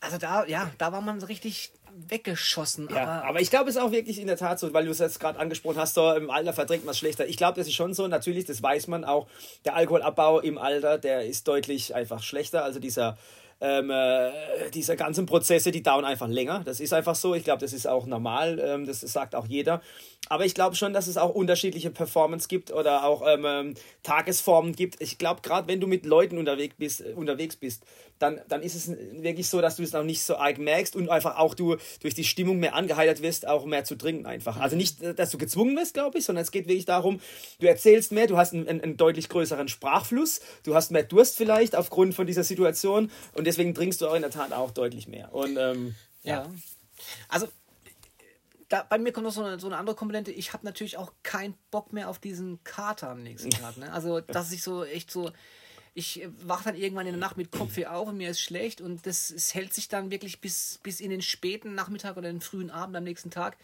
also 0.00 0.18
da, 0.18 0.46
ja, 0.46 0.70
da 0.78 0.92
war 0.92 1.00
man 1.00 1.20
so 1.20 1.26
richtig 1.26 1.72
weggeschossen. 2.08 2.88
Ja, 2.90 3.02
aber, 3.02 3.28
aber 3.28 3.40
ich 3.40 3.50
glaube, 3.50 3.68
es 3.68 3.76
ist 3.76 3.82
auch 3.82 3.92
wirklich 3.92 4.20
in 4.20 4.26
der 4.26 4.36
Tat 4.36 4.58
so, 4.58 4.72
weil 4.72 4.84
du 4.84 4.90
es 4.90 4.98
jetzt 4.98 5.20
gerade 5.20 5.38
angesprochen 5.38 5.78
hast, 5.78 5.94
so 5.94 6.12
im 6.12 6.30
Alter 6.30 6.52
verdrängt 6.52 6.84
man 6.84 6.92
es 6.92 6.98
schlechter. 6.98 7.26
Ich 7.26 7.36
glaube, 7.36 7.58
das 7.58 7.66
ist 7.66 7.74
schon 7.74 7.94
so. 7.94 8.06
Natürlich, 8.06 8.44
das 8.44 8.62
weiß 8.62 8.86
man 8.86 9.04
auch. 9.04 9.26
Der 9.64 9.76
Alkoholabbau 9.76 10.40
im 10.40 10.58
Alter, 10.58 10.98
der 10.98 11.26
ist 11.26 11.46
deutlich 11.48 11.94
einfach 11.94 12.22
schlechter. 12.22 12.64
Also 12.64 12.80
dieser 12.80 13.18
ähm, 13.62 13.90
äh, 13.90 14.30
diese 14.72 14.96
ganzen 14.96 15.26
Prozesse, 15.26 15.70
die 15.70 15.82
dauern 15.82 16.06
einfach 16.06 16.28
länger. 16.28 16.62
Das 16.64 16.80
ist 16.80 16.94
einfach 16.94 17.14
so. 17.14 17.34
Ich 17.34 17.44
glaube, 17.44 17.60
das 17.60 17.74
ist 17.74 17.86
auch 17.86 18.06
normal. 18.06 18.58
Ähm, 18.58 18.86
das 18.86 19.00
sagt 19.00 19.34
auch 19.34 19.46
jeder. 19.46 19.82
Aber 20.28 20.46
ich 20.46 20.54
glaube 20.54 20.76
schon, 20.76 20.94
dass 20.94 21.06
es 21.06 21.18
auch 21.18 21.34
unterschiedliche 21.34 21.90
Performance 21.90 22.48
gibt 22.48 22.72
oder 22.72 23.04
auch 23.04 23.22
ähm, 23.26 23.44
ähm 23.44 23.74
Tagesformen 24.02 24.74
gibt. 24.74 25.00
Ich 25.02 25.18
glaube, 25.18 25.42
gerade 25.42 25.68
wenn 25.68 25.80
du 25.80 25.86
mit 25.86 26.06
Leuten 26.06 26.38
unterwegs 26.38 26.74
bist, 26.78 27.02
äh, 27.02 27.12
unterwegs 27.12 27.56
bist 27.56 27.84
dann, 28.20 28.40
dann 28.48 28.62
ist 28.62 28.74
es 28.74 28.88
wirklich 28.88 29.48
so, 29.48 29.60
dass 29.60 29.76
du 29.76 29.82
es 29.82 29.94
auch 29.94 30.04
nicht 30.04 30.22
so 30.22 30.36
arg 30.36 30.58
merkst 30.58 30.94
und 30.94 31.08
einfach 31.08 31.38
auch 31.38 31.54
du 31.54 31.76
durch 32.00 32.14
die 32.14 32.24
Stimmung 32.24 32.58
mehr 32.58 32.74
angeheitert 32.74 33.22
wirst, 33.22 33.48
auch 33.48 33.64
mehr 33.64 33.84
zu 33.84 33.96
trinken 33.96 34.26
einfach. 34.26 34.58
Also 34.58 34.76
nicht, 34.76 34.98
dass 35.18 35.30
du 35.30 35.38
gezwungen 35.38 35.74
wirst, 35.76 35.94
glaube 35.94 36.18
ich, 36.18 36.26
sondern 36.26 36.42
es 36.42 36.50
geht 36.50 36.68
wirklich 36.68 36.84
darum, 36.84 37.20
du 37.60 37.66
erzählst 37.66 38.12
mehr, 38.12 38.26
du 38.26 38.36
hast 38.36 38.52
einen, 38.52 38.68
einen, 38.68 38.96
deutlich 38.98 39.30
größeren 39.30 39.68
Sprachfluss, 39.68 40.40
du 40.64 40.74
hast 40.74 40.90
mehr 40.90 41.02
Durst 41.02 41.38
vielleicht 41.38 41.74
aufgrund 41.74 42.14
von 42.14 42.26
dieser 42.26 42.44
Situation 42.44 43.10
und 43.32 43.46
deswegen 43.46 43.74
trinkst 43.74 44.02
du 44.02 44.08
auch 44.08 44.14
in 44.14 44.22
der 44.22 44.30
Tat 44.30 44.52
auch 44.52 44.70
deutlich 44.70 45.08
mehr. 45.08 45.34
Und 45.34 45.56
ähm, 45.56 45.94
ja. 46.22 46.42
ja. 46.42 46.50
Also 47.28 47.48
da, 48.68 48.84
bei 48.88 48.98
mir 48.98 49.12
kommt 49.12 49.24
noch 49.24 49.32
so 49.32 49.42
eine, 49.42 49.58
so 49.58 49.66
eine 49.66 49.78
andere 49.78 49.96
Komponente. 49.96 50.30
Ich 50.30 50.52
habe 50.52 50.66
natürlich 50.66 50.98
auch 50.98 51.12
keinen 51.22 51.54
Bock 51.70 51.94
mehr 51.94 52.10
auf 52.10 52.18
diesen 52.18 52.62
Kater 52.64 53.08
am 53.08 53.22
nächsten 53.22 53.50
Tag. 53.50 53.78
Ne? 53.78 53.90
Also, 53.92 54.20
dass 54.20 54.52
ich 54.52 54.62
so 54.62 54.84
echt 54.84 55.10
so 55.10 55.32
ich 55.94 56.26
wache 56.44 56.64
dann 56.64 56.76
irgendwann 56.76 57.06
in 57.06 57.12
der 57.12 57.20
Nacht 57.20 57.36
mit 57.36 57.50
Kopfweh 57.50 57.86
auf 57.86 58.08
und 58.08 58.16
mir 58.16 58.30
ist 58.30 58.40
schlecht 58.40 58.80
und 58.80 59.06
das, 59.06 59.32
das 59.34 59.54
hält 59.54 59.74
sich 59.74 59.88
dann 59.88 60.10
wirklich 60.10 60.40
bis, 60.40 60.78
bis 60.82 61.00
in 61.00 61.10
den 61.10 61.22
späten 61.22 61.74
Nachmittag 61.74 62.16
oder 62.16 62.30
den 62.30 62.40
frühen 62.40 62.70
Abend 62.70 62.96
am 62.96 63.04
nächsten 63.04 63.30
Tag. 63.30 63.56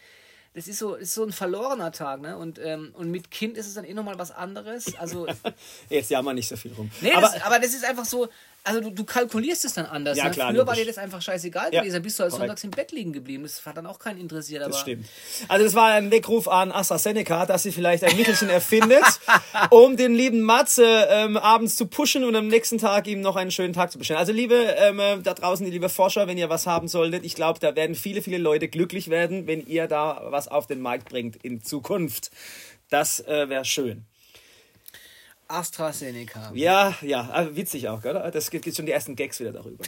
Das 0.53 0.67
ist 0.67 0.79
so, 0.79 0.95
ist 0.95 1.13
so 1.13 1.23
ein 1.23 1.31
verlorener 1.31 1.91
Tag, 1.91 2.19
ne? 2.19 2.35
Und, 2.35 2.57
ähm, 2.57 2.89
und 2.93 3.11
mit 3.11 3.29
Kind 3.29 3.57
ist 3.57 3.67
es 3.67 3.75
dann 3.75 3.85
eh 3.85 3.93
nochmal 3.93 4.17
was 4.17 4.31
anderes. 4.31 4.95
Also, 4.95 5.27
Jetzt 5.89 6.09
jammern 6.09 6.35
nicht 6.35 6.47
so 6.47 6.55
viel 6.55 6.73
rum. 6.73 6.89
Nee, 7.01 7.11
aber 7.11 7.29
das, 7.31 7.41
aber 7.43 7.59
das 7.59 7.75
ist 7.75 7.85
einfach 7.85 8.05
so, 8.05 8.27
also 8.67 8.81
du, 8.81 8.89
du 8.89 9.05
kalkulierst 9.05 9.63
es 9.65 9.73
dann 9.73 9.85
anders. 9.85 10.17
Ja, 10.17 10.25
ne? 10.25 10.31
klar, 10.31 10.49
Früher 10.49 10.57
logisch. 10.57 10.67
war 10.67 10.75
dir 10.75 10.85
das 10.85 10.97
einfach 10.97 11.21
scheißegal 11.21 11.73
ja, 11.73 11.79
gewesen. 11.79 11.93
Dann 11.93 12.03
bist 12.03 12.19
du 12.19 12.23
halt 12.23 12.31
korrekt. 12.31 12.41
sonntags 12.41 12.63
im 12.65 12.71
Bett 12.71 12.91
liegen 12.91 13.13
geblieben. 13.13 13.43
Das 13.43 13.65
hat 13.65 13.77
dann 13.77 13.85
auch 13.85 13.97
keinen 13.97 14.19
interessiert. 14.19 14.61
Aber 14.61 14.71
das 14.71 14.81
stimmt. 14.81 15.05
Also 15.47 15.65
das 15.65 15.73
war 15.73 15.93
ein 15.93 16.11
Weckruf 16.11 16.47
an 16.47 16.71
AstraZeneca, 16.71 17.45
dass 17.45 17.63
sie 17.63 17.71
vielleicht 17.71 18.03
ein 18.03 18.15
Mittelchen 18.17 18.49
erfindet, 18.49 19.03
um 19.69 19.95
den 19.95 20.13
lieben 20.13 20.41
Matze 20.41 21.07
ähm, 21.09 21.37
abends 21.37 21.75
zu 21.77 21.87
pushen 21.87 22.23
und 22.23 22.35
am 22.35 22.47
nächsten 22.47 22.77
Tag 22.77 23.07
ihm 23.07 23.21
noch 23.21 23.37
einen 23.37 23.51
schönen 23.51 23.73
Tag 23.73 23.91
zu 23.91 23.97
bestellen. 23.97 24.19
Also 24.19 24.33
liebe 24.33 24.55
ähm, 24.55 24.99
äh, 24.99 25.17
da 25.21 25.33
draußen, 25.33 25.65
die 25.65 25.71
liebe 25.71 25.89
Forscher, 25.89 26.27
wenn 26.27 26.37
ihr 26.37 26.49
was 26.49 26.67
haben 26.67 26.87
solltet, 26.87 27.23
ich 27.23 27.35
glaube, 27.35 27.59
da 27.59 27.75
werden 27.75 27.95
viele, 27.95 28.21
viele 28.21 28.37
Leute 28.37 28.67
glücklich 28.67 29.09
werden, 29.09 29.47
wenn 29.47 29.65
ihr 29.65 29.87
da 29.87 30.23
was 30.25 30.47
auf 30.47 30.67
den 30.67 30.81
Markt 30.81 31.09
bringt 31.09 31.37
in 31.37 31.63
Zukunft. 31.63 32.31
Das 32.89 33.19
äh, 33.21 33.49
wäre 33.49 33.65
schön. 33.65 34.05
AstraZeneca. 35.47 36.51
Ja, 36.53 36.95
ja, 37.01 37.55
witzig 37.55 37.87
auch, 37.89 38.03
oder? 38.03 38.29
Das 38.31 38.49
gibt 38.49 38.73
schon 38.75 38.85
die 38.85 38.91
ersten 38.91 39.15
Gags 39.15 39.39
wieder 39.39 39.53
darüber. 39.53 39.83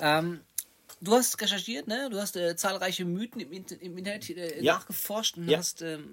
Ähm, 0.00 0.40
du 1.00 1.12
hast 1.12 1.40
recherchiert, 1.40 1.86
ne? 1.86 2.08
Du 2.10 2.20
hast 2.20 2.36
äh, 2.36 2.56
zahlreiche 2.56 3.04
Mythen 3.04 3.40
im, 3.40 3.52
im 3.52 3.98
Internet 3.98 4.30
äh, 4.30 4.62
ja. 4.62 4.74
nachgeforscht 4.74 5.36
und 5.36 5.48
ja. 5.48 5.58
hast 5.58 5.82
ähm, 5.82 6.12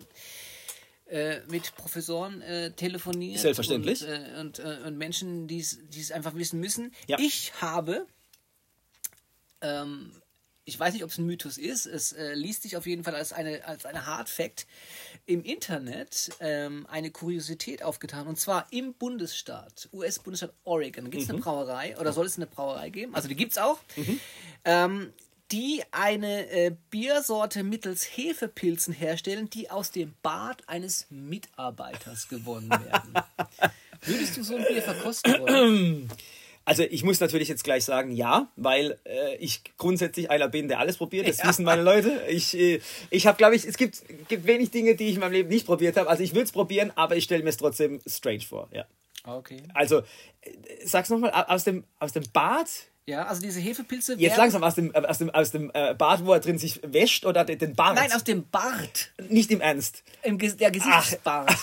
äh, 1.07 1.39
mit 1.49 1.75
Professoren 1.75 2.41
äh, 2.41 2.71
telefoniert. 2.71 3.39
Selbstverständlich. 3.39 4.01
Und, 4.03 4.09
äh, 4.09 4.39
und, 4.39 4.59
äh, 4.59 4.87
und 4.87 4.97
Menschen, 4.97 5.47
die 5.47 5.59
es 5.59 6.11
einfach 6.11 6.35
wissen 6.35 6.59
müssen. 6.59 6.93
Ja. 7.07 7.17
Ich 7.19 7.53
habe 7.61 8.07
ähm, 9.61 10.11
ich 10.65 10.79
weiß 10.79 10.93
nicht, 10.93 11.03
ob 11.03 11.11
es 11.11 11.17
ein 11.19 11.25
Mythos 11.25 11.57
ist, 11.57 11.85
es 11.85 12.11
äh, 12.11 12.33
liest 12.33 12.63
sich 12.63 12.75
auf 12.75 12.87
jeden 12.87 13.03
Fall 13.03 13.15
als 13.15 13.31
eine, 13.31 13.65
als 13.65 13.85
eine 13.85 14.07
Hard 14.07 14.29
Fact, 14.29 14.65
im 15.27 15.43
Internet 15.43 16.31
ähm, 16.39 16.87
eine 16.89 17.11
Kuriosität 17.11 17.83
aufgetan. 17.83 18.27
Und 18.27 18.39
zwar 18.39 18.67
im 18.71 18.95
Bundesstaat, 18.95 19.89
US-Bundesstaat 19.93 20.53
Oregon, 20.63 21.11
gibt 21.11 21.23
es 21.23 21.29
mhm. 21.29 21.35
eine 21.35 21.43
Brauerei 21.43 21.97
oder 21.99 22.13
soll 22.13 22.25
es 22.25 22.37
eine 22.37 22.47
Brauerei 22.47 22.89
geben? 22.89 23.13
Also 23.13 23.27
die 23.27 23.35
gibt 23.35 23.51
es 23.51 23.57
auch. 23.59 23.79
Mhm. 23.95 24.19
Ähm, 24.65 25.13
die 25.51 25.83
eine 25.91 26.49
äh, 26.49 26.75
Biersorte 26.89 27.63
mittels 27.63 28.03
Hefepilzen 28.03 28.93
herstellen, 28.93 29.47
die 29.49 29.69
aus 29.69 29.91
dem 29.91 30.15
Bad 30.23 30.67
eines 30.67 31.05
Mitarbeiters 31.11 32.27
gewonnen 32.27 32.71
werden. 32.71 33.13
Würdest 34.01 34.37
du 34.37 34.43
so 34.43 34.55
ein 34.55 34.65
Bier 34.65 34.81
verkosten 34.81 35.39
wollen? 35.39 36.09
Also 36.65 36.83
ich 36.83 37.03
muss 37.03 37.19
natürlich 37.19 37.47
jetzt 37.47 37.63
gleich 37.63 37.85
sagen, 37.85 38.11
ja, 38.11 38.51
weil 38.55 38.97
äh, 39.05 39.35
ich 39.37 39.61
grundsätzlich 39.77 40.31
einer 40.31 40.49
bin, 40.49 40.67
der 40.67 40.79
alles 40.79 40.97
probiert. 40.97 41.27
Das 41.27 41.37
ja. 41.37 41.47
wissen 41.47 41.63
meine 41.63 41.83
Leute. 41.83 42.23
Ich, 42.27 42.57
äh, 42.57 42.81
ich 43.11 43.27
habe, 43.27 43.37
glaube 43.37 43.55
ich, 43.55 43.65
es 43.65 43.77
gibt, 43.77 44.01
gibt 44.27 44.47
wenig 44.47 44.71
Dinge, 44.71 44.95
die 44.95 45.05
ich 45.05 45.15
in 45.15 45.19
meinem 45.19 45.33
Leben 45.33 45.49
nicht 45.49 45.67
probiert 45.67 45.95
habe. 45.95 46.09
Also 46.09 46.23
ich 46.23 46.33
würde 46.33 46.45
es 46.45 46.51
probieren, 46.51 46.91
aber 46.95 47.15
ich 47.15 47.23
stelle 47.23 47.43
mir 47.43 47.51
es 47.51 47.57
trotzdem 47.57 48.01
strange 48.07 48.41
vor. 48.41 48.67
Ja. 48.73 48.85
Okay. 49.25 49.61
Also, 49.73 49.99
äh, 49.99 50.51
sag's 50.83 51.09
nochmal, 51.09 51.31
aus 51.31 51.63
dem, 51.63 51.83
aus 51.99 52.13
dem 52.13 52.23
Bad 52.33 52.67
ja, 53.07 53.27
also 53.27 53.39
diese 53.39 53.59
Hefepilze. 53.59 54.15
Jetzt 54.17 54.37
langsam 54.37 54.63
aus 54.63 54.73
dem, 54.73 54.93
aus 54.95 55.19
dem, 55.19 55.29
aus 55.29 55.51
dem 55.51 55.69
äh, 55.75 55.93
Bad, 55.93 56.25
wo 56.25 56.33
er 56.33 56.39
drin 56.39 56.57
sich 56.57 56.81
wäscht 56.83 57.23
oder 57.25 57.45
den 57.45 57.75
Bart? 57.75 57.95
Nein, 57.95 58.11
aus 58.11 58.23
dem 58.23 58.49
Bart. 58.49 59.11
Nicht 59.29 59.51
im 59.51 59.61
Ernst. 59.61 60.03
Im 60.23 60.39
Ge 60.39 60.51
der 60.53 60.71
Gesichtsbart. 60.71 61.55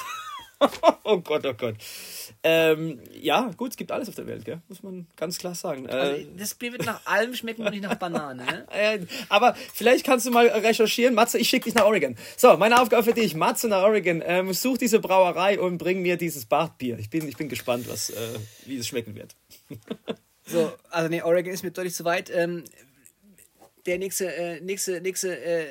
oh 1.03 1.19
Gott, 1.19 1.45
oh 1.45 1.55
Gott. 1.55 1.75
Ähm, 2.45 2.99
ja, 3.21 3.53
gut, 3.57 3.71
es 3.71 3.77
gibt 3.77 3.93
alles 3.93 4.09
auf 4.09 4.17
der 4.17 4.27
Welt, 4.27 4.45
gell? 4.45 4.61
muss 4.69 4.83
man 4.83 5.07
ganz 5.15 5.39
klar 5.39 5.55
sagen. 5.55 5.89
Also, 5.89 6.17
äh, 6.17 6.27
das 6.37 6.55
Bier 6.55 6.73
wird 6.73 6.85
nach 6.85 7.07
allem 7.07 7.35
schmecken 7.35 7.65
und 7.65 7.71
nicht 7.71 7.85
nach 7.85 7.95
Banane. 7.95 8.45
Ne? 8.45 8.67
äh, 8.73 8.99
aber 9.29 9.55
vielleicht 9.73 10.05
kannst 10.05 10.27
du 10.27 10.33
mal 10.33 10.49
recherchieren. 10.49 11.15
Matze, 11.15 11.39
ich 11.39 11.49
schicke 11.49 11.67
dich 11.67 11.75
nach 11.75 11.85
Oregon. 11.85 12.17
So, 12.37 12.57
meine 12.57 12.81
Aufgabe 12.81 13.05
für 13.05 13.13
dich, 13.13 13.37
Matze 13.37 13.69
nach 13.69 13.83
Oregon. 13.83 14.23
Ähm, 14.27 14.53
such 14.53 14.79
diese 14.79 14.99
Brauerei 14.99 15.61
und 15.61 15.79
bring 15.79 16.03
mir 16.03 16.17
dieses 16.17 16.45
Bartbier. 16.45 16.99
Ich 16.99 17.11
bin, 17.11 17.29
ich 17.29 17.37
bin 17.37 17.49
gespannt, 17.49 17.89
was, 17.89 18.11
äh, 18.11 18.17
wie 18.67 18.77
es 18.77 18.89
schmecken 18.89 19.15
wird. 19.15 19.37
so, 20.45 20.73
also 20.91 21.09
nee, 21.09 21.23
Oregon 21.23 21.53
ist 21.53 21.63
mir 21.63 21.71
deutlich 21.71 21.95
zu 21.95 22.05
weit. 22.05 22.29
Ähm, 22.35 22.65
der 23.87 23.99
nächste, 23.99 24.35
äh, 24.35 24.61
nächste, 24.61 25.01
nächste, 25.01 25.39
äh, 25.41 25.67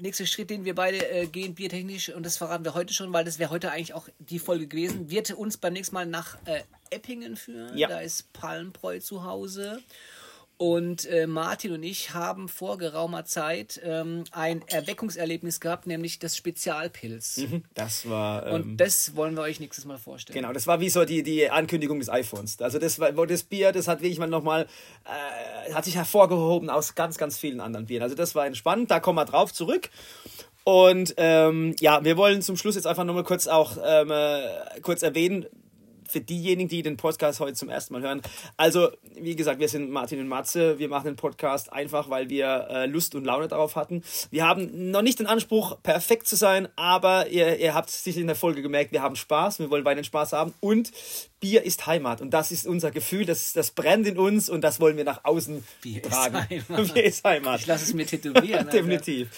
nächste 0.00 0.26
Schritt, 0.26 0.50
den 0.50 0.64
wir 0.64 0.74
beide 0.74 1.08
äh, 1.10 1.26
gehen, 1.26 1.54
biertechnisch, 1.54 2.10
und 2.10 2.24
das 2.24 2.36
verraten 2.36 2.64
wir 2.64 2.74
heute 2.74 2.92
schon, 2.92 3.12
weil 3.12 3.24
das 3.24 3.38
wäre 3.38 3.50
heute 3.50 3.70
eigentlich 3.70 3.94
auch 3.94 4.08
die 4.18 4.38
Folge 4.38 4.66
gewesen, 4.66 5.10
wird 5.10 5.30
uns 5.32 5.56
beim 5.56 5.72
nächsten 5.72 5.94
Mal 5.94 6.06
nach 6.06 6.38
äh, 6.44 6.62
Eppingen 6.90 7.36
führen. 7.36 7.76
Ja. 7.76 7.88
Da 7.88 8.00
ist 8.00 8.32
Palmbräu 8.32 9.00
zu 9.00 9.24
Hause. 9.24 9.82
Und 10.58 11.06
äh, 11.06 11.28
Martin 11.28 11.70
und 11.70 11.84
ich 11.84 12.14
haben 12.14 12.48
vor 12.48 12.78
geraumer 12.78 13.24
Zeit 13.24 13.80
ähm, 13.84 14.24
ein 14.32 14.62
Erweckungserlebnis 14.66 15.60
gehabt, 15.60 15.86
nämlich 15.86 16.18
das 16.18 16.36
Spezialpilz. 16.36 17.36
Mhm, 17.36 17.62
das 17.74 18.08
war. 18.10 18.44
Ähm, 18.44 18.54
und 18.54 18.76
das 18.76 19.14
wollen 19.14 19.36
wir 19.36 19.42
euch 19.42 19.60
nächstes 19.60 19.84
Mal 19.84 19.98
vorstellen. 19.98 20.36
Genau, 20.36 20.52
das 20.52 20.66
war 20.66 20.80
wie 20.80 20.90
so 20.90 21.04
die, 21.04 21.22
die 21.22 21.48
Ankündigung 21.48 22.00
des 22.00 22.08
iPhones. 22.08 22.60
Also 22.60 22.80
das 22.80 22.98
war 22.98 23.12
das 23.12 23.44
Bier, 23.44 23.70
das 23.70 23.86
hat 23.86 24.02
wirklich 24.02 24.18
mal 24.18 24.26
nochmal, 24.26 24.66
äh, 25.04 25.72
hat 25.72 25.84
sich 25.84 25.94
hervorgehoben 25.94 26.70
aus 26.70 26.96
ganz, 26.96 27.18
ganz 27.18 27.38
vielen 27.38 27.60
anderen 27.60 27.86
Bieren. 27.86 28.02
Also 28.02 28.16
das 28.16 28.34
war 28.34 28.44
entspannt, 28.44 28.90
da 28.90 28.98
kommen 28.98 29.16
wir 29.16 29.26
drauf 29.26 29.52
zurück. 29.52 29.90
Und 30.64 31.14
ähm, 31.18 31.76
ja, 31.78 32.04
wir 32.04 32.16
wollen 32.16 32.42
zum 32.42 32.56
Schluss 32.56 32.74
jetzt 32.74 32.88
einfach 32.88 33.04
nochmal 33.04 33.22
kurz 33.22 33.46
auch 33.46 33.76
ähm, 33.82 34.10
äh, 34.10 34.80
kurz 34.82 35.02
erwähnen, 35.02 35.46
für 36.08 36.20
diejenigen, 36.20 36.68
die 36.68 36.82
den 36.82 36.96
Podcast 36.96 37.40
heute 37.40 37.54
zum 37.54 37.68
ersten 37.68 37.94
Mal 37.94 38.02
hören. 38.02 38.22
Also, 38.56 38.88
wie 39.14 39.36
gesagt, 39.36 39.60
wir 39.60 39.68
sind 39.68 39.90
Martin 39.90 40.20
und 40.20 40.28
Matze. 40.28 40.78
Wir 40.78 40.88
machen 40.88 41.06
den 41.06 41.16
Podcast 41.16 41.72
einfach, 41.72 42.10
weil 42.10 42.28
wir 42.28 42.68
äh, 42.70 42.86
Lust 42.86 43.14
und 43.14 43.24
Laune 43.24 43.48
darauf 43.48 43.76
hatten. 43.76 44.02
Wir 44.30 44.46
haben 44.46 44.90
noch 44.90 45.02
nicht 45.02 45.18
den 45.18 45.26
Anspruch, 45.26 45.76
perfekt 45.82 46.26
zu 46.26 46.36
sein, 46.36 46.68
aber 46.76 47.28
ihr, 47.28 47.58
ihr 47.58 47.74
habt 47.74 47.90
sicher 47.90 48.20
in 48.20 48.26
der 48.26 48.36
Folge 48.36 48.62
gemerkt, 48.62 48.92
wir 48.92 49.02
haben 49.02 49.16
Spaß, 49.16 49.58
wir 49.58 49.70
wollen 49.70 49.84
weiterhin 49.84 50.04
Spaß 50.04 50.32
haben 50.32 50.54
und 50.60 50.92
Bier 51.40 51.62
ist 51.62 51.86
Heimat 51.86 52.20
und 52.20 52.30
das 52.30 52.50
ist 52.50 52.66
unser 52.66 52.90
Gefühl, 52.90 53.24
das, 53.24 53.52
das 53.52 53.70
brennt 53.70 54.06
in 54.06 54.18
uns 54.18 54.48
und 54.48 54.62
das 54.62 54.80
wollen 54.80 54.96
wir 54.96 55.04
nach 55.04 55.24
außen 55.24 55.64
Bier 55.82 56.02
tragen. 56.02 56.36
Ist 56.50 56.68
Heimat. 56.68 56.94
Bier 56.94 57.04
ist 57.04 57.24
Heimat. 57.24 57.60
Ich 57.60 57.66
lasse 57.66 57.84
es 57.84 57.94
mir 57.94 58.06
tätowieren. 58.06 58.68
Definitiv. 58.72 59.28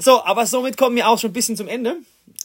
So, 0.00 0.24
aber 0.24 0.46
somit 0.46 0.76
kommen 0.76 0.94
wir 0.94 1.08
auch 1.08 1.18
schon 1.18 1.30
ein 1.30 1.32
bisschen 1.34 1.56
zum 1.56 1.66
Ende. 1.66 1.96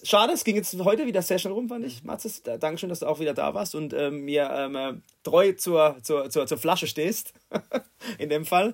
Schade, 0.01 0.33
es 0.33 0.43
ging 0.43 0.55
jetzt 0.55 0.75
heute 0.79 1.05
wieder 1.05 1.21
sehr 1.21 1.37
schnell 1.37 1.53
rum, 1.53 1.69
fand 1.69 1.85
ich. 1.85 2.03
Matzes, 2.03 2.41
Dankeschön, 2.41 2.89
dass 2.89 2.99
du 2.99 3.05
auch 3.05 3.19
wieder 3.19 3.35
da 3.35 3.53
warst 3.53 3.75
und 3.75 3.93
ähm, 3.93 4.25
mir 4.25 4.49
ähm, 4.51 4.75
äh, 4.75 4.93
treu 5.23 5.53
zur, 5.53 5.97
zur, 6.01 6.31
zur, 6.31 6.47
zur 6.47 6.57
Flasche 6.57 6.87
stehst. 6.87 7.33
in 8.17 8.29
dem 8.29 8.45
Fall. 8.45 8.73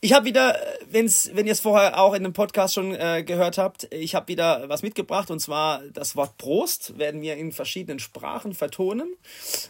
Ich 0.00 0.12
habe 0.12 0.24
wieder, 0.24 0.58
wenn's, 0.90 1.30
wenn 1.34 1.46
ihr 1.46 1.52
es 1.52 1.60
vorher 1.60 2.00
auch 2.00 2.14
in 2.14 2.24
dem 2.24 2.32
Podcast 2.32 2.74
schon 2.74 2.94
äh, 2.94 3.22
gehört 3.22 3.58
habt, 3.58 3.86
ich 3.92 4.16
habe 4.16 4.26
wieder 4.26 4.68
was 4.68 4.82
mitgebracht 4.82 5.30
und 5.30 5.38
zwar 5.38 5.82
das 5.92 6.16
Wort 6.16 6.36
Prost 6.36 6.98
werden 6.98 7.22
wir 7.22 7.36
in 7.36 7.52
verschiedenen 7.52 8.00
Sprachen 8.00 8.54
vertonen. 8.54 9.14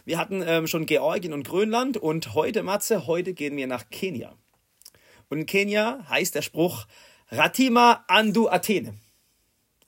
Wir 0.03 0.17
hatten 0.17 0.41
ähm, 0.45 0.65
schon 0.65 0.87
Georgien 0.87 1.33
und 1.33 1.47
Grönland 1.47 1.97
und 1.97 2.33
heute, 2.33 2.63
Matze, 2.63 3.05
heute 3.05 3.33
gehen 3.33 3.55
wir 3.55 3.67
nach 3.67 3.89
Kenia. 3.91 4.33
Und 5.29 5.39
in 5.39 5.45
Kenia 5.45 6.05
heißt 6.09 6.33
der 6.33 6.41
Spruch 6.41 6.87
Ratima 7.33 8.03
Andu 8.09 8.49
Athene. 8.49 8.93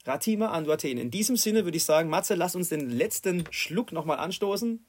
Ratima 0.05 0.51
Andu 0.51 0.71
Athene. 0.71 1.01
In 1.01 1.11
diesem 1.11 1.35
Sinne 1.35 1.65
würde 1.65 1.75
ich 1.75 1.83
sagen, 1.83 2.09
Matze, 2.09 2.35
lass 2.35 2.55
uns 2.55 2.69
den 2.69 2.89
letzten 2.89 3.43
Schluck 3.51 3.91
nochmal 3.91 4.17
anstoßen. 4.19 4.85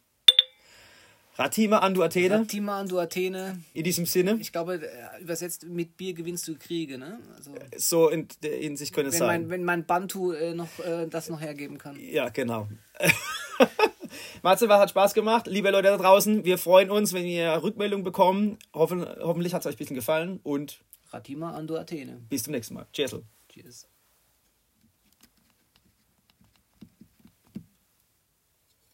Ratima 1.37 1.79
Andu 1.79 2.05
Athene. 2.05 2.39
Ratima 2.39 2.79
Andu 2.79 3.01
Athene. 3.01 3.61
In 3.73 3.83
diesem 3.83 4.07
Sinne. 4.07 4.39
Ich 4.41 4.53
glaube, 4.53 4.75
äh, 4.75 5.21
übersetzt 5.21 5.67
mit 5.67 5.97
Bier 5.97 6.15
gewinnst 6.15 6.47
du 6.47 6.57
Kriege, 6.57 6.97
ne? 6.97 7.19
Also, 7.37 7.51
so 7.77 8.09
in, 8.09 8.29
in 8.43 8.77
sich 8.77 8.93
könnte 8.93 9.11
es 9.11 9.19
sein. 9.19 9.43
Mein, 9.43 9.51
wenn 9.51 9.65
mein 9.65 9.85
Bantu 9.85 10.31
äh, 10.31 10.55
noch, 10.55 10.79
äh, 10.79 11.09
das 11.09 11.29
noch 11.29 11.41
hergeben 11.41 11.79
kann. 11.79 11.99
Ja, 11.99 12.29
genau. 12.29 12.69
Matze, 14.43 14.69
was 14.69 14.79
hat 14.79 14.91
Spaß 14.91 15.13
gemacht. 15.15 15.49
Liebe 15.49 15.71
Leute 15.73 15.89
da 15.89 15.97
draußen, 15.97 16.45
wir 16.45 16.59
freuen 16.59 16.93
uns, 16.93 17.13
wenn 17.13 17.27
ihr 17.27 17.61
Rückmeldungen 17.65 18.05
bekommen. 18.05 18.59
Hoffen, 18.73 19.05
hoffentlich 19.21 19.55
hat 19.55 19.63
es 19.63 19.67
euch 19.67 19.75
ein 19.75 19.79
bisschen 19.79 19.97
gefallen 19.97 20.39
und 20.45 20.79
Ratima 21.15 21.53
Andu 21.53 21.77
Athene. 21.77 22.21
Bis 22.29 22.43
zum 22.43 22.53
nächsten 22.53 22.75
Mal. 22.75 22.87
Cheers. 22.93 23.17
Cheers. 23.49 23.89